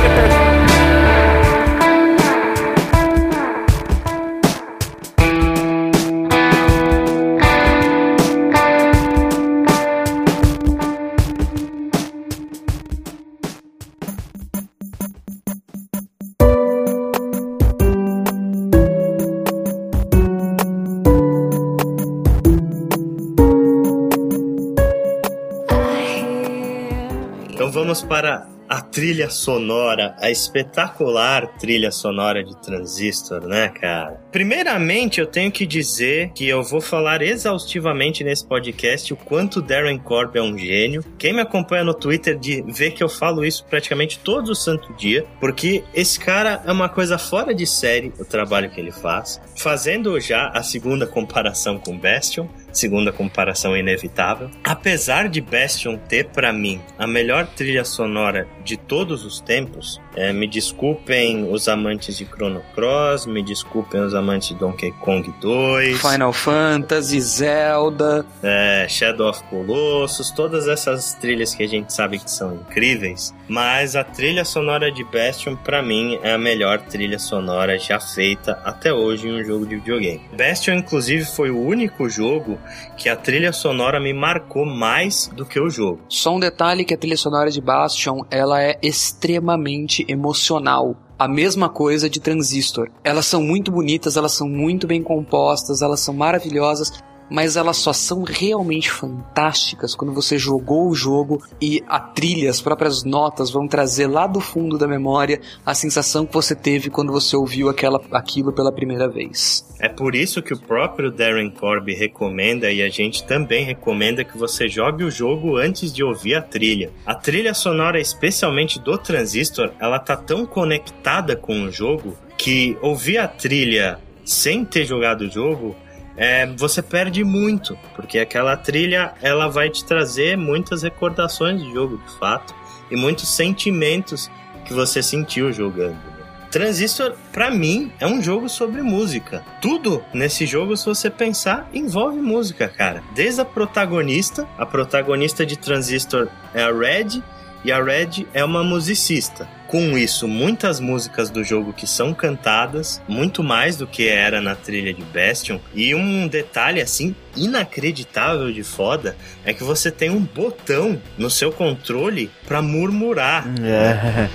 [27.97, 34.20] vamos para a trilha sonora, a espetacular trilha sonora de Transistor, né, cara?
[34.32, 39.99] Primeiramente, eu tenho que dizer que eu vou falar exaustivamente nesse podcast o quanto Darren
[39.99, 41.03] Corb é um gênio.
[41.16, 45.24] Quem me acompanha no Twitter de vê que eu falo isso praticamente todo santo dia,
[45.40, 49.40] porque esse cara é uma coisa fora de série o trabalho que ele faz.
[49.57, 54.50] Fazendo já a segunda comparação com Bastion, segunda comparação inevitável.
[54.62, 60.32] Apesar de Bastion ter para mim a melhor trilha sonora de todos os tempos, é,
[60.32, 66.00] me desculpem os amantes de Chrono Cross, me desculpem os amantes de Donkey Kong 2,
[66.00, 72.30] Final Fantasy, Zelda, é, Shadow of Colossus, todas essas trilhas que a gente sabe que
[72.30, 77.78] são incríveis, mas a trilha sonora de Bastion para mim é a melhor trilha sonora
[77.78, 80.22] já feita até hoje em um jogo de videogame.
[80.36, 82.58] Bastion inclusive foi o único jogo
[82.96, 86.00] que a trilha sonora me marcou mais do que o jogo.
[86.08, 90.96] Só um detalhe que a trilha sonora de Bastion, ela é extremamente emocional.
[91.18, 92.90] A mesma coisa de Transistor.
[93.02, 96.92] Elas são muito bonitas, elas são muito bem compostas, elas são maravilhosas,
[97.30, 102.60] mas elas só são realmente fantásticas quando você jogou o jogo e a trilha, as
[102.60, 107.12] próprias notas vão trazer lá do fundo da memória a sensação que você teve quando
[107.12, 109.64] você ouviu aquela, aquilo pela primeira vez.
[109.78, 114.38] É por isso que o próprio Darren Corby recomenda e a gente também recomenda que
[114.38, 116.90] você jogue o jogo antes de ouvir a trilha.
[117.04, 123.18] A trilha sonora, especialmente do Transistor, ela tá tão conectada com o jogo que ouvir
[123.18, 125.76] a trilha sem ter jogado o jogo
[126.16, 131.98] é, você perde muito, porque aquela trilha ela vai te trazer muitas recordações de jogo
[131.98, 132.54] de fato
[132.90, 134.30] e muitos sentimentos
[134.64, 135.94] que você sentiu jogando.
[135.94, 136.16] Né?
[136.50, 139.44] Transistor, para mim, é um jogo sobre música.
[139.60, 143.02] Tudo nesse jogo, se você pensar, envolve música, cara.
[143.14, 147.22] Desde a protagonista, a protagonista de Transistor é a Red,
[147.64, 149.48] e a Red é uma musicista.
[149.66, 154.54] Com isso muitas músicas do jogo que são cantadas, muito mais do que era na
[154.54, 155.58] trilha de Bastion.
[155.74, 161.52] E um detalhe assim inacreditável de foda é que você tem um botão no seu
[161.52, 163.46] controle para murmurar.
[163.62, 164.28] É.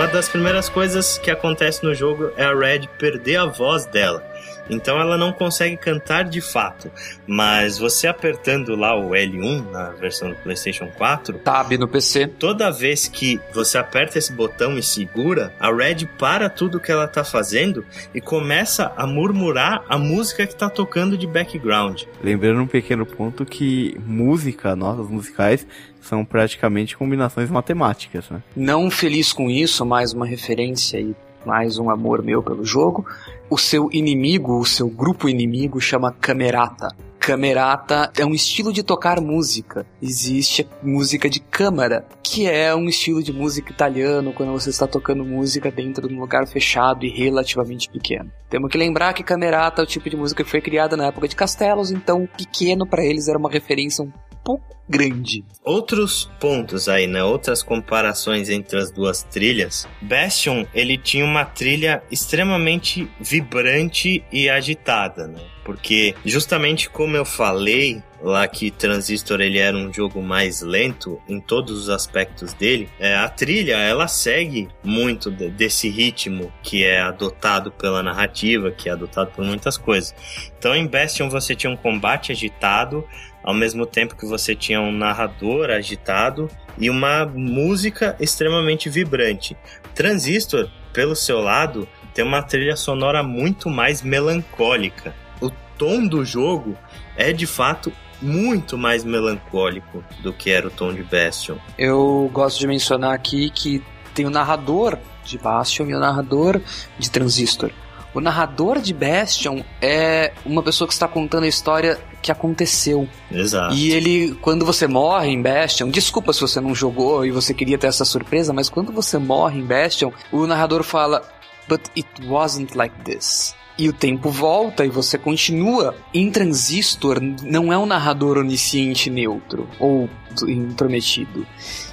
[0.00, 4.29] Uma das primeiras coisas que acontece no jogo é a Red perder a voz dela.
[4.70, 6.90] Então ela não consegue cantar de fato.
[7.26, 12.26] Mas você apertando lá o L1 na versão do PlayStation 4, Tab no PC.
[12.26, 17.08] toda vez que você aperta esse botão e segura, a Red para tudo que ela
[17.08, 22.02] tá fazendo e começa a murmurar a música que tá tocando de background.
[22.22, 25.66] Lembrando um pequeno ponto que música, notas musicais,
[26.00, 28.42] são praticamente combinações matemáticas, né?
[28.56, 31.14] Não feliz com isso, mais uma referência e
[31.44, 33.06] mais um amor meu pelo jogo.
[33.50, 36.94] O seu inimigo, o seu grupo inimigo chama Camerata.
[37.18, 39.84] Camerata é um estilo de tocar música.
[40.00, 45.24] Existe música de câmara, que é um estilo de música italiano quando você está tocando
[45.24, 48.30] música dentro de um lugar fechado e relativamente pequeno.
[48.48, 51.26] Temos que lembrar que Camerata é o tipo de música que foi criada na época
[51.26, 54.12] de castelos, então pequeno para eles era uma referência um
[54.56, 55.44] pouco grande.
[55.64, 57.22] Outros pontos aí, né?
[57.22, 59.86] Outras comparações entre as duas trilhas.
[60.02, 65.40] Bastion, ele tinha uma trilha extremamente vibrante e agitada, né?
[65.64, 71.40] Porque justamente como eu falei lá que Transistor ele era um jogo mais lento em
[71.40, 77.00] todos os aspectos dele, é, a trilha ela segue muito de- desse ritmo que é
[77.00, 80.14] adotado pela narrativa, que é adotado por muitas coisas.
[80.58, 83.06] Então em Bastion você tinha um combate agitado,
[83.42, 89.56] ao mesmo tempo que você tinha um narrador agitado e uma música extremamente vibrante.
[89.94, 95.14] Transistor, pelo seu lado, tem uma trilha sonora muito mais melancólica.
[95.40, 96.76] O tom do jogo
[97.16, 101.56] é de fato muito mais melancólico do que era o tom de Bastion.
[101.78, 103.82] Eu gosto de mencionar aqui que
[104.14, 106.60] tem o narrador de Bastion e o narrador
[106.98, 107.70] de Transistor.
[108.14, 113.08] O narrador de Bastion é uma pessoa que está contando a história que aconteceu.
[113.30, 113.74] Exato.
[113.74, 117.78] E ele, quando você morre em Bastion, desculpa se você não jogou e você queria
[117.78, 121.22] ter essa surpresa, mas quando você morre em Bastion, o narrador fala:
[121.68, 123.54] But it wasn't like this.
[123.78, 125.94] E o tempo volta e você continua.
[126.12, 130.10] Em Transistor, não é um narrador onisciente neutro ou
[130.46, 131.46] intrometido.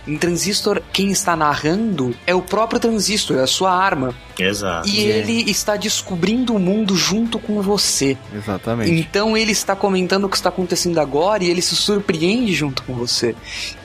[0.07, 4.15] Em Transistor, quem está narrando é o próprio Transistor, é a sua arma.
[4.39, 4.87] Exato.
[4.87, 8.17] E ele está descobrindo o mundo junto com você.
[8.33, 8.91] Exatamente.
[8.91, 12.93] Então ele está comentando o que está acontecendo agora e ele se surpreende junto com
[12.93, 13.35] você.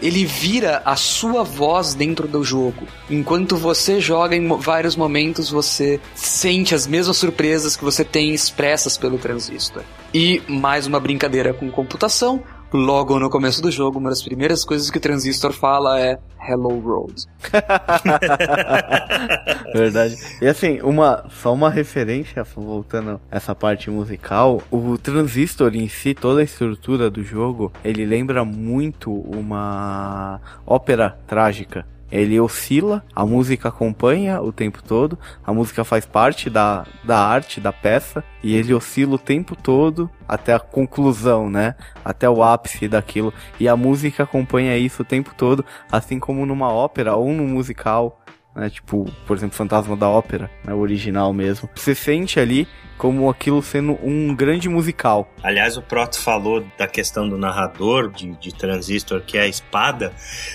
[0.01, 2.87] Ele vira a sua voz dentro do jogo.
[3.11, 8.97] Enquanto você joga em vários momentos, você sente as mesmas surpresas que você tem expressas
[8.97, 9.83] pelo transistor.
[10.15, 12.43] E mais uma brincadeira com computação.
[12.73, 16.19] Logo no começo do jogo, uma das primeiras coisas que o transistor fala é
[16.49, 17.27] Hello World.
[19.75, 20.17] Verdade.
[20.41, 26.15] E assim, uma, só uma referência, voltando a essa parte musical, o Transistor em si,
[26.15, 31.87] toda a estrutura do jogo, ele lembra muito uma ópera trágica.
[32.13, 37.59] Ele oscila, a música acompanha o tempo todo, a música faz parte da, da arte,
[37.59, 41.75] da peça, e ele oscila o tempo todo até a conclusão, né?
[42.05, 43.33] Até o ápice daquilo.
[43.59, 48.21] E a música acompanha isso o tempo todo, assim como numa ópera ou num musical
[48.55, 48.71] né?
[48.71, 50.73] Tipo, por exemplo, Fantasma da Ópera, né?
[50.75, 51.69] O original mesmo.
[51.75, 52.67] Você sente ali
[53.03, 55.29] como aquilo sendo um grande musical.
[55.43, 60.13] Aliás, o Proto falou da questão do narrador de, de Transistor, que é a espada.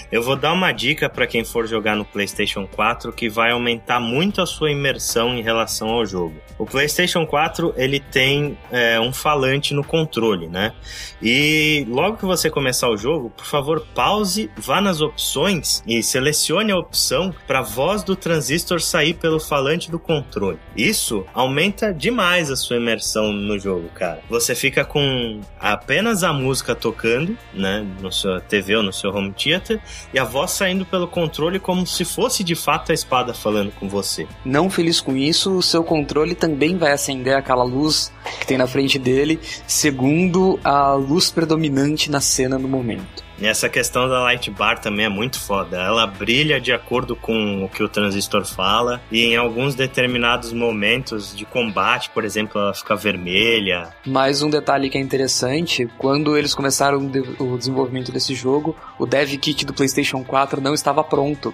[0.09, 3.99] Eu vou dar uma dica para quem for jogar no PlayStation 4 que vai aumentar
[3.99, 6.35] muito a sua imersão em relação ao jogo.
[6.57, 10.73] O PlayStation 4 ele tem é, um falante no controle, né?
[11.21, 16.71] E logo que você começar o jogo, por favor, pause, vá nas opções e selecione
[16.71, 20.59] a opção para a voz do transistor sair pelo falante do controle.
[20.75, 24.19] Isso aumenta demais a sua imersão no jogo, cara.
[24.29, 29.31] Você fica com apenas a música tocando, né, no seu TV ou no seu home
[29.31, 29.79] theater,
[30.13, 33.87] e a voz saindo pelo controle como se fosse de fato a espada falando com
[33.87, 34.27] você.
[34.43, 38.11] Não feliz com isso, o seu controle também vai acender aquela luz
[38.41, 43.26] que tem na frente dele, segundo a luz predominante na cena no momento.
[43.39, 45.77] E essa questão da light bar também é muito foda.
[45.77, 51.35] Ela brilha de acordo com o que o transistor fala, e em alguns determinados momentos
[51.35, 53.89] de combate, por exemplo, ela fica vermelha.
[54.05, 56.97] Mais um detalhe que é interessante, quando eles começaram
[57.39, 61.53] o desenvolvimento desse jogo, o dev kit do PlayStation 4 não estava pronto.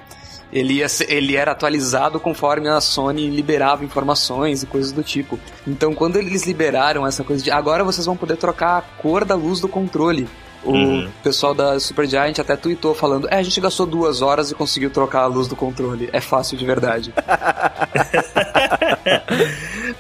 [0.54, 5.40] Ele, ia ser, ele era atualizado conforme a Sony liberava informações e coisas do tipo.
[5.66, 9.34] Então, quando eles liberaram essa coisa de agora vocês vão poder trocar a cor da
[9.34, 10.30] luz do controle.
[10.64, 11.10] O uhum.
[11.22, 15.22] pessoal da Supergiant até tweetou falando: É, a gente gastou duas horas e conseguiu trocar
[15.22, 16.10] a luz do controle.
[16.14, 17.14] É fácil de verdade.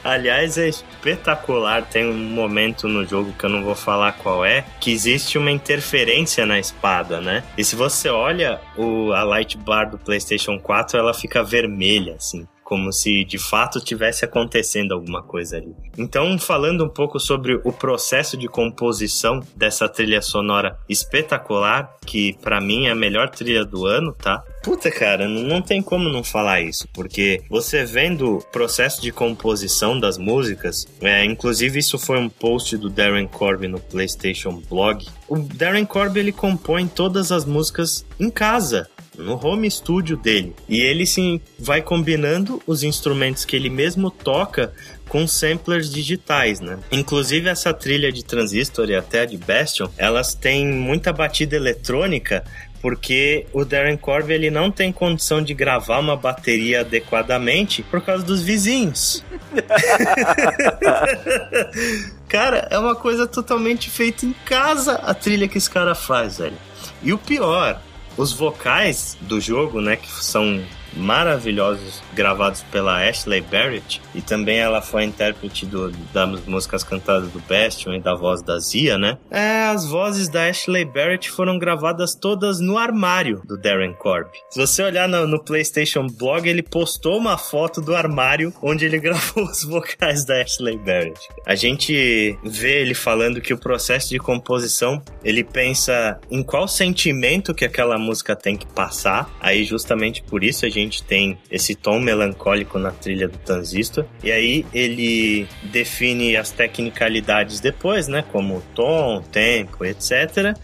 [0.03, 1.83] Aliás, é espetacular.
[1.85, 5.51] Tem um momento no jogo que eu não vou falar qual é, que existe uma
[5.51, 7.43] interferência na espada, né?
[7.57, 12.47] E se você olha o, a light bar do PlayStation 4, ela fica vermelha, assim
[12.63, 15.75] como se de fato tivesse acontecendo alguma coisa ali.
[15.97, 22.61] Então, falando um pouco sobre o processo de composição dessa trilha sonora espetacular, que para
[22.61, 24.43] mim é a melhor trilha do ano, tá?
[24.63, 29.99] Puta, cara, não tem como não falar isso, porque você vendo o processo de composição
[29.99, 35.05] das músicas, é, inclusive isso foi um post do Darren Corby no PlayStation Blog.
[35.27, 40.55] O Darren Corby ele compõe todas as músicas em casa no home studio dele.
[40.67, 44.73] E ele sim vai combinando os instrumentos que ele mesmo toca
[45.07, 46.79] com samplers digitais, né?
[46.91, 52.43] Inclusive essa trilha de Transistor e até de Bastion, elas têm muita batida eletrônica
[52.83, 58.25] porque o Darren Corby ele não tem condição de gravar uma bateria adequadamente por causa
[58.25, 59.23] dos vizinhos.
[62.27, 66.57] cara, é uma coisa totalmente feita em casa a trilha que esse cara faz, velho.
[67.01, 67.79] E o pior,
[68.17, 70.61] os vocais do jogo, né, que são
[70.95, 77.39] maravilhosos gravados pela Ashley Barrett e também ela foi intérprete do, das músicas cantadas do
[77.41, 79.17] Bastion e da voz da Zia, né?
[79.31, 84.27] É, as vozes da Ashley Barrett foram gravadas todas no armário do Darren Corb.
[84.49, 88.99] Se você olhar no, no PlayStation Blog, ele postou uma foto do armário onde ele
[89.03, 91.19] gravou os vocais da Ashley Barrett.
[91.45, 97.53] A gente vê ele falando que o processo de composição, ele pensa em qual sentimento
[97.53, 99.29] que aquela música tem que passar.
[99.39, 104.05] Aí justamente por isso a gente gente tem esse tom melancólico na trilha do Transistor.
[104.23, 108.23] E aí ele define as tecnicalidades depois, né?
[108.31, 110.55] Como tom, tempo, etc.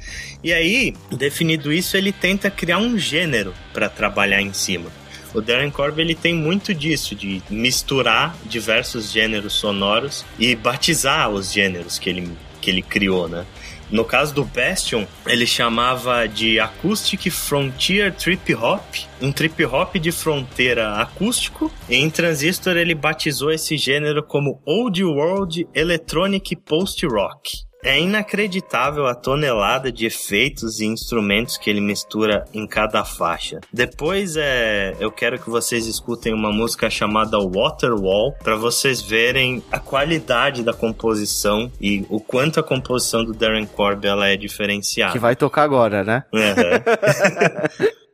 [0.44, 4.90] E aí, definido isso, ele tenta criar um gênero para trabalhar em cima.
[5.34, 11.52] O Darren Corb ele tem muito disso, de misturar diversos gêneros sonoros e batizar os
[11.52, 13.46] gêneros que ele, que ele criou, né?
[13.92, 18.82] No caso do Bastion, ele chamava de Acoustic Frontier Trip Hop,
[19.22, 21.72] um trip hop de fronteira acústico.
[21.90, 27.69] E em Transistor ele batizou esse gênero como Old World Electronic Post Rock.
[27.84, 33.62] É inacreditável a tonelada de efeitos e instrumentos que ele mistura em cada faixa.
[33.72, 39.80] Depois é, eu quero que vocês escutem uma música chamada Waterwall para vocês verem a
[39.80, 45.14] qualidade da composição e o quanto a composição do Darren Corb ela é diferenciada.
[45.14, 46.24] Que vai tocar agora, né?
[46.34, 48.00] Uhum.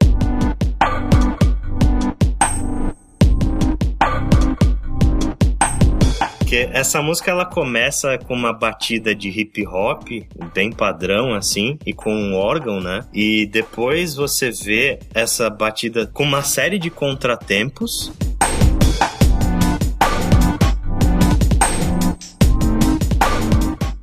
[6.46, 10.08] Porque essa música ela começa com uma batida de hip hop,
[10.54, 13.04] bem padrão assim, e com um órgão, né?
[13.12, 18.14] E depois você vê essa batida com uma série de contratempos.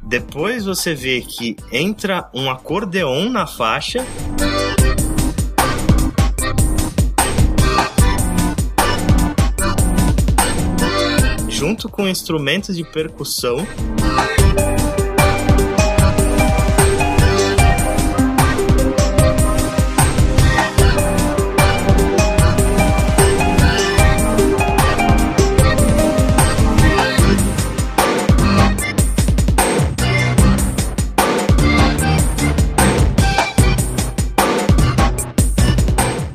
[0.03, 4.05] Depois você vê que entra um acordeon na faixa.
[11.73, 13.67] Junto com instrumentos de percussão.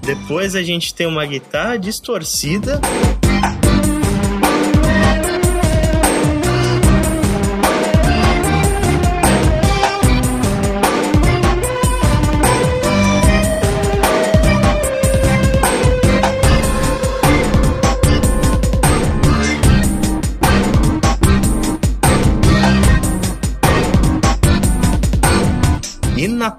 [0.01, 2.81] Depois a gente tem uma guitarra distorcida.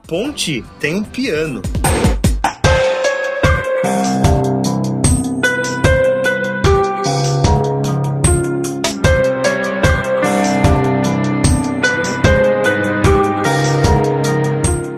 [0.08, 1.60] Ponte tem um piano.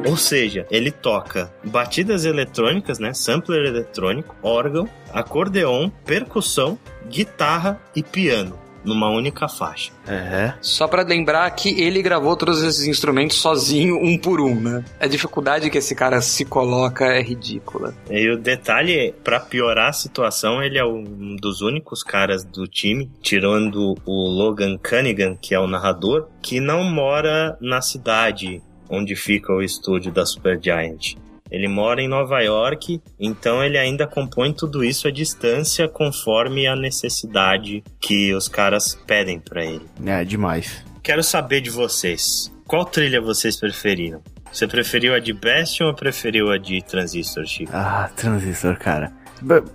[0.06, 8.69] Ou seja, ele toca batidas eletrônicas, né, sampler eletrônico, órgão, acordeon, percussão, guitarra e piano.
[8.84, 9.92] Numa única faixa.
[10.06, 10.54] É.
[10.60, 14.84] Só pra lembrar que ele gravou todos esses instrumentos sozinho, um por um, né?
[14.98, 17.94] A dificuldade que esse cara se coloca é ridícula.
[18.10, 23.10] E o detalhe, pra piorar a situação, ele é um dos únicos caras do time,
[23.22, 29.52] tirando o Logan Cunningham, que é o narrador, que não mora na cidade onde fica
[29.52, 31.14] o estúdio da Supergiant.
[31.50, 36.76] Ele mora em Nova York, então ele ainda compõe tudo isso à distância conforme a
[36.76, 39.86] necessidade que os caras pedem para ele.
[40.06, 40.84] É, demais.
[41.02, 42.52] Quero saber de vocês.
[42.66, 44.22] Qual trilha vocês preferiram?
[44.52, 47.70] Você preferiu a de Bastion ou preferiu a de Transistor, Chico?
[47.74, 49.12] Ah, Transistor, cara.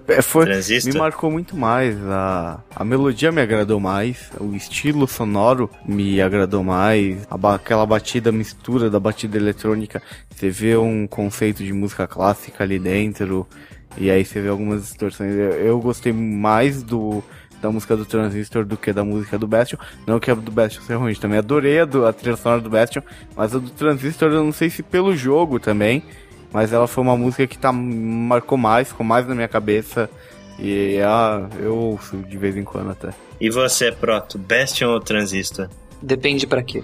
[0.08, 0.94] É, Foi, Transistor?
[0.94, 1.96] me marcou muito mais.
[2.06, 4.30] A, a melodia me agradou mais.
[4.40, 7.28] O estilo sonoro me agradou mais.
[7.30, 10.02] A aquela batida, mistura da batida eletrônica.
[10.30, 13.48] Você vê um conceito de música clássica ali dentro.
[13.98, 15.34] E aí você vê algumas distorções.
[15.34, 17.24] Eu, eu gostei mais do
[17.62, 19.80] da música do Transistor do que da música do Bastion.
[20.06, 22.70] Não que a do Bastion seja ruim, também adorei a, do, a trilha sonora do
[22.70, 23.02] Bastion,
[23.36, 26.04] mas a do Transistor eu não sei se pelo jogo também,
[26.56, 30.10] mas ela foi uma música que tá, marcou mais, ficou mais na minha cabeça.
[30.58, 33.10] E ah, eu ouço de vez em quando até.
[33.42, 35.68] E você, Proto, Bastion ou Transistor?
[36.06, 36.84] Depende pra quê.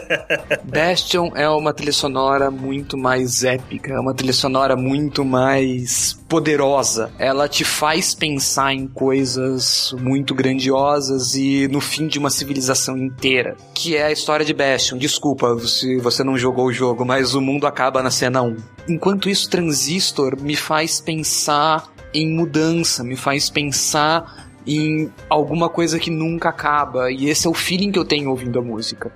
[0.64, 7.10] Bastion é uma trilha sonora muito mais épica, é uma trilha sonora muito mais poderosa.
[7.18, 13.56] Ela te faz pensar em coisas muito grandiosas e no fim de uma civilização inteira,
[13.74, 14.98] que é a história de Bastion.
[14.98, 18.56] Desculpa se você não jogou o jogo, mas o mundo acaba na cena 1.
[18.88, 26.10] Enquanto isso, Transistor me faz pensar em mudança, me faz pensar em alguma coisa que
[26.10, 27.10] nunca acaba.
[27.10, 29.12] E esse é o feeling que eu tenho ouvindo a música.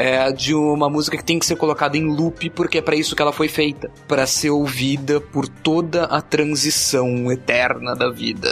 [0.00, 3.14] É de uma música que tem que ser colocada em loop porque é para isso
[3.14, 8.48] que ela foi feita, para ser ouvida por toda a transição eterna da vida.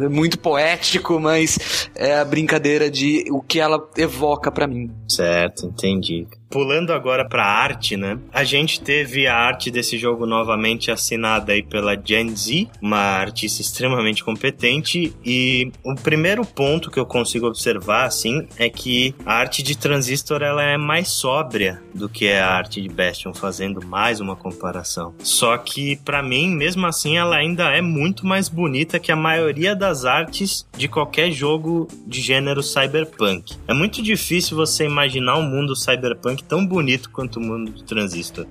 [0.00, 4.90] É muito poético, mas é a brincadeira de o que ela evoca para mim.
[5.08, 6.26] Certo, entendi.
[6.50, 8.18] Pulando agora pra arte, né?
[8.32, 13.60] A gente teve a arte desse jogo novamente assinada aí pela Gen Z, uma artista
[13.60, 15.14] extremamente competente.
[15.22, 20.42] E o primeiro ponto que eu consigo observar, assim, é que a arte de Transistor
[20.42, 25.14] ela é mais sóbria do que a arte de Bastion, fazendo mais uma comparação.
[25.18, 29.76] Só que, pra mim, mesmo assim, ela ainda é muito mais bonita que a maioria
[29.76, 33.54] das artes de qualquer jogo de gênero cyberpunk.
[33.68, 38.46] É muito difícil você imaginar um mundo cyberpunk tão bonito quanto o mundo de Transistor.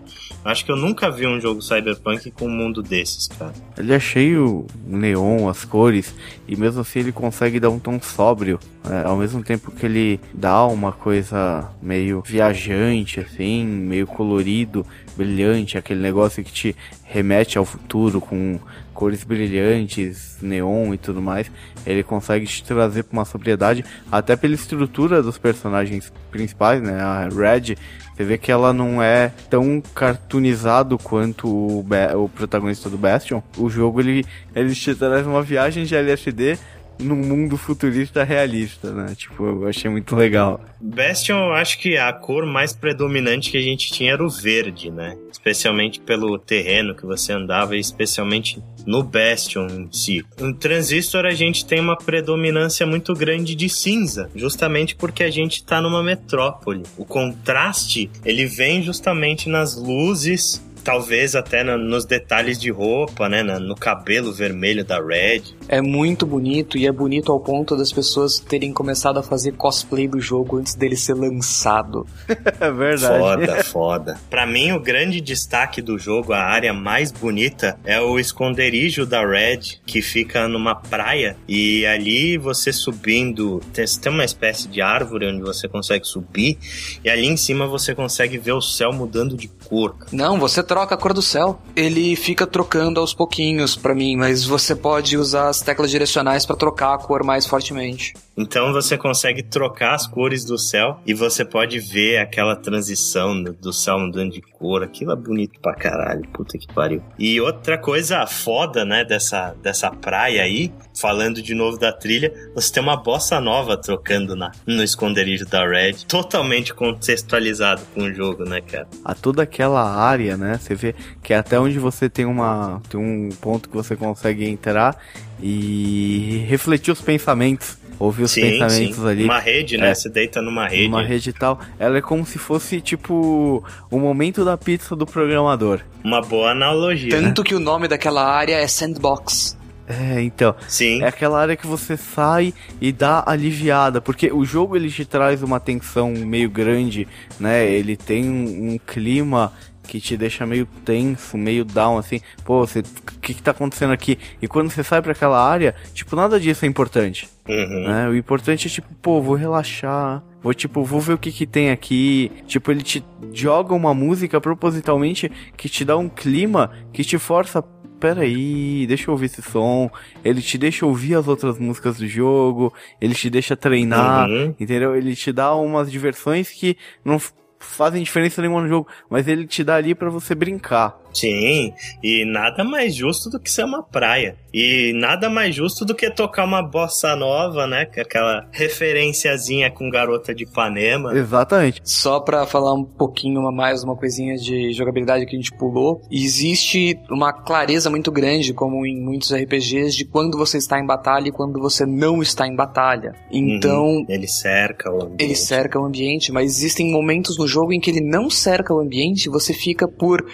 [0.46, 3.54] Acho que eu nunca vi um jogo cyberpunk com um mundo desses, cara.
[3.76, 6.14] Ele é cheio neon, as cores,
[6.48, 8.60] e mesmo assim ele consegue dar um tom sóbrio.
[8.90, 15.78] é, ao mesmo tempo que ele dá uma coisa meio viajante, assim, meio colorido, brilhante,
[15.78, 18.60] aquele negócio que te remete ao futuro com
[18.94, 21.50] cores brilhantes, neon e tudo mais.
[21.86, 27.00] Ele consegue te trazer pra uma sobriedade, até pela estrutura dos personagens principais, né?
[27.00, 27.76] A Red,
[28.14, 33.42] você vê que ela não é tão cartoonizado quanto o, o protagonista do Bastion.
[33.58, 34.26] O jogo ele,
[34.56, 36.58] ele te traz uma viagem de LSD
[37.00, 39.14] num mundo futurista realista, né?
[39.16, 40.64] Tipo, eu achei muito legal.
[40.80, 44.92] Bastion, eu acho que a cor mais predominante que a gente tinha era o verde,
[44.92, 45.18] né?
[45.32, 50.26] Especialmente pelo terreno que você andava e especialmente no Bastion em si.
[50.40, 55.64] No Transistor a gente tem uma predominância muito grande de cinza, justamente porque a gente
[55.64, 56.84] tá numa metrópole.
[56.98, 63.44] O contraste, ele vem justamente nas luzes talvez até na- nos detalhes de roupa, né?
[63.44, 65.42] na- no cabelo vermelho da Red.
[65.68, 70.08] É muito bonito e é bonito ao ponto das pessoas terem começado a fazer cosplay
[70.08, 72.08] do jogo antes dele ser lançado.
[72.60, 73.20] É verdade.
[73.20, 74.18] Foda, foda.
[74.30, 79.26] Pra mim, o grande destaque do jogo, a área mais bonita, é o esconderijo da
[79.26, 81.36] Red, que fica numa praia.
[81.48, 86.58] E ali você subindo, tem, tem uma espécie de árvore onde você consegue subir.
[87.04, 89.96] E ali em cima você consegue ver o céu mudando de cor.
[90.12, 91.60] Não, você troca a cor do céu.
[91.76, 96.56] Ele fica trocando aos pouquinhos pra mim, mas você pode usar as teclas direcionais pra
[96.56, 98.14] trocar a cor mais fortemente.
[98.38, 103.74] Então você consegue trocar as cores do céu e você pode ver aquela transição do-
[103.74, 104.84] céu mudando de cor.
[104.84, 106.22] Aquilo é bonito pra caralho.
[106.34, 107.02] Puta que pariu.
[107.18, 112.72] E outra coisa foda, né, dessa, dessa praia aí, falando de novo da trilha, você
[112.74, 115.94] tem uma bossa nova trocando na, no esconderijo da Red.
[116.08, 118.88] Totalmente contextualizado com o jogo, né, cara?
[119.04, 120.58] a toda aquela área, né?
[120.60, 124.46] Você vê que é até onde você tem uma tem um ponto que você consegue
[124.48, 124.98] entrar
[125.42, 129.24] e refletir os pensamentos, ouvir os pensamentos ali.
[129.24, 129.90] Uma rede, né?
[129.90, 129.94] É.
[129.96, 130.88] Você deita numa rede.
[130.88, 135.06] Uma rede e tal, ela é como se fosse tipo o momento da pizza do
[135.06, 135.82] programador.
[136.04, 137.20] Uma boa analogia.
[137.20, 137.28] né?
[137.28, 139.58] Tanto que o nome daquela área é Sandbox.
[139.88, 140.54] É, então.
[140.68, 141.02] Sim.
[141.02, 145.42] É aquela área que você sai e dá aliviada, porque o jogo ele te traz
[145.42, 147.08] uma tensão meio grande,
[147.40, 147.66] né?
[147.66, 149.54] Ele tem um, um clima
[149.88, 153.94] que te deixa meio tenso, meio down, assim, pô, você, o que que tá acontecendo
[153.94, 154.20] aqui?
[154.42, 157.28] E quando você sai para aquela área, tipo, nada disso é importante.
[157.48, 157.88] Uhum.
[157.88, 158.10] Né?
[158.10, 161.72] O importante é, tipo, pô, vou relaxar, vou, tipo, vou ver o que que tem
[161.72, 162.32] aqui.
[162.46, 167.64] Tipo, ele te joga uma música propositalmente que te dá um clima que te força
[168.00, 169.90] peraí, deixa eu ouvir esse som.
[170.24, 172.72] Ele te deixa ouvir as outras músicas do jogo,
[173.02, 174.54] ele te deixa treinar, Uhum.
[174.60, 174.96] entendeu?
[174.96, 177.20] Ele te dá umas diversões que não
[177.60, 181.00] fazem diferença nenhuma no jogo, mas ele te dá ali pra você brincar.
[181.20, 184.36] Sim, e nada mais justo do que ser uma praia.
[184.54, 187.88] E nada mais justo do que tocar uma bossa nova, né?
[187.98, 191.16] Aquela referenciazinha com garota de Ipanema.
[191.18, 191.82] Exatamente.
[191.84, 196.02] Só pra falar um pouquinho a mais, uma coisinha de jogabilidade que a gente pulou,
[196.12, 201.28] existe uma clareza muito grande, como em muitos RPGs, de quando você está em batalha
[201.28, 203.14] e quando você não está em batalha.
[203.32, 204.06] Então, Uhum.
[204.10, 205.24] Ele cerca o ambiente.
[205.24, 208.80] ele cerca o ambiente, mas existem momentos no jogo em que ele não cerca o
[208.80, 210.26] ambiente, e você fica por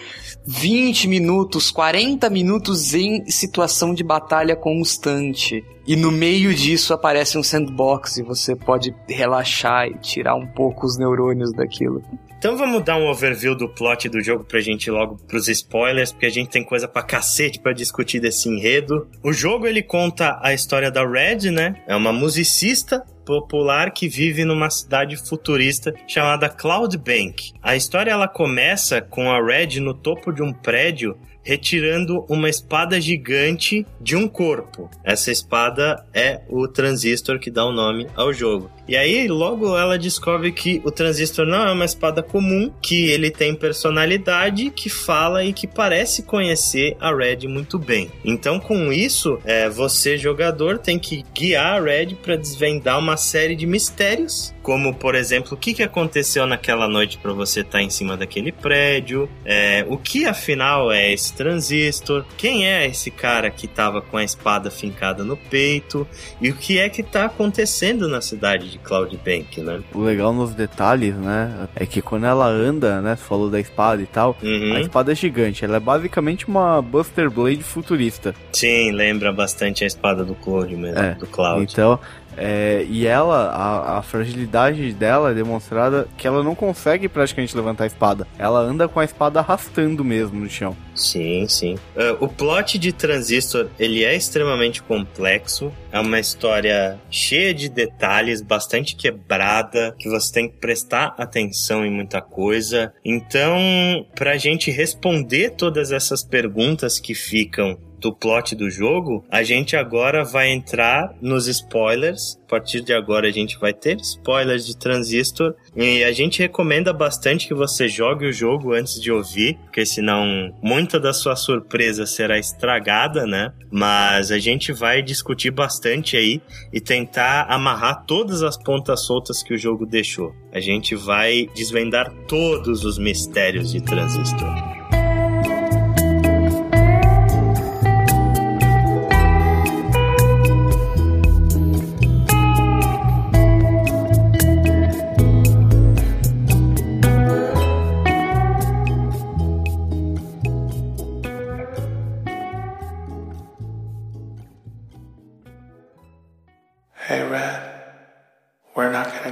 [0.45, 0.72] 20
[1.07, 5.63] minutos, 40 minutos em situação de batalha constante.
[5.85, 10.85] E no meio disso aparece um sandbox e você pode relaxar e tirar um pouco
[10.85, 12.01] os neurônios daquilo.
[12.37, 16.11] Então vamos dar um overview do plot do jogo pra gente ir logo pros spoilers,
[16.11, 19.07] porque a gente tem coisa pra cacete pra discutir desse enredo.
[19.23, 21.75] O jogo ele conta a história da Red, né?
[21.87, 27.53] É uma musicista popular que vive numa cidade futurista chamada Cloud Bank.
[27.61, 32.99] A história ela começa com a Red no topo de um prédio retirando uma espada
[32.99, 34.89] gigante de um corpo.
[35.03, 38.71] Essa espada é o transistor que dá o nome ao jogo.
[38.87, 43.31] E aí, logo ela descobre que o transistor não é uma espada comum, que ele
[43.31, 48.11] tem personalidade, que fala e que parece conhecer a Red muito bem.
[48.25, 53.55] Então, com isso, é, você, jogador, tem que guiar a Red para desvendar uma série
[53.55, 57.89] de mistérios, como, por exemplo, o que, que aconteceu naquela noite para você estar em
[57.89, 63.65] cima daquele prédio, é, o que afinal é esse transistor, quem é esse cara que
[63.65, 66.07] estava com a espada fincada no peito,
[66.41, 69.81] e o que é que está acontecendo na cidade de Cloud Bank, né?
[69.93, 71.67] O legal nos detalhes, né?
[71.75, 73.15] É que quando ela anda, né?
[73.15, 74.35] Você falou da espada e tal.
[74.41, 74.73] Uhum.
[74.75, 75.63] A espada é gigante.
[75.63, 78.33] Ela é basicamente uma Buster Blade futurista.
[78.51, 81.71] Sim, lembra bastante a espada do Cloud mesmo, É, do Cloud.
[81.71, 81.99] Então,
[82.37, 87.85] é, e ela, a, a fragilidade dela é demonstrada que ela não consegue praticamente levantar
[87.85, 88.27] a espada.
[88.37, 90.75] Ela anda com a espada arrastando mesmo no chão.
[90.95, 91.75] Sim, sim.
[91.95, 95.71] Ah, o plot de Transistor, ele é extremamente complexo.
[95.91, 101.91] É uma história cheia de detalhes, bastante quebrada, que você tem que prestar atenção em
[101.91, 102.93] muita coisa.
[103.03, 109.77] Então, pra gente responder todas essas perguntas que ficam do plot do jogo, a gente
[109.77, 112.37] agora vai entrar nos spoilers.
[112.45, 116.93] A partir de agora a gente vai ter spoilers de Transistor e a gente recomenda
[116.93, 122.05] bastante que você jogue o jogo antes de ouvir, porque senão muita da sua surpresa
[122.05, 123.53] será estragada, né?
[123.71, 126.41] Mas a gente vai discutir bastante aí
[126.71, 130.35] e tentar amarrar todas as pontas soltas que o jogo deixou.
[130.51, 134.72] A gente vai desvendar todos os mistérios de Transistor.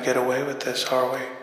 [0.02, 1.41] Gonna get away with this, are we?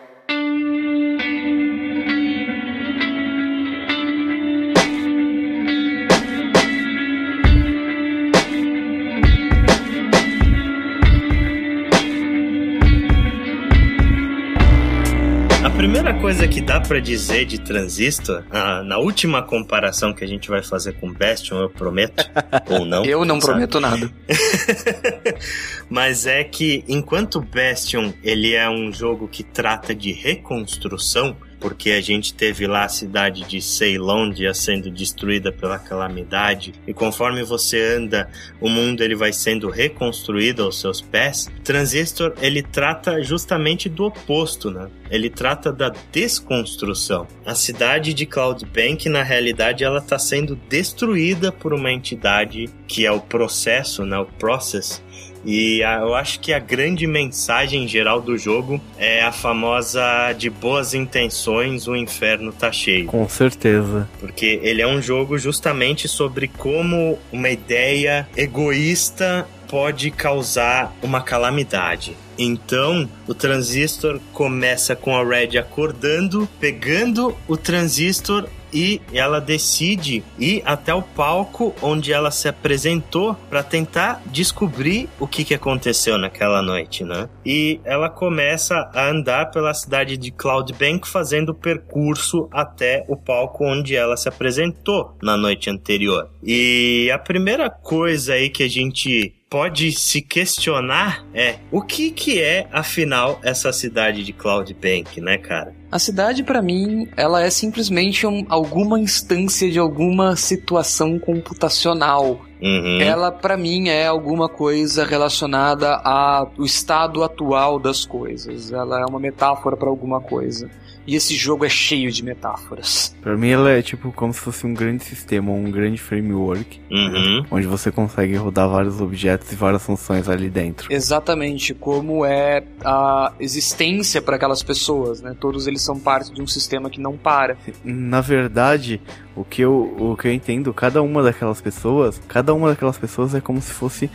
[16.21, 20.63] Coisa que dá pra dizer de Transistor, ah, na última comparação que a gente vai
[20.63, 22.29] fazer com Bastion, eu prometo,
[22.69, 23.05] ou não.
[23.05, 23.53] Eu não sabe?
[23.53, 24.11] prometo nada.
[25.89, 32.01] Mas é que enquanto Bastion ele é um jogo que trata de reconstrução, porque a
[32.01, 38.31] gente teve lá a cidade de Ceilândia sendo destruída pela calamidade e conforme você anda,
[38.61, 41.51] o mundo ele vai sendo reconstruído aos seus pés.
[41.65, 44.89] Transistor ele trata justamente do oposto, né?
[45.11, 47.27] Ele trata da desconstrução.
[47.45, 53.07] A cidade de Cloud Bank, na realidade, ela está sendo destruída por uma entidade que
[53.07, 54.19] é o processo, né?
[54.19, 55.03] O process
[55.45, 60.51] E a, eu acho que a grande mensagem geral do jogo é a famosa de
[60.51, 63.07] boas intenções, o inferno tá cheio.
[63.07, 64.09] Com certeza.
[64.21, 72.17] Porque ele é um jogo justamente sobre como uma ideia egoísta pode causar uma calamidade.
[72.39, 80.63] Então, o transistor começa com a Red acordando, pegando o transistor e ela decide ir
[80.65, 86.63] até o palco onde ela se apresentou para tentar descobrir o que, que aconteceu naquela
[86.63, 87.29] noite, né?
[87.45, 93.65] E ela começa a andar pela cidade de Cloudbank fazendo o percurso até o palco
[93.65, 96.31] onde ela se apresentou na noite anterior.
[96.43, 102.41] E a primeira coisa aí que a gente pode se questionar é o que que
[102.41, 105.75] é afinal essa cidade de Cloudbank, né, cara?
[105.91, 112.41] A cidade para mim, ela é simplesmente um, alguma instância de alguma situação computacional.
[112.61, 113.01] Uhum.
[113.01, 118.71] Ela para mim é alguma coisa relacionada ao estado atual das coisas.
[118.71, 120.69] Ela é uma metáfora para alguma coisa.
[121.09, 123.17] E esse jogo é cheio de metáforas.
[123.23, 127.47] Pra mim ela é tipo como se fosse um grande sistema, um grande framework, Uhum.
[127.51, 130.93] onde você consegue rodar vários objetos e várias funções ali dentro.
[130.93, 135.35] Exatamente, como é a existência para aquelas pessoas, né?
[135.41, 137.57] Todos eles são parte de um sistema que não para.
[137.83, 139.01] Na verdade,
[139.35, 143.35] o que eu, o que eu entendo, cada uma daquelas pessoas, cada uma daquelas pessoas
[143.35, 144.11] é como se fosse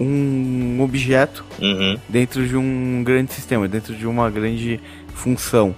[0.00, 1.96] um objeto Uhum.
[2.08, 4.80] dentro de um grande sistema, dentro de uma grande
[5.14, 5.74] função.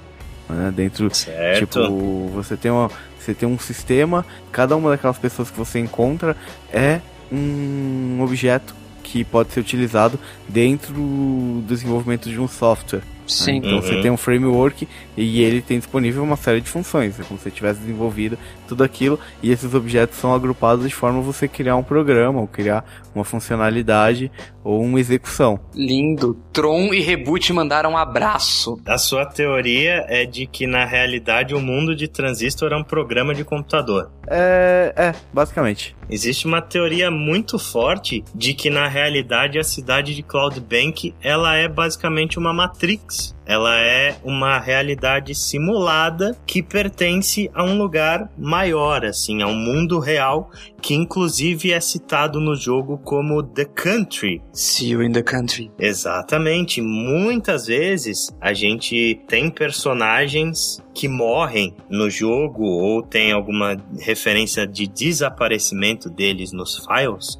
[0.48, 0.72] Né?
[0.74, 1.80] Dentro, Certo.
[1.80, 6.36] tipo, você tem, uma, você tem um sistema, cada uma daquelas pessoas que você encontra
[6.72, 7.00] é
[7.30, 10.18] um objeto que pode ser utilizado
[10.48, 13.02] dentro do desenvolvimento de um software.
[13.26, 13.56] Sim.
[13.56, 14.02] Então você Uhum.
[14.02, 14.86] tem um framework
[15.16, 17.18] e ele tem disponível uma série de funções.
[17.18, 18.38] É como se você tivesse desenvolvido
[18.68, 22.46] tudo aquilo e esses objetos são agrupados de forma a você criar um programa, ou
[22.46, 22.84] criar
[23.14, 24.30] uma funcionalidade
[24.62, 25.58] ou uma execução.
[25.74, 26.36] Lindo.
[26.52, 28.80] Tron e Reboot mandaram um abraço.
[28.86, 33.34] A sua teoria é de que na realidade o mundo de transistor é um programa
[33.34, 34.10] de computador.
[34.28, 35.95] É, é, basicamente.
[36.08, 41.68] Existe uma teoria muito forte de que na realidade a cidade de Cloudbank ela é
[41.68, 43.35] basicamente uma matrix.
[43.46, 49.98] Ela é uma realidade simulada que pertence a um lugar maior, assim, a um mundo
[49.98, 50.50] real
[50.82, 55.70] que inclusive é citado no jogo como The Country, See you in the country.
[55.78, 56.80] Exatamente.
[56.80, 64.86] Muitas vezes a gente tem personagens que morrem no jogo ou tem alguma referência de
[64.86, 67.36] desaparecimento deles nos files,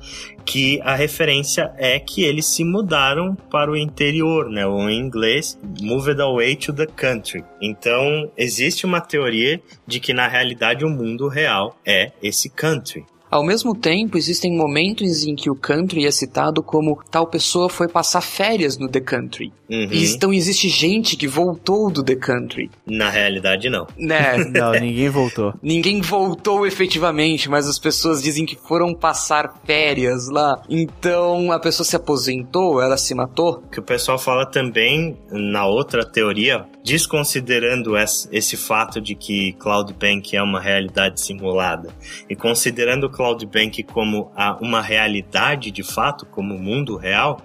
[0.47, 4.65] que a referência é que eles se mudaram para o interior, né?
[4.65, 7.45] Ou em inglês, moved away to the country.
[7.61, 13.05] Então, existe uma teoria de que na realidade o mundo real é esse country.
[13.37, 17.87] Ao mesmo tempo, existem momentos em que o country é citado como tal pessoa foi
[17.87, 19.53] passar férias no The Country.
[19.69, 19.89] Uhum.
[19.91, 22.71] E Então existe gente que voltou do The Country.
[22.87, 23.87] Na realidade, não.
[23.99, 24.37] Né?
[24.57, 25.53] Não, ninguém voltou.
[25.63, 30.63] Ninguém voltou efetivamente, mas as pessoas dizem que foram passar férias lá.
[30.71, 33.63] Então a pessoa se aposentou, ela se matou.
[33.71, 40.35] que o pessoal fala também na outra teoria, desconsiderando esse, esse fato de que Cloudbank
[40.35, 41.91] é uma realidade simulada
[42.31, 47.41] e considerando Cloudbank como a, uma realidade de fato, como mundo real,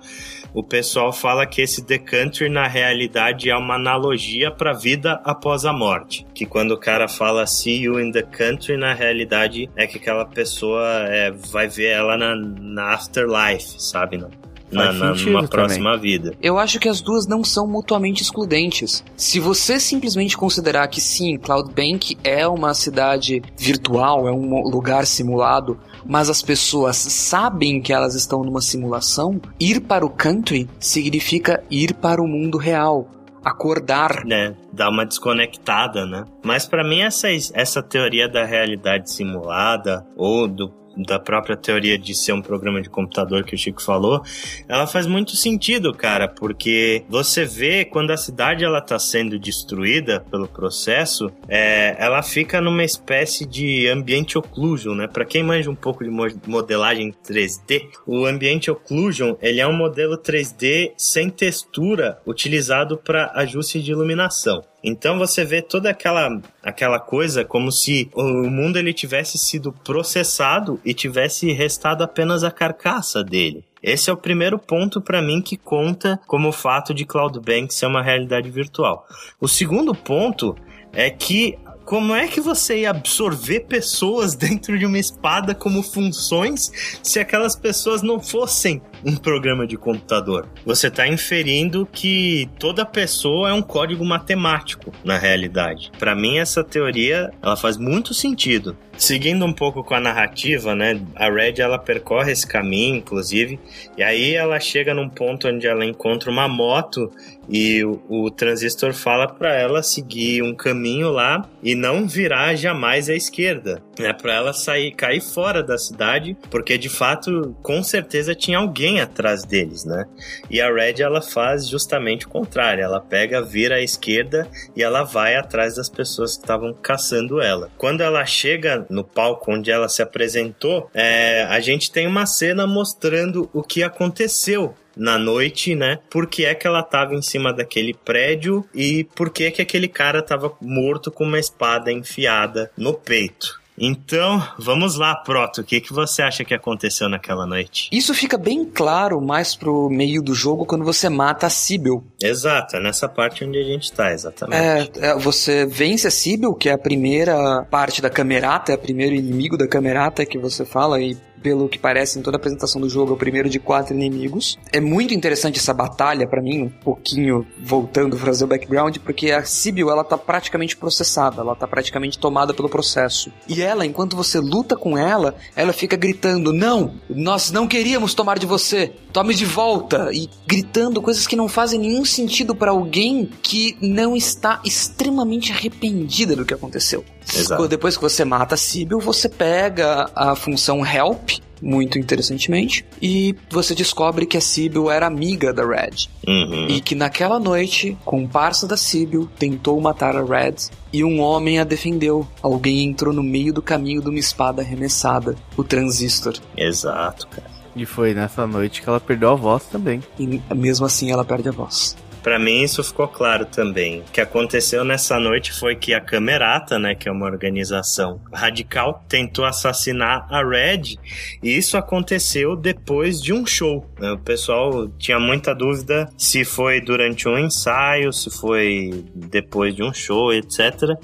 [0.53, 5.65] o pessoal fala que esse Country na realidade é uma analogia para a vida após
[5.65, 6.25] a morte.
[6.33, 10.25] Que quando o cara fala see you in the country, na realidade é que aquela
[10.25, 14.17] pessoa é, vai ver ela na, na afterlife, sabe?
[14.17, 14.27] Na,
[14.73, 15.65] Faz na- sentido numa também.
[15.65, 16.33] próxima vida.
[16.41, 19.03] Eu acho que as duas não são mutuamente excludentes.
[19.17, 25.77] Se você simplesmente considerar que sim, Cloudbank é uma cidade virtual, é um lugar simulado,
[26.05, 31.93] mas as pessoas sabem que elas estão numa simulação, ir para o country significa ir
[31.93, 33.07] para o mundo real.
[33.43, 34.23] Acordar.
[34.23, 36.25] né, dá uma desconectada, né?
[36.45, 40.71] Mas pra mim essa essa teoria da realidade simulada ou do
[41.01, 44.23] da própria teoria de ser um programa de computador que o Chico falou,
[44.67, 50.19] ela faz muito sentido, cara, porque você vê quando a cidade ela tá sendo destruída
[50.31, 55.07] pelo processo, é, ela fica numa espécie de ambiente occlusion, né?
[55.07, 59.75] Para quem manja um pouco de mo- modelagem 3D, o ambiente occlusion ele é um
[59.75, 64.63] modelo 3D sem textura utilizado para ajuste de iluminação.
[64.83, 70.79] Então você vê toda aquela aquela coisa como se o mundo ele tivesse sido processado
[70.83, 73.63] e tivesse restado apenas a carcaça dele.
[73.81, 77.87] Esse é o primeiro ponto para mim que conta como o fato de Cloudbank ser
[77.87, 79.07] uma realidade virtual.
[79.39, 80.55] O segundo ponto
[80.93, 86.71] é que como é que você ia absorver pessoas dentro de uma espada como funções
[87.01, 90.47] se aquelas pessoas não fossem um programa de computador.
[90.65, 95.91] Você está inferindo que toda pessoa é um código matemático na realidade.
[95.97, 98.75] Para mim essa teoria ela faz muito sentido.
[98.97, 101.01] Seguindo um pouco com a narrativa, né?
[101.15, 103.59] A Red ela percorre esse caminho, inclusive,
[103.97, 107.11] e aí ela chega num ponto onde ela encontra uma moto
[107.49, 113.09] e o, o transistor fala para ela seguir um caminho lá e não virar jamais
[113.09, 114.13] à esquerda, né?
[114.13, 119.43] Para ela sair, cair fora da cidade, porque de fato, com certeza tinha alguém atrás
[119.43, 120.05] deles, né?
[120.49, 125.03] E a Red ela faz justamente o contrário, ela pega, vira à esquerda e ela
[125.03, 127.69] vai atrás das pessoas que estavam caçando ela.
[127.77, 132.67] Quando ela chega no palco onde ela se apresentou, é, a gente tem uma cena
[132.67, 135.99] mostrando o que aconteceu na noite, né?
[136.09, 139.61] Por que é que ela tava em cima daquele prédio e por que é que
[139.61, 143.60] aquele cara tava morto com uma espada enfiada no peito.
[143.83, 145.61] Então, vamos lá, Proto.
[145.61, 147.89] O que, que você acha que aconteceu naquela noite?
[147.91, 152.03] Isso fica bem claro mais pro meio do jogo quando você mata a Sibyl.
[152.21, 154.99] Exato, é nessa parte onde a gente tá, exatamente.
[154.99, 158.77] É, é, você vence a Sibyl, que é a primeira parte da Camerata, é o
[158.77, 162.79] primeiro inimigo da Camerata que você fala e pelo que parece em toda a apresentação
[162.79, 164.57] do jogo, é o primeiro de quatro inimigos.
[164.71, 169.31] É muito interessante essa batalha para mim, um pouquinho voltando a fazer o background, porque
[169.31, 173.31] a Sibyl, ela tá praticamente processada, ela tá praticamente tomada pelo processo.
[173.47, 178.39] E ela, enquanto você luta com ela, ela fica gritando: "Não, nós não queríamos tomar
[178.39, 178.93] de você.
[179.11, 184.15] Tome de volta!" e gritando coisas que não fazem nenhum sentido para alguém que não
[184.15, 187.03] está extremamente arrependida do que aconteceu.
[187.33, 187.67] Exato.
[187.67, 191.30] Depois que você mata a Sibyl, você pega a função Help,
[191.61, 196.07] muito interessantemente, e você descobre que a Sibyl era amiga da Red.
[196.27, 196.67] Uhum.
[196.67, 200.55] E que naquela noite, comparsa da Sibyl tentou matar a Red
[200.91, 202.27] e um homem a defendeu.
[202.41, 206.33] Alguém entrou no meio do caminho de uma espada arremessada, o Transistor.
[206.57, 207.51] Exato, cara.
[207.75, 210.01] E foi nessa noite que ela perdeu a voz também.
[210.19, 211.95] E mesmo assim ela perde a voz.
[212.23, 214.01] Para mim isso ficou claro também.
[214.01, 219.03] O que aconteceu nessa noite foi que a Camerata, né, que é uma organização radical,
[219.07, 220.97] tentou assassinar a Red,
[221.41, 223.85] e isso aconteceu depois de um show.
[223.99, 224.11] né?
[224.11, 229.93] O pessoal tinha muita dúvida se foi durante um ensaio, se foi depois de um
[229.93, 230.95] show, etc.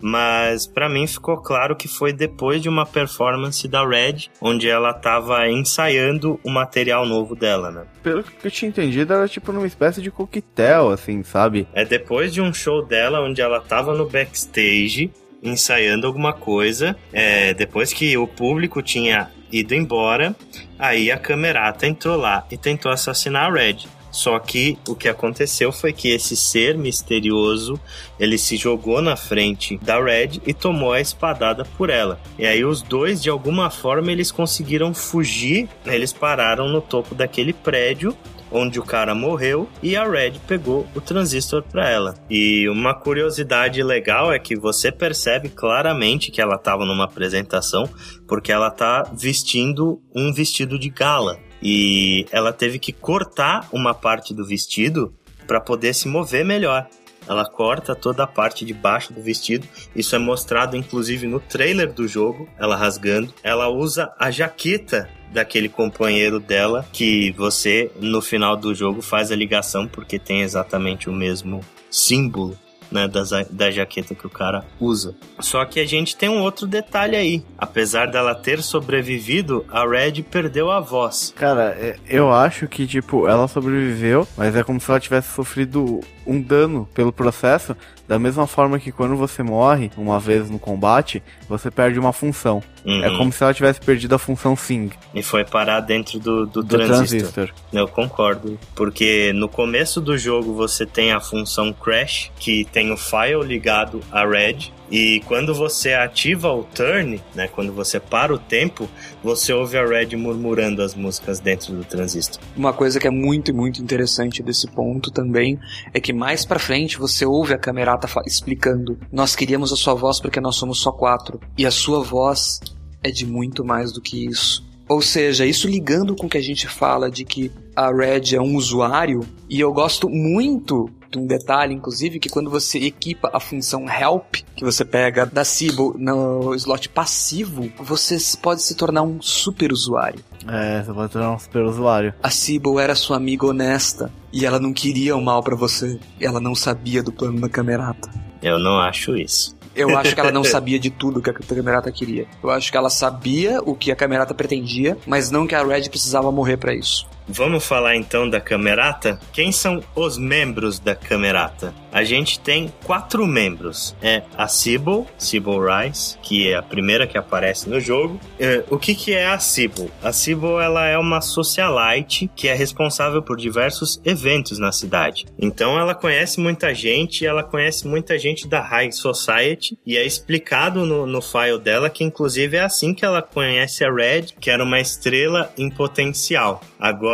[0.00, 4.90] Mas para mim ficou claro que foi depois de uma performance da Red, onde ela
[4.90, 7.84] estava ensaiando o material novo dela, né?
[8.02, 11.66] Pelo que eu tinha entendido, era tipo numa espécie de coquetel, assim, sabe?
[11.72, 15.10] É depois de um show dela onde ela tava no backstage
[15.42, 16.96] ensaiando alguma coisa.
[17.12, 20.34] É, depois que o público tinha ido embora,
[20.78, 23.86] aí a Camerata entrou lá e tentou assassinar a Red.
[24.10, 27.80] Só que o que aconteceu foi que esse ser misterioso
[28.18, 32.20] ele se jogou na frente da Red e tomou a espadada por ela.
[32.38, 35.68] E aí os dois, de alguma forma, eles conseguiram fugir.
[35.84, 38.16] Eles pararam no topo daquele prédio
[38.54, 42.14] onde o cara morreu e a Red pegou o transistor para ela.
[42.30, 47.88] E uma curiosidade legal é que você percebe claramente que ela estava numa apresentação
[48.28, 54.32] porque ela tá vestindo um vestido de gala e ela teve que cortar uma parte
[54.32, 55.12] do vestido
[55.46, 56.86] para poder se mover melhor.
[57.26, 59.66] Ela corta toda a parte de baixo do vestido.
[59.96, 63.32] Isso é mostrado inclusive no trailer do jogo, ela rasgando.
[63.42, 69.36] Ela usa a jaqueta daquele companheiro dela que você no final do jogo faz a
[69.36, 72.56] ligação porque tem exatamente o mesmo símbolo
[72.90, 75.16] né, da, za- da jaqueta que o cara usa.
[75.40, 77.42] Só que a gente tem um outro detalhe aí.
[77.58, 81.32] Apesar dela ter sobrevivido, a Red perdeu a voz.
[81.36, 86.00] Cara, é- eu acho que, tipo, ela sobreviveu, mas é como se ela tivesse sofrido
[86.26, 87.76] um dano pelo processo,
[88.06, 92.62] da mesma forma que quando você morre uma vez no combate, você perde uma função.
[92.84, 93.02] Uhum.
[93.02, 96.62] É como se ela tivesse perdido a função Sing E foi parar dentro do, do,
[96.62, 97.32] do transistor.
[97.32, 97.50] transistor.
[97.72, 98.58] Eu concordo.
[98.74, 104.00] Porque no começo do jogo você tem a função Crash, que tem o file ligado
[104.12, 104.72] à Red.
[104.90, 108.88] E quando você ativa o turn, né, quando você para o tempo,
[109.22, 112.42] você ouve a Red murmurando as músicas dentro do transistor.
[112.56, 115.58] Uma coisa que é muito, muito interessante desse ponto também
[115.92, 120.20] é que mais pra frente você ouve a camerata explicando: Nós queríamos a sua voz
[120.20, 121.40] porque nós somos só quatro.
[121.56, 122.60] E a sua voz
[123.02, 124.73] é de muito mais do que isso.
[124.88, 128.40] Ou seja, isso ligando com o que a gente fala de que a Red é
[128.40, 133.38] um usuário, e eu gosto muito de um detalhe, inclusive, que quando você equipa a
[133.38, 139.22] função Help, que você pega da Sibyl no slot passivo, você pode se tornar um
[139.22, 140.20] super usuário.
[140.46, 142.14] É, você pode tornar um super usuário.
[142.22, 145.98] A Sibyl era sua amiga honesta e ela não queria o mal pra você.
[146.20, 148.10] Ela não sabia do plano da Camerata.
[148.42, 149.56] Eu não acho isso.
[149.74, 152.26] Eu acho que ela não sabia de tudo que a Camerata queria.
[152.42, 155.88] Eu acho que ela sabia o que a Camerata pretendia, mas não que a Red
[155.88, 157.06] precisava morrer pra isso.
[157.26, 159.18] Vamos falar então da Camerata?
[159.32, 161.74] Quem são os membros da Camerata?
[161.90, 163.96] A gente tem quatro membros.
[164.02, 168.20] É a Sybil, Sybil Rice, que é a primeira que aparece no jogo.
[168.38, 169.90] É, o que, que é a Sybil?
[170.02, 175.24] A Sybil ela é uma socialite que é responsável por diversos eventos na cidade.
[175.38, 180.84] Então ela conhece muita gente, ela conhece muita gente da High Society e é explicado
[180.84, 184.62] no, no file dela que inclusive é assim que ela conhece a Red, que era
[184.62, 186.60] uma estrela em potencial.
[186.78, 187.13] Agora,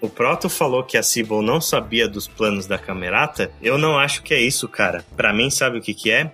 [0.00, 3.50] o Proto falou que a Sybil não sabia dos planos da Camerata.
[3.62, 5.04] Eu não acho que é isso, cara.
[5.16, 6.30] Para mim, sabe o que que é?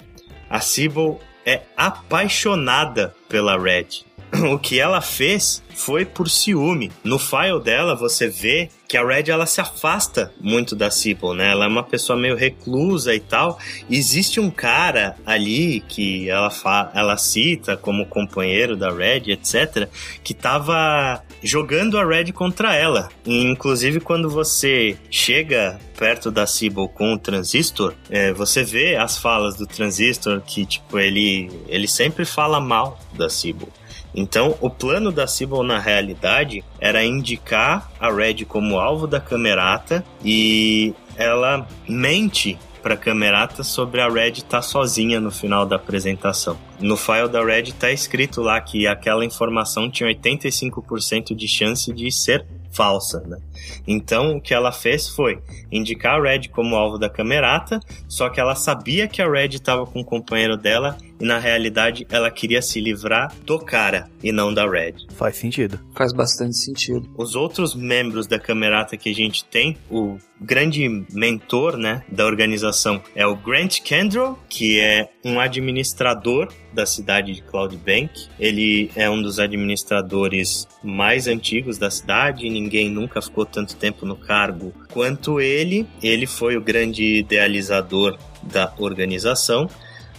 [0.48, 4.04] A Sybil é apaixonada pela Red.
[4.50, 6.90] O que ela fez foi por ciúme.
[7.04, 11.50] No file dela, você vê que a Red ela se afasta muito da Sybil, né?
[11.50, 13.58] Ela é uma pessoa meio reclusa e tal.
[13.90, 16.50] Existe um cara ali que ela,
[16.94, 19.88] ela cita como companheiro da Red, etc.,
[20.24, 23.08] que tava jogando a Red contra ela.
[23.26, 29.18] E, inclusive, quando você chega perto da Sybil com o Transistor, é, você vê as
[29.18, 33.68] falas do Transistor que, tipo, ele, ele sempre fala mal da Sybil.
[34.14, 40.04] Então, o plano da Sybil na realidade era indicar a Red como alvo da Camerata
[40.22, 45.76] e ela mente para a Camerata sobre a Red estar tá sozinha no final da
[45.76, 46.58] apresentação.
[46.80, 52.10] No file da Red está escrito lá que aquela informação tinha 85% de chance de
[52.10, 53.38] ser falsa, né?
[53.86, 55.38] Então, o que ela fez foi
[55.70, 57.78] indicar a Red como alvo da camerata,
[58.08, 62.06] só que ela sabia que a Red estava com o companheiro dela e na realidade
[62.10, 65.06] ela queria se livrar do cara e não da Red.
[65.14, 65.78] Faz sentido.
[65.94, 67.08] Faz bastante sentido.
[67.16, 73.02] Os outros membros da camerata que a gente tem, o grande mentor, né, da organização
[73.14, 78.28] é o Grant Kendall, que é um administrador da cidade de Cloud Bank.
[78.38, 84.16] Ele é um dos administradores mais antigos da cidade, ninguém nunca ficou tanto tempo no
[84.16, 85.86] cargo quanto ele.
[86.02, 89.68] Ele foi o grande idealizador da organização.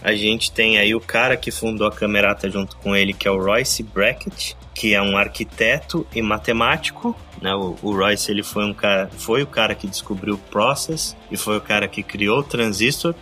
[0.02, 3.30] A gente tem aí o cara que fundou a Camerata junto com ele, que é
[3.30, 7.16] o Royce Brackett, que é um arquiteto e matemático.
[7.44, 7.54] Né?
[7.54, 11.36] O, o, Royce ele foi, um cara, foi o cara que descobriu o Process e
[11.36, 13.14] foi o cara que criou o transistor.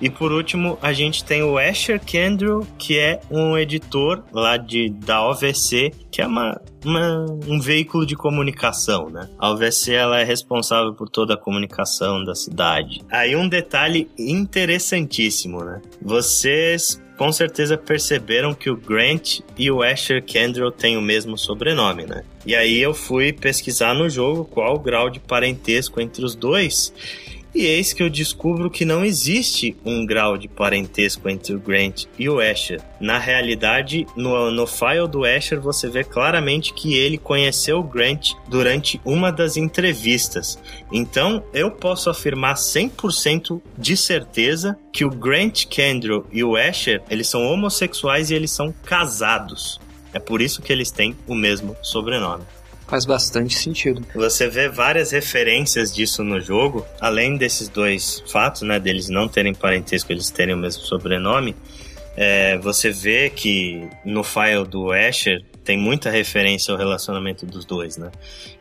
[0.00, 4.90] E por último, a gente tem o Asher Kendrill, que é um editor lá de,
[4.90, 9.28] da OVC, que é uma, uma, um veículo de comunicação, né?
[9.38, 13.00] A OVC ela é responsável por toda a comunicação da cidade.
[13.10, 15.82] Aí um detalhe interessantíssimo, né?
[16.00, 22.04] Vocês com certeza perceberam que o Grant e o Asher Kendrill têm o mesmo sobrenome,
[22.04, 22.24] né?
[22.44, 26.92] E aí eu fui pesquisar no jogo qual o grau de parentesco entre os dois.
[27.54, 32.06] E eis que eu descubro que não existe um grau de parentesco entre o Grant
[32.18, 32.80] e o Asher.
[32.98, 38.32] Na realidade, no, no file do Asher você vê claramente que ele conheceu o Grant
[38.48, 40.58] durante uma das entrevistas.
[40.92, 47.28] Então, eu posso afirmar 100% de certeza que o Grant Kendrill e o Asher, eles
[47.28, 49.80] são homossexuais e eles são casados.
[50.12, 52.42] É por isso que eles têm o mesmo sobrenome.
[52.86, 54.04] Faz bastante sentido.
[54.14, 59.54] Você vê várias referências disso no jogo, além desses dois fatos, né, deles não terem
[59.54, 61.56] parentesco, eles terem o mesmo sobrenome.
[62.16, 67.96] É, você vê que no file do Asher tem muita referência ao relacionamento dos dois,
[67.96, 68.12] né?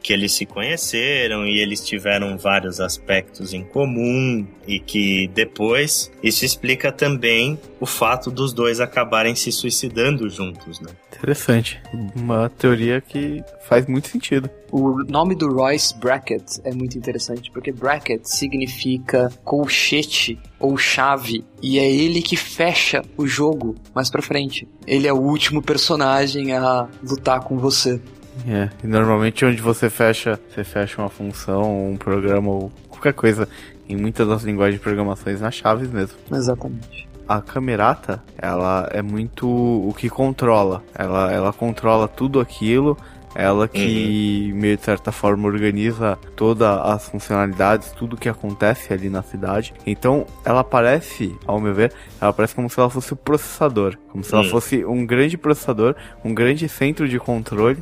[0.03, 6.43] Que eles se conheceram e eles tiveram vários aspectos em comum e que depois isso
[6.43, 10.91] explica também o fato dos dois acabarem se suicidando juntos, né?
[11.15, 11.81] Interessante.
[12.13, 14.49] Uma teoria que faz muito sentido.
[14.69, 21.79] O nome do Royce Brackett é muito interessante, porque bracket significa colchete ou chave, e
[21.79, 24.67] é ele que fecha o jogo mais pra frente.
[24.85, 28.01] Ele é o último personagem a lutar com você.
[28.47, 33.47] É, e normalmente onde você fecha, você fecha uma função, um programa ou qualquer coisa,
[33.87, 36.17] em muitas das linguagens de programações nas chaves mesmo.
[36.31, 40.83] Exatamente a Camerata, ela é muito o que controla.
[40.93, 42.97] Ela, ela controla tudo aquilo
[43.35, 44.59] ela que, uhum.
[44.59, 49.73] meio de certa forma, organiza todas as funcionalidades, tudo que acontece ali na cidade.
[49.85, 51.91] Então, ela parece, ao meu ver,
[52.21, 53.97] ela parece como se ela fosse o processador.
[54.09, 54.41] Como se uhum.
[54.41, 57.81] ela fosse um grande processador, um grande centro de controle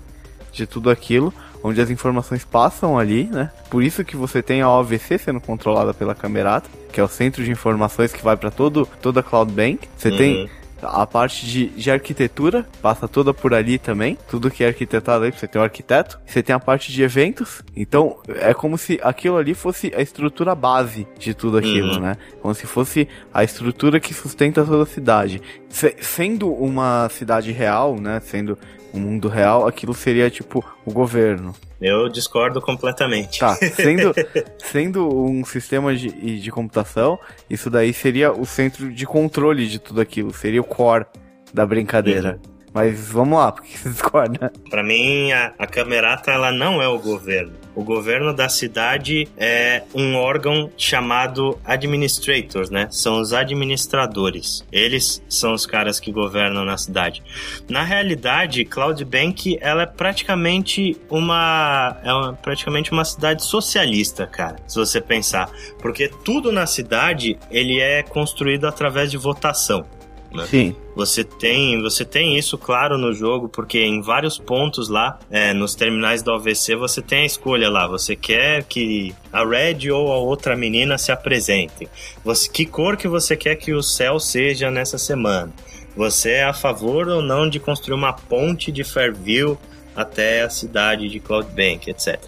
[0.51, 1.33] de tudo aquilo,
[1.63, 3.51] onde as informações passam ali, né?
[3.69, 7.43] Por isso que você tem a OVC sendo controlada pela Camerata, que é o centro
[7.43, 9.87] de informações que vai para todo toda a Cloud Bank.
[9.97, 10.17] Você uhum.
[10.17, 10.49] tem
[10.81, 14.17] a parte de, de arquitetura passa toda por ali também.
[14.29, 16.19] Tudo que é arquitetado aí, você tem o um arquiteto.
[16.25, 17.61] Você tem a parte de eventos.
[17.75, 21.99] Então, é como se aquilo ali fosse a estrutura base de tudo aquilo, uhum.
[21.99, 22.17] né?
[22.41, 25.41] Como se fosse a estrutura que sustenta toda a cidade.
[25.69, 28.19] se- sendo uma cidade real, né?
[28.19, 28.57] Sendo
[28.93, 31.53] um mundo real, aquilo seria tipo o governo.
[31.81, 33.39] Eu discordo completamente.
[33.39, 34.13] Tá, sendo,
[34.59, 37.17] sendo um sistema de, de computação,
[37.49, 41.05] isso daí seria o centro de controle de tudo aquilo, seria o core
[41.53, 42.39] da brincadeira.
[42.73, 44.51] Mas vamos lá, porque você discorda.
[44.69, 47.61] Pra mim, a, a Camerata ela não é o governo.
[47.73, 52.87] O governo da cidade é um órgão chamado administrators, né?
[52.91, 54.65] São os administradores.
[54.71, 57.23] Eles são os caras que governam na cidade.
[57.69, 64.57] Na realidade, Cloud Bank ela é praticamente uma é uma, praticamente uma cidade socialista, cara.
[64.67, 65.49] Se você pensar,
[65.79, 69.85] porque tudo na cidade ele é construído através de votação.
[70.33, 70.45] Né?
[70.45, 70.75] Sim.
[70.95, 75.75] Você tem, você tem isso claro no jogo, porque em vários pontos lá, é, nos
[75.75, 77.87] terminais do AVC, você tem a escolha lá.
[77.87, 81.87] Você quer que a Red ou a outra menina se apresentem.
[82.23, 85.51] Você, que cor que você quer que o céu seja nessa semana?
[85.95, 89.57] Você é a favor ou não de construir uma ponte de Fairview
[89.95, 92.21] até a cidade de Cloudbank, etc.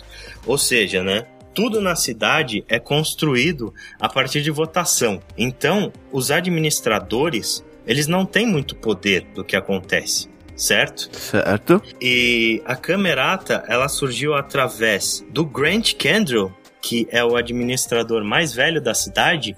[0.46, 1.26] Ou seja, né?
[1.54, 5.22] Tudo na cidade é construído a partir de votação.
[5.38, 11.10] Então, os administradores eles não têm muito poder do que acontece, certo?
[11.18, 11.82] Certo.
[12.02, 18.82] E a Camerata, ela surgiu através do Grant Kendrill, que é o administrador mais velho
[18.82, 19.56] da cidade,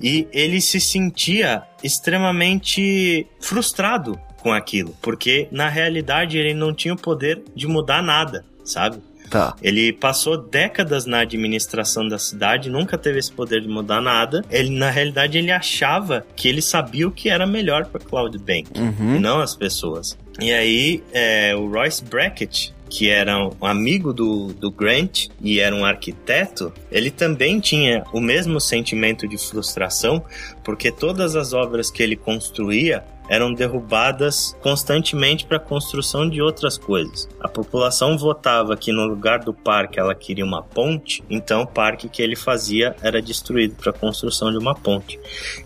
[0.00, 6.96] e ele se sentia extremamente frustrado com aquilo, porque na realidade ele não tinha o
[6.96, 9.02] poder de mudar nada, sabe?
[9.30, 9.54] Tá.
[9.62, 14.44] Ele passou décadas na administração da cidade, nunca teve esse poder de mudar nada.
[14.50, 18.68] Ele, na realidade, ele achava que ele sabia o que era melhor para Cloud Bank,
[18.78, 19.16] Uhum.
[19.16, 20.16] e não as pessoas.
[20.40, 25.74] E aí, é, o Royce Brackett, que era um amigo do, do Grant e era
[25.76, 30.24] um arquiteto, ele também tinha o mesmo sentimento de frustração,
[30.64, 36.78] porque todas as obras que ele construía eram derrubadas constantemente para a construção de outras
[36.78, 37.28] coisas.
[37.40, 42.08] A população votava que no lugar do parque ela queria uma ponte, então o parque
[42.08, 45.18] que ele fazia era destruído para a construção de uma ponte.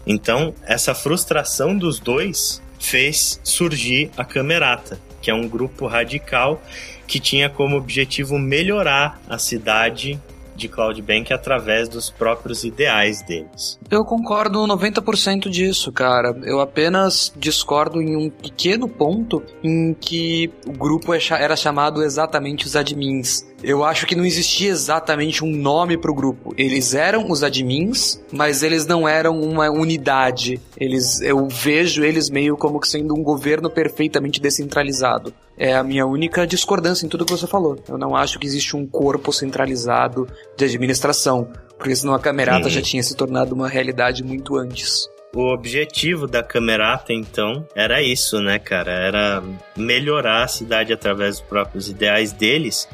[0.06, 6.60] Então, essa frustração dos dois fez surgir a Camerata, que é um grupo radical
[7.06, 10.20] que tinha como objetivo melhorar a cidade
[10.54, 13.78] de Cloudbank através dos próprios ideais deles.
[13.90, 16.34] Eu concordo 90% disso, cara.
[16.44, 22.66] Eu apenas discordo em um pequeno ponto em que o grupo é era chamado exatamente
[22.66, 23.46] os admins.
[23.62, 26.52] Eu acho que não existia exatamente um nome pro grupo.
[26.56, 30.60] Eles eram os admins, mas eles não eram uma unidade.
[30.76, 35.32] Eles, eu vejo eles meio como que sendo um governo perfeitamente descentralizado.
[35.56, 37.78] É a minha única discordância em tudo que você falou.
[37.88, 40.26] Eu não acho que existe um corpo centralizado
[40.56, 41.48] de administração,
[41.78, 45.08] porque senão a Camerata já tinha se tornado uma realidade muito antes.
[45.34, 48.92] O objetivo da Camerata, então, era isso, né, cara?
[48.92, 49.42] Era
[49.74, 52.86] melhorar a cidade através dos próprios ideais deles.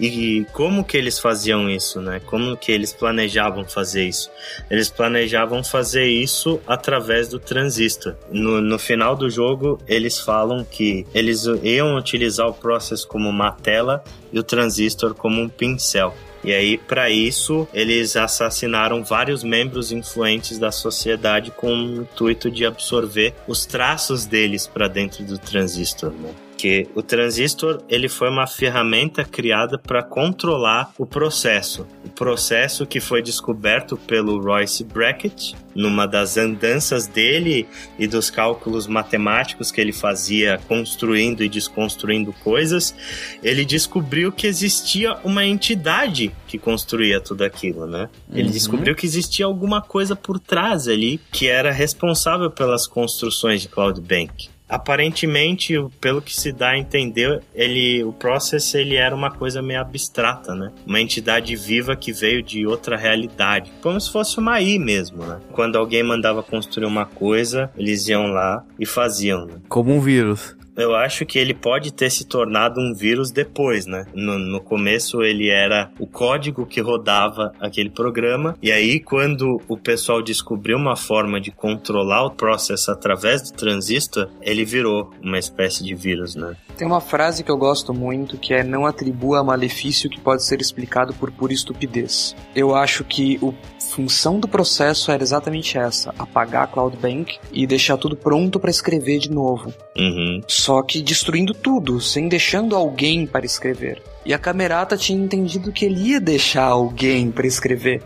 [0.00, 2.20] E como que eles faziam isso, né?
[2.26, 4.28] Como que eles planejavam fazer isso?
[4.68, 8.16] Eles planejavam fazer isso através do transistor.
[8.28, 13.52] No, no final do jogo, eles falam que eles iam utilizar o process como uma
[13.52, 14.02] tela
[14.32, 16.12] e o transistor como um pincel.
[16.44, 22.66] E aí, para isso, eles assassinaram vários membros influentes da sociedade com o intuito de
[22.66, 26.34] absorver os traços deles para dentro do transistor, né?
[26.64, 31.86] Que o transistor ele foi uma ferramenta criada para controlar o processo.
[32.02, 37.68] O processo que foi descoberto pelo Royce Brackett numa das andanças dele
[37.98, 42.94] e dos cálculos matemáticos que ele fazia construindo e desconstruindo coisas,
[43.42, 48.08] ele descobriu que existia uma entidade que construía tudo aquilo, né?
[48.32, 48.50] Ele Uhum.
[48.50, 54.00] descobriu que existia alguma coisa por trás ali que era responsável pelas construções de Cloud
[54.00, 54.53] Bank.
[54.68, 59.80] Aparentemente, pelo que se dá a entender, ele, o Process ele era uma coisa meio
[59.80, 60.72] abstrata, né?
[60.86, 65.40] Uma entidade viva que veio de outra realidade, como se fosse uma AI mesmo, né?
[65.52, 69.54] Quando alguém mandava construir uma coisa, eles iam lá e faziam, né?
[69.68, 70.56] Como um vírus.
[70.76, 74.06] Eu acho que ele pode ter se tornado um vírus depois, né?
[74.12, 79.76] No, no começo ele era o código que rodava aquele programa, e aí quando o
[79.76, 85.84] pessoal descobriu uma forma de controlar o processo através do transistor, ele virou uma espécie
[85.84, 86.56] de vírus, né?
[86.76, 90.60] Tem uma frase que eu gosto muito que é não atribua malefício que pode ser
[90.60, 92.34] explicado por pura estupidez.
[92.54, 97.66] Eu acho que a função do processo era exatamente essa: apagar a Cloud Bank e
[97.66, 99.72] deixar tudo pronto para escrever de novo.
[99.96, 100.40] Uhum.
[100.48, 104.02] Só que destruindo tudo, sem deixando alguém para escrever.
[104.26, 108.02] E a Camerata tinha entendido que ele ia deixar alguém para escrever.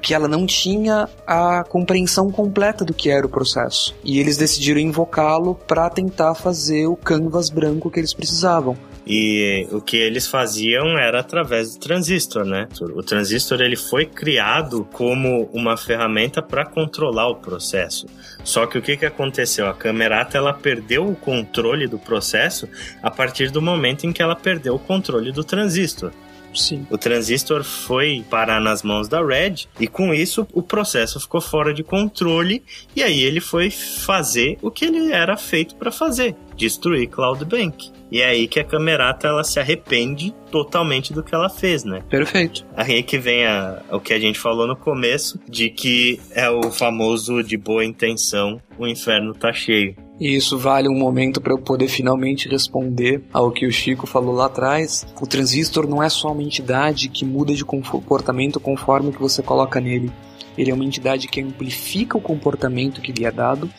[0.00, 3.94] Que ela não tinha a compreensão completa do que era o processo.
[4.04, 8.76] E eles decidiram invocá-lo para tentar fazer o canvas branco que eles precisavam.
[9.06, 12.68] E o que eles faziam era através do transistor, né?
[12.80, 18.06] O transistor ele foi criado como uma ferramenta para controlar o processo.
[18.44, 19.66] Só que o que, que aconteceu?
[19.66, 22.68] A Camerata ela perdeu o controle do processo
[23.02, 26.12] a partir do momento em que ela perdeu o controle do transistor.
[26.54, 26.86] Sim.
[26.90, 31.72] O transistor foi parar nas mãos da Red e com isso o processo ficou fora
[31.72, 32.62] de controle
[32.94, 37.92] e aí ele foi fazer o que ele era feito para fazer, destruir Cloud Bank.
[38.12, 42.02] E é aí que a Camerata ela se arrepende totalmente do que ela fez, né?
[42.10, 42.62] Perfeito.
[42.76, 46.70] Aí que vem a, o que a gente falou no começo, de que é o
[46.70, 49.96] famoso de boa intenção, o inferno tá cheio.
[50.20, 54.34] E isso vale um momento para eu poder finalmente responder ao que o Chico falou
[54.34, 55.06] lá atrás.
[55.18, 59.80] O transistor não é só uma entidade que muda de comportamento conforme que você coloca
[59.80, 60.12] nele.
[60.58, 63.70] Ele é uma entidade que amplifica o comportamento que lhe é dado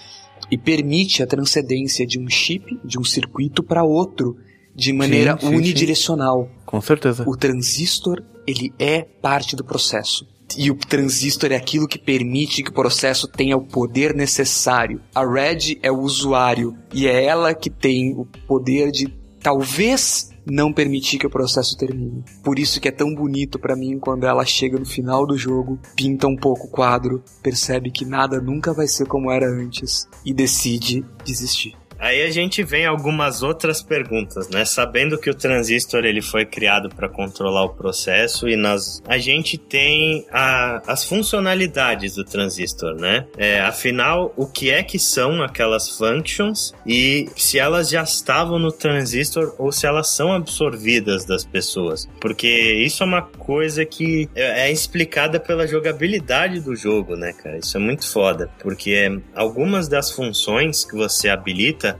[0.49, 4.37] e permite a transcendência de um chip, de um circuito para outro,
[4.75, 6.43] de maneira sim, sim, unidirecional.
[6.43, 6.65] Sim.
[6.65, 7.23] Com certeza.
[7.27, 10.27] O transistor, ele é parte do processo.
[10.57, 15.01] E o transistor é aquilo que permite que o processo tenha o poder necessário.
[15.13, 19.07] A Red é o usuário e é ela que tem o poder de
[19.41, 22.23] talvez não permitir que o processo termine.
[22.43, 25.79] Por isso que é tão bonito para mim quando ela chega no final do jogo,
[25.95, 30.33] pinta um pouco o quadro, percebe que nada nunca vai ser como era antes e
[30.33, 31.75] decide desistir.
[32.03, 34.65] Aí a gente vem algumas outras perguntas, né?
[34.65, 39.57] Sabendo que o transistor ele foi criado para controlar o processo e nós a gente
[39.57, 43.25] tem a, as funcionalidades do transistor, né?
[43.37, 48.73] É, afinal, o que é que são aquelas functions e se elas já estavam no
[48.73, 52.09] transistor ou se elas são absorvidas das pessoas?
[52.19, 57.59] Porque isso é uma coisa que é, é explicada pela jogabilidade do jogo, né, cara?
[57.59, 61.92] Isso é muito foda, porque algumas das funções que você habilita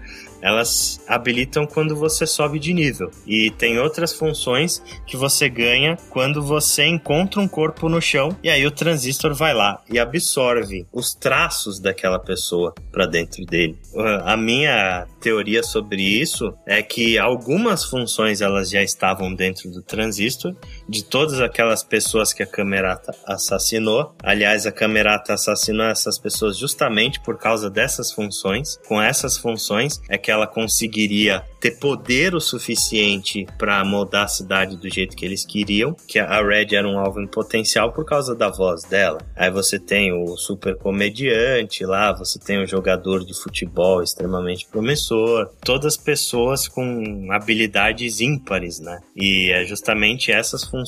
[0.44, 3.10] elas habilitam quando você sobe de nível.
[3.26, 8.50] E tem outras funções que você ganha quando você encontra um corpo no chão e
[8.50, 13.78] aí o transistor vai lá e absorve os traços daquela pessoa para dentro dele.
[14.26, 20.54] A minha teoria sobre isso é que algumas funções elas já estavam dentro do transistor,
[20.94, 24.14] de todas aquelas pessoas que a Camerata assassinou.
[24.22, 28.80] Aliás, a Camerata assassinou essas pessoas justamente por causa dessas funções.
[28.88, 34.78] Com essas funções é que ela conseguiria ter poder o suficiente para moldar a cidade
[34.78, 38.36] do jeito que eles queriam, que a Red era um alvo em potencial por causa
[38.36, 39.20] da voz dela.
[39.36, 45.50] Aí você tem o super comediante lá, você tem o jogador de futebol extremamente promissor,
[45.64, 49.00] todas pessoas com habilidades ímpares, né?
[49.16, 50.83] E é justamente essas funções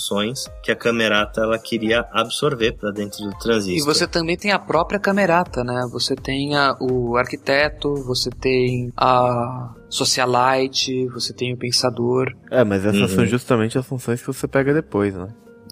[0.64, 3.78] que a Camerata ela queria absorver para dentro do transistor.
[3.78, 5.88] E você também tem a própria Camerata, né?
[5.92, 12.34] Você tem a, o arquiteto, você tem a socialite, você tem o pensador.
[12.52, 13.08] É, mas essas uhum.
[13.08, 15.28] são justamente as funções que você pega depois, né?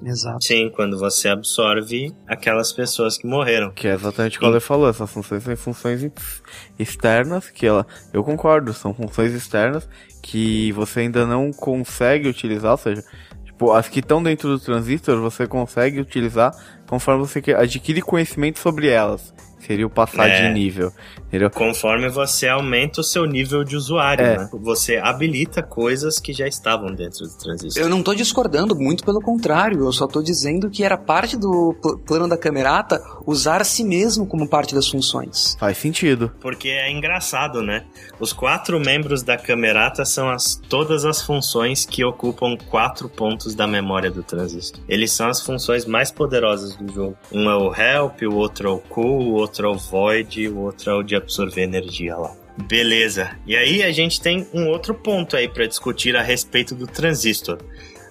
[0.05, 0.43] Exato.
[0.43, 3.71] Sim, quando você absorve aquelas pessoas que morreram.
[3.71, 6.11] Que é exatamente o que ela falou, essas funções são funções
[6.77, 7.87] externas, que ela.
[8.11, 9.87] Eu concordo, são funções externas
[10.21, 13.03] que você ainda não consegue utilizar, ou seja,
[13.53, 16.53] tipo, as que estão dentro do transistor você consegue utilizar
[16.87, 19.33] conforme você adquire conhecimento sobre elas.
[19.65, 20.91] Seria o passar é, de nível.
[21.27, 21.49] Entendeu?
[21.49, 24.37] Conforme você aumenta o seu nível de usuário, é.
[24.37, 24.49] né?
[24.51, 27.81] Você habilita coisas que já estavam dentro do transistor.
[27.81, 29.83] Eu não estou discordando, muito pelo contrário.
[29.83, 31.73] Eu só estou dizendo que era parte do
[32.05, 35.55] plano da Camerata usar a si mesmo como parte das funções.
[35.59, 36.31] Faz sentido.
[36.39, 37.85] Porque é engraçado, né?
[38.19, 43.67] Os quatro membros da Camerata são as, todas as funções que ocupam quatro pontos da
[43.67, 44.81] memória do transistor.
[44.87, 47.17] Eles são as funções mais poderosas do jogo.
[47.31, 50.47] Um é o Help, o outro é o Cool, o outro outro é o Void,
[50.49, 52.35] o outro é o de absorver energia lá.
[52.67, 53.37] Beleza.
[53.45, 57.59] E aí a gente tem um outro ponto aí para discutir a respeito do transistor.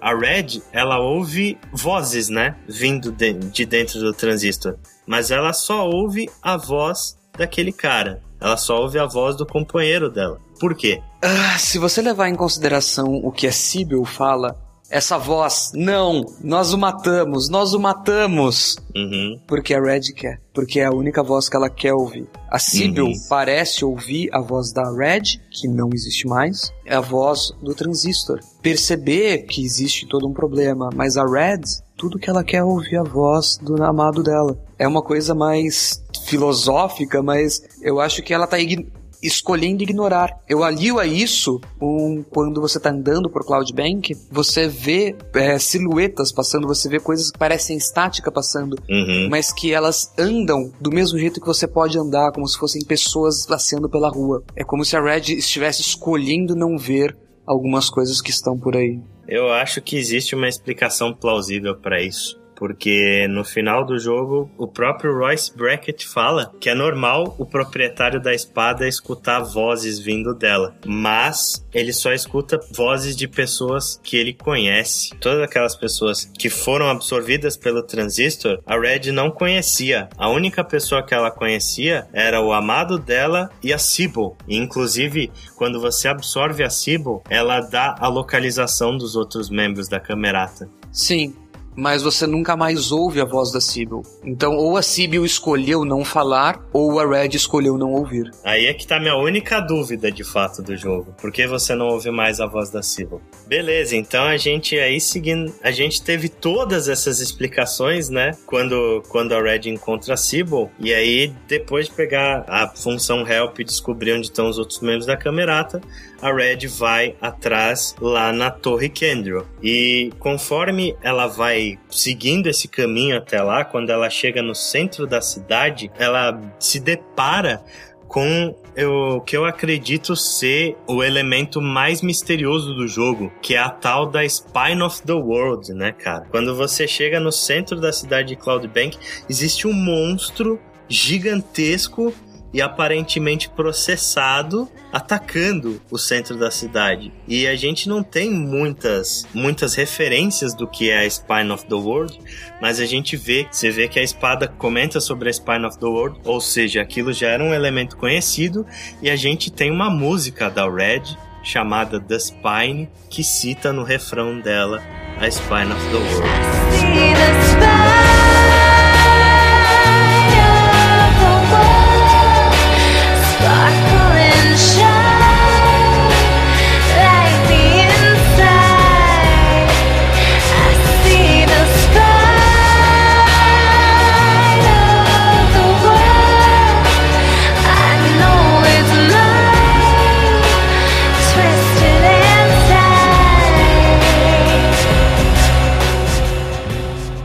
[0.01, 2.57] A Red, ela ouve vozes, né?
[2.69, 4.77] Vindo de, de dentro do transistor.
[5.07, 8.21] Mas ela só ouve a voz daquele cara.
[8.41, 10.41] Ela só ouve a voz do companheiro dela.
[10.59, 11.01] Por quê?
[11.21, 14.57] Ah, se você levar em consideração o que a Sibyl fala,
[14.93, 18.77] essa voz, não, nós o matamos, nós o matamos.
[18.95, 19.41] Uhum.
[19.49, 22.29] Porque a Red quer, porque é a única voz que ela quer ouvir.
[22.51, 23.13] A Sibyl uhum.
[23.27, 28.39] parece ouvir a voz da Red, que não existe mais, é a voz do transistor.
[28.61, 31.63] Perceber que existe todo um problema, mas a Red,
[31.97, 34.59] tudo que ela quer é ouvir a voz do amado dela.
[34.79, 40.31] É uma coisa mais filosófica, mas eu acho que ela tá ignorando escolhendo ignorar.
[40.49, 45.59] Eu alio a isso um, quando você está andando por Cloud Bank, você vê é,
[45.59, 49.29] silhuetas passando, você vê coisas que parecem estática passando, Uhum.
[49.31, 53.47] mas que elas andam do mesmo jeito que você pode andar, como se fossem pessoas
[53.47, 54.43] passeando pela rua.
[54.57, 57.17] É como se a Red estivesse escolhendo não ver
[57.47, 59.01] algumas coisas que estão por aí.
[59.29, 62.41] Eu acho que existe uma explicação plausível pra isso.
[62.55, 68.21] Porque no final do jogo, o próprio Royce Brackett fala que é normal o proprietário
[68.21, 70.75] da espada escutar vozes vindo dela.
[70.87, 75.15] Mas ele só escuta vozes de pessoas que ele conhece.
[75.21, 80.09] Todas aquelas pessoas que foram absorvidas pelo transistor, a Red não conhecia.
[80.17, 84.37] A única pessoa que ela conhecia era o amado dela e a Sybil.
[84.47, 90.01] E, inclusive, quando você absorve a Sybil, ela dá a localização dos outros membros da
[90.01, 90.69] Camerata.
[90.93, 91.35] Sim,
[91.77, 94.03] mas você nunca mais ouve a voz da Sibyl.
[94.25, 98.31] Então, ou a Sibyl escolheu não falar, ou a Red escolheu não ouvir.
[98.45, 101.15] Aí é que tá minha única dúvida de fato do jogo.
[101.21, 103.21] Por que você não ouve mais a voz da Sybil?
[103.47, 105.53] Beleza, então a gente aí seguindo.
[105.63, 108.33] A gente teve todas essas explicações, né?
[108.47, 110.71] Quando, quando a Red encontra a Sybil.
[110.79, 115.07] E aí, depois de pegar a função Help e descobrir onde estão os outros membros
[115.07, 115.81] da Camerata,
[116.21, 119.45] a Red vai atrás lá na Torre Kendrill.
[119.63, 125.21] E conforme ela vai seguindo esse caminho até lá, quando ela chega no centro da
[125.21, 127.63] cidade, ela se depara
[128.09, 133.71] com o que eu acredito ser o elemento mais misterioso do jogo, que é a
[133.71, 136.27] tal da Spine of the World, né, cara?
[136.31, 138.99] Quando você chega no centro da cidade de Cloud Bank,
[139.31, 142.13] existe um monstro gigantesco
[142.53, 147.11] e aparentemente processado atacando o centro da cidade.
[147.27, 151.75] E a gente não tem muitas muitas referências do que é a Spine of the
[151.75, 152.19] World,
[152.61, 155.87] mas a gente vê, você vê que a espada comenta sobre a Spine of the
[155.87, 158.67] World, ou seja, aquilo já era um elemento conhecido
[159.01, 161.05] e a gente tem uma música da Red
[161.43, 164.83] chamada The Spine que cita no refrão dela
[165.19, 168.12] a Spine of the World.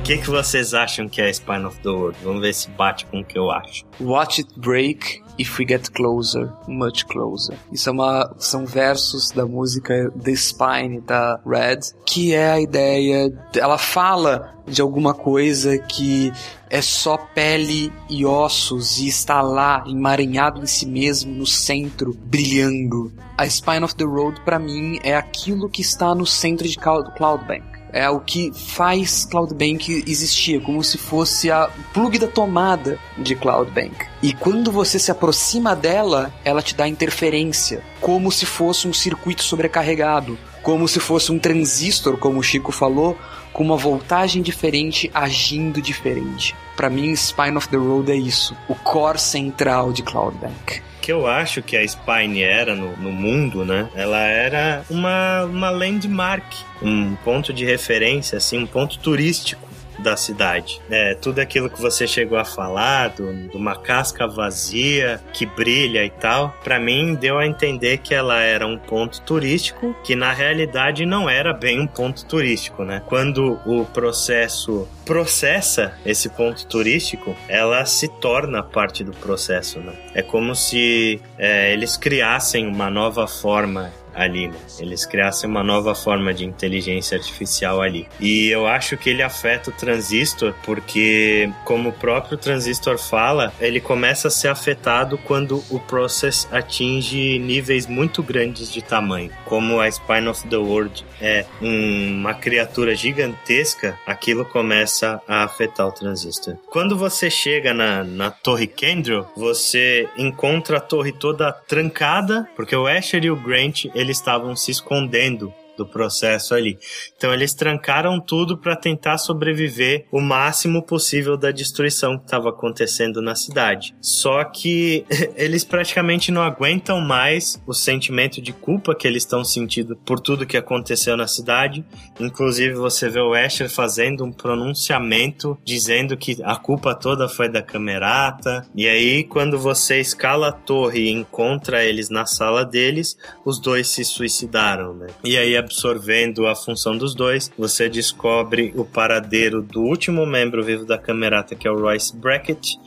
[0.08, 2.18] Que, que vocês acham que é Spine of the World?
[2.24, 3.84] Vamos ver se bate com o que eu acho.
[4.00, 7.58] Watch it break if we get closer, much closer.
[7.74, 13.34] Isso é uma, são versos da música The Spine da Red, que é a ideia,
[13.54, 16.32] ela fala de alguma coisa que
[16.70, 23.12] é só pele e ossos e está lá emaranhado em si mesmo no centro, brilhando.
[23.38, 27.12] A Spine of the Road pra mim é aquilo que está no centro de Cloud
[27.46, 27.77] Bank.
[27.92, 33.36] É o que faz Cloud Bank existir, como se fosse a plug da tomada de
[33.36, 34.06] Cloud Bank.
[34.22, 39.44] E quando você se aproxima dela, ela te dá interferência, como se fosse um circuito
[39.44, 43.18] sobrecarregado, como se fosse um transistor, como o Chico falou,
[43.54, 46.56] com uma voltagem diferente, agindo diferente.
[46.76, 50.82] Pra mim, Spine of the Road é isso, o core central de Cloud Bank.
[51.08, 53.88] Que eu acho que a Spine era no, no mundo, né?
[53.96, 56.44] Ela era uma, uma landmark,
[56.82, 59.67] um ponto de referência, assim, um ponto turístico
[60.00, 60.82] da cidade.
[60.90, 66.04] É, tudo aquilo que você chegou a falar, do, de uma casca vazia que brilha
[66.04, 70.32] e tal, pra mim deu a entender que ela era um ponto turístico, que na
[70.32, 73.02] realidade não era bem um ponto turístico, né?
[73.06, 79.94] Quando o processo processa esse ponto turístico, ela se torna parte do processo, né?
[80.14, 84.56] É como se é, eles criassem uma nova forma ali, né?
[84.80, 88.08] Eles criassem uma nova forma de inteligência artificial ali.
[88.20, 93.80] E eu acho que ele afeta o transistor porque, como o próprio transistor fala, ele
[93.80, 99.32] começa a ser afetado quando o process atinge níveis muito grandes de tamanho.
[99.46, 105.88] Como a Spine of the World é um- uma criatura gigantesca, aquilo começa a afetar
[105.88, 106.56] o transistor.
[106.70, 112.88] Quando você chega na, na Torre Kendrill, você encontra a torre toda trancada, porque o
[112.88, 116.78] Asher e o Grant eles estavam se escondendo do processo ali.
[117.16, 123.22] Então eles trancaram tudo para tentar sobreviver o máximo possível da destruição que estava acontecendo
[123.22, 123.96] na cidade.
[124.02, 125.06] Só que
[125.36, 130.46] eles praticamente não aguentam mais o sentimento de culpa que eles estão sentindo por tudo
[130.46, 131.86] que aconteceu na cidade.
[132.20, 137.62] Inclusive você vê o Asher fazendo um pronunciamento dizendo que a culpa toda foi da
[137.62, 138.66] Camerata.
[138.76, 143.88] E aí quando você escala a torre e encontra eles na sala deles, os dois
[143.90, 145.08] se suicidaram, né?
[145.24, 150.86] E aí absorvendo a função dos dois, você descobre o paradeiro do último membro vivo
[150.86, 152.80] da Camerata, que é o Royce Brackett.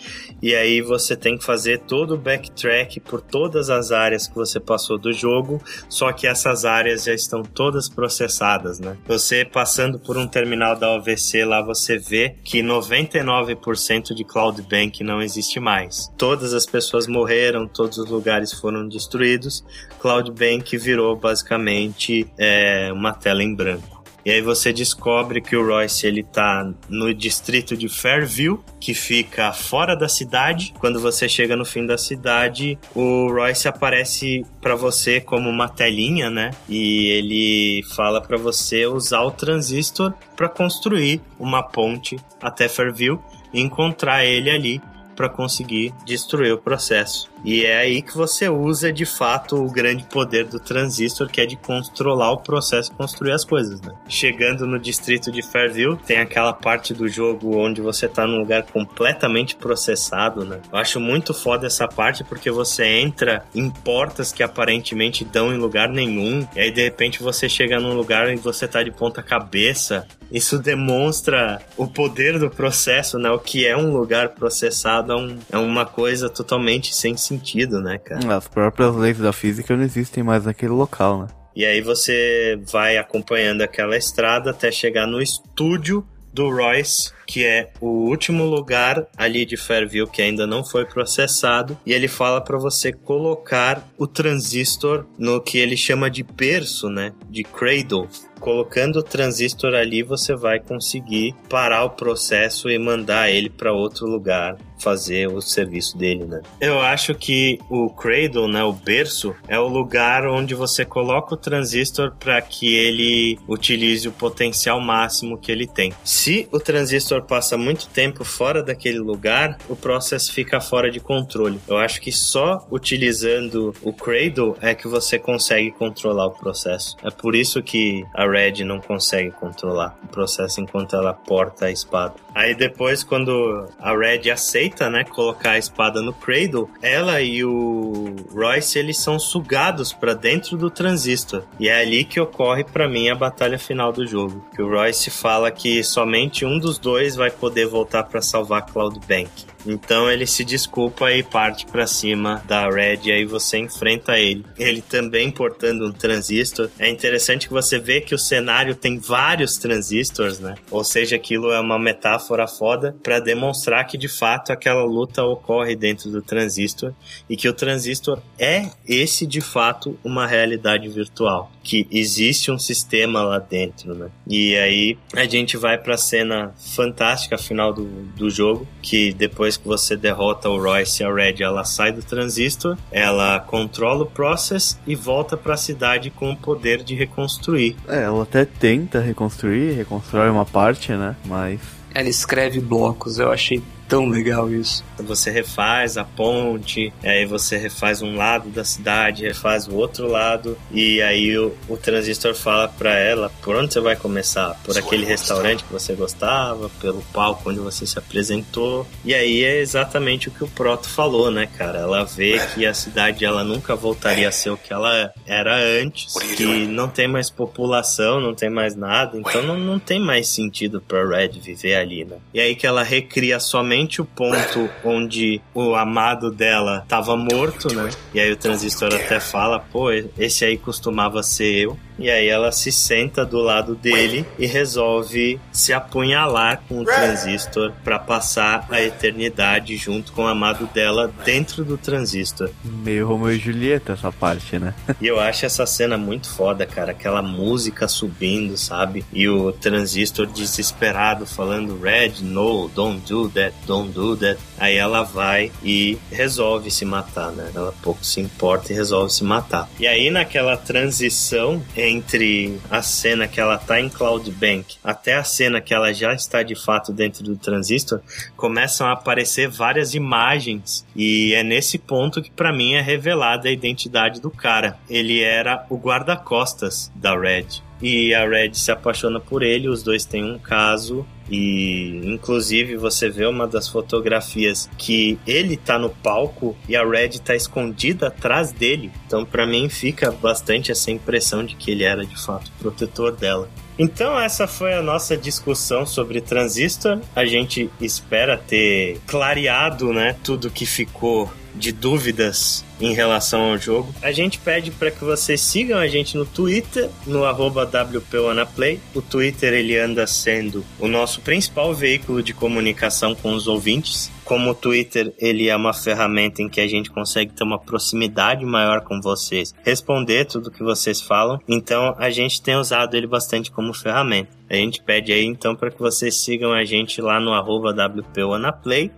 [0.42, 4.58] E aí você tem que fazer todo o backtrack por todas as áreas que você
[4.58, 8.96] passou do jogo, só que essas áreas já estão todas processadas, né?
[9.06, 15.04] Você passando por um terminal da OVC lá, você vê que 99% de Cloud Bank
[15.04, 16.10] não existe mais.
[16.16, 19.62] Todas as pessoas morreram, todos os lugares foram destruídos.
[20.00, 24.00] Cloud Bank virou basicamente é, uma tela em branco.
[24.24, 29.52] E aí você descobre que o Royce ele tá no distrito de Fairview, que fica
[29.52, 30.74] fora da cidade.
[30.78, 36.28] Quando você chega no fim da cidade, o Royce aparece para você como uma telinha,
[36.28, 36.50] né?
[36.68, 43.22] E ele fala para você usar o transistor para construir uma ponte até Fairview
[43.52, 44.82] e encontrar ele ali
[45.16, 47.30] para conseguir destruir o processo.
[47.44, 51.46] E é aí que você usa de fato o grande poder do transistor, que é
[51.46, 53.92] de controlar o processo e construir as coisas, né?
[54.08, 58.64] Chegando no distrito de Fairview, tem aquela parte do jogo onde você tá num lugar
[58.64, 60.60] completamente processado, né?
[60.72, 65.56] Eu acho muito foda essa parte porque você entra em portas que aparentemente dão em
[65.58, 69.22] lugar nenhum, e aí de repente você chega num lugar e você tá de ponta
[69.22, 70.06] cabeça.
[70.30, 73.30] Isso demonstra o poder do processo, né?
[73.30, 77.98] O que é um lugar processado é, um- é uma coisa totalmente sem sentido, né,
[77.98, 78.36] cara?
[78.36, 81.26] As próprias leis da física não existem mais naquele local, né?
[81.54, 87.70] E aí você vai acompanhando aquela estrada até chegar no estúdio do Royce, que é
[87.80, 92.56] o último lugar ali de Fairview que ainda não foi processado, e ele fala para
[92.56, 98.08] você colocar o transistor no que ele chama de berço, né, de cradle.
[98.38, 104.06] Colocando o transistor ali, você vai conseguir parar o processo e mandar ele para outro
[104.06, 106.40] lugar fazer o serviço dele, né?
[106.60, 111.36] Eu acho que o cradle, né, o berço, é o lugar onde você coloca o
[111.36, 115.92] transistor para que ele utilize o potencial máximo que ele tem.
[116.04, 121.60] Se o transistor passa muito tempo fora daquele lugar, o processo fica fora de controle.
[121.68, 126.96] Eu acho que só utilizando o cradle é que você consegue controlar o processo.
[127.02, 131.70] É por isso que a Red não consegue controlar o processo enquanto ela porta a
[131.70, 132.14] espada.
[132.34, 138.14] Aí depois, quando a Red aceita, né, colocar a espada no cradle, ela e o
[138.32, 141.44] Royce eles são sugados para dentro do transistor.
[141.58, 144.44] E é ali que ocorre para mim a batalha final do jogo.
[144.54, 148.98] Que o Royce fala que somente um dos dois vai poder voltar para salvar Cloud
[149.06, 149.30] Bank.
[149.66, 154.44] Então ele se desculpa e parte pra cima da Red e aí você enfrenta ele.
[154.58, 156.70] Ele também portando um transistor.
[156.78, 160.54] É interessante que você vê que o cenário tem vários transistores, né?
[160.70, 165.76] Ou seja, aquilo é uma metáfora foda pra demonstrar que de fato aquela luta ocorre
[165.76, 166.92] dentro do transistor
[167.28, 173.22] e que o transistor é esse de fato uma realidade virtual, que existe um sistema
[173.22, 174.08] lá dentro, né?
[174.26, 177.84] E aí a gente vai pra cena fantástica final do,
[178.16, 182.02] do jogo, que depois que você derrota o Royce e a Red, ela sai do
[182.02, 187.76] transistor, ela controla o process e volta pra cidade com o poder de reconstruir.
[187.88, 191.16] É, ela até tenta reconstruir, reconstrói uma parte, né?
[191.24, 191.60] Mas.
[191.94, 194.84] Ela escreve blocos, eu achei tão legal isso.
[194.98, 200.56] Você refaz a ponte, aí você refaz um lado da cidade, refaz o outro lado,
[200.70, 204.56] e aí o, o transistor fala pra ela por onde você vai começar?
[204.64, 208.86] Por aquele restaurante que você gostava, pelo palco onde você se apresentou.
[209.04, 211.80] E aí é exatamente o que o Proto falou, né, cara?
[211.80, 216.14] Ela vê que a cidade ela nunca voltaria a ser o que ela era antes,
[216.36, 220.80] que não tem mais população, não tem mais nada, então não, não tem mais sentido
[220.80, 222.18] pra Red viver ali, né?
[222.32, 227.90] E aí que ela recria somente o ponto onde o amado dela tava morto, né?
[228.12, 231.78] E aí o transistor até fala, pô, esse aí costumava ser eu.
[232.00, 237.72] E aí ela se senta do lado dele e resolve se apunhalar com o transistor
[237.84, 242.50] pra passar a eternidade junto com o amado dela dentro do transistor.
[242.64, 244.74] Meio Romeo e Julieta essa parte, né?
[245.00, 246.92] E eu acho essa cena muito foda, cara.
[246.92, 249.04] Aquela música subindo, sabe?
[249.12, 254.38] E o transistor desesperado falando: Red, no, don't do that, don't do that.
[254.58, 257.50] Aí ela vai e resolve se matar, né?
[257.54, 259.68] Ela pouco se importa e resolve se matar.
[259.78, 265.24] E aí, naquela transição entre a cena que ela tá em Cloud Bank até a
[265.24, 268.00] cena que ela já está de fato dentro do transistor,
[268.36, 273.52] começam a aparecer várias imagens e é nesse ponto que pra mim é revelada a
[273.52, 274.78] identidade do cara.
[274.88, 277.46] Ele era o guarda-costas da Red.
[277.82, 283.08] E a Red se apaixona por ele, os dois têm um caso e inclusive você
[283.08, 288.52] vê uma das fotografias que ele tá no palco e a Red tá escondida atrás
[288.52, 288.90] dele.
[289.06, 293.48] Então pra mim fica bastante essa impressão de que ele era de fato protetor dela.
[293.78, 297.00] Então essa foi a nossa discussão sobre Transistor.
[297.16, 303.94] A gente espera ter clareado, né, tudo que ficou de dúvidas em relação ao jogo.
[304.02, 308.80] A gente pede para que vocês sigam a gente no Twitter, no WPOnaplay.
[308.94, 314.10] O Twitter ele anda sendo o nosso principal veículo de comunicação com os ouvintes.
[314.30, 318.44] Como o Twitter ele é uma ferramenta em que a gente consegue ter uma proximidade
[318.44, 323.50] maior com vocês, responder tudo que vocês falam, então a gente tem usado ele bastante
[323.50, 324.30] como ferramenta.
[324.48, 327.74] A gente pede aí então para que vocês sigam a gente lá no arroba.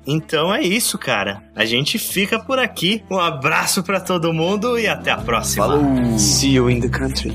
[0.07, 1.43] Então é isso, cara.
[1.57, 3.03] A gente fica por aqui.
[3.11, 5.67] Um abraço para todo mundo e até a próxima.
[5.67, 6.19] Falou!
[6.19, 7.33] See you in the country.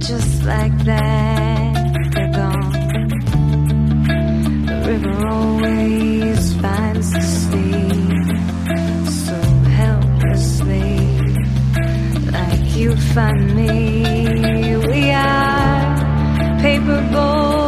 [0.00, 1.45] Just like that,
[4.86, 7.90] river always finds the sea
[9.26, 9.36] so
[9.80, 10.98] helplessly,
[12.30, 14.76] like you find me.
[14.86, 17.65] We are paper boats.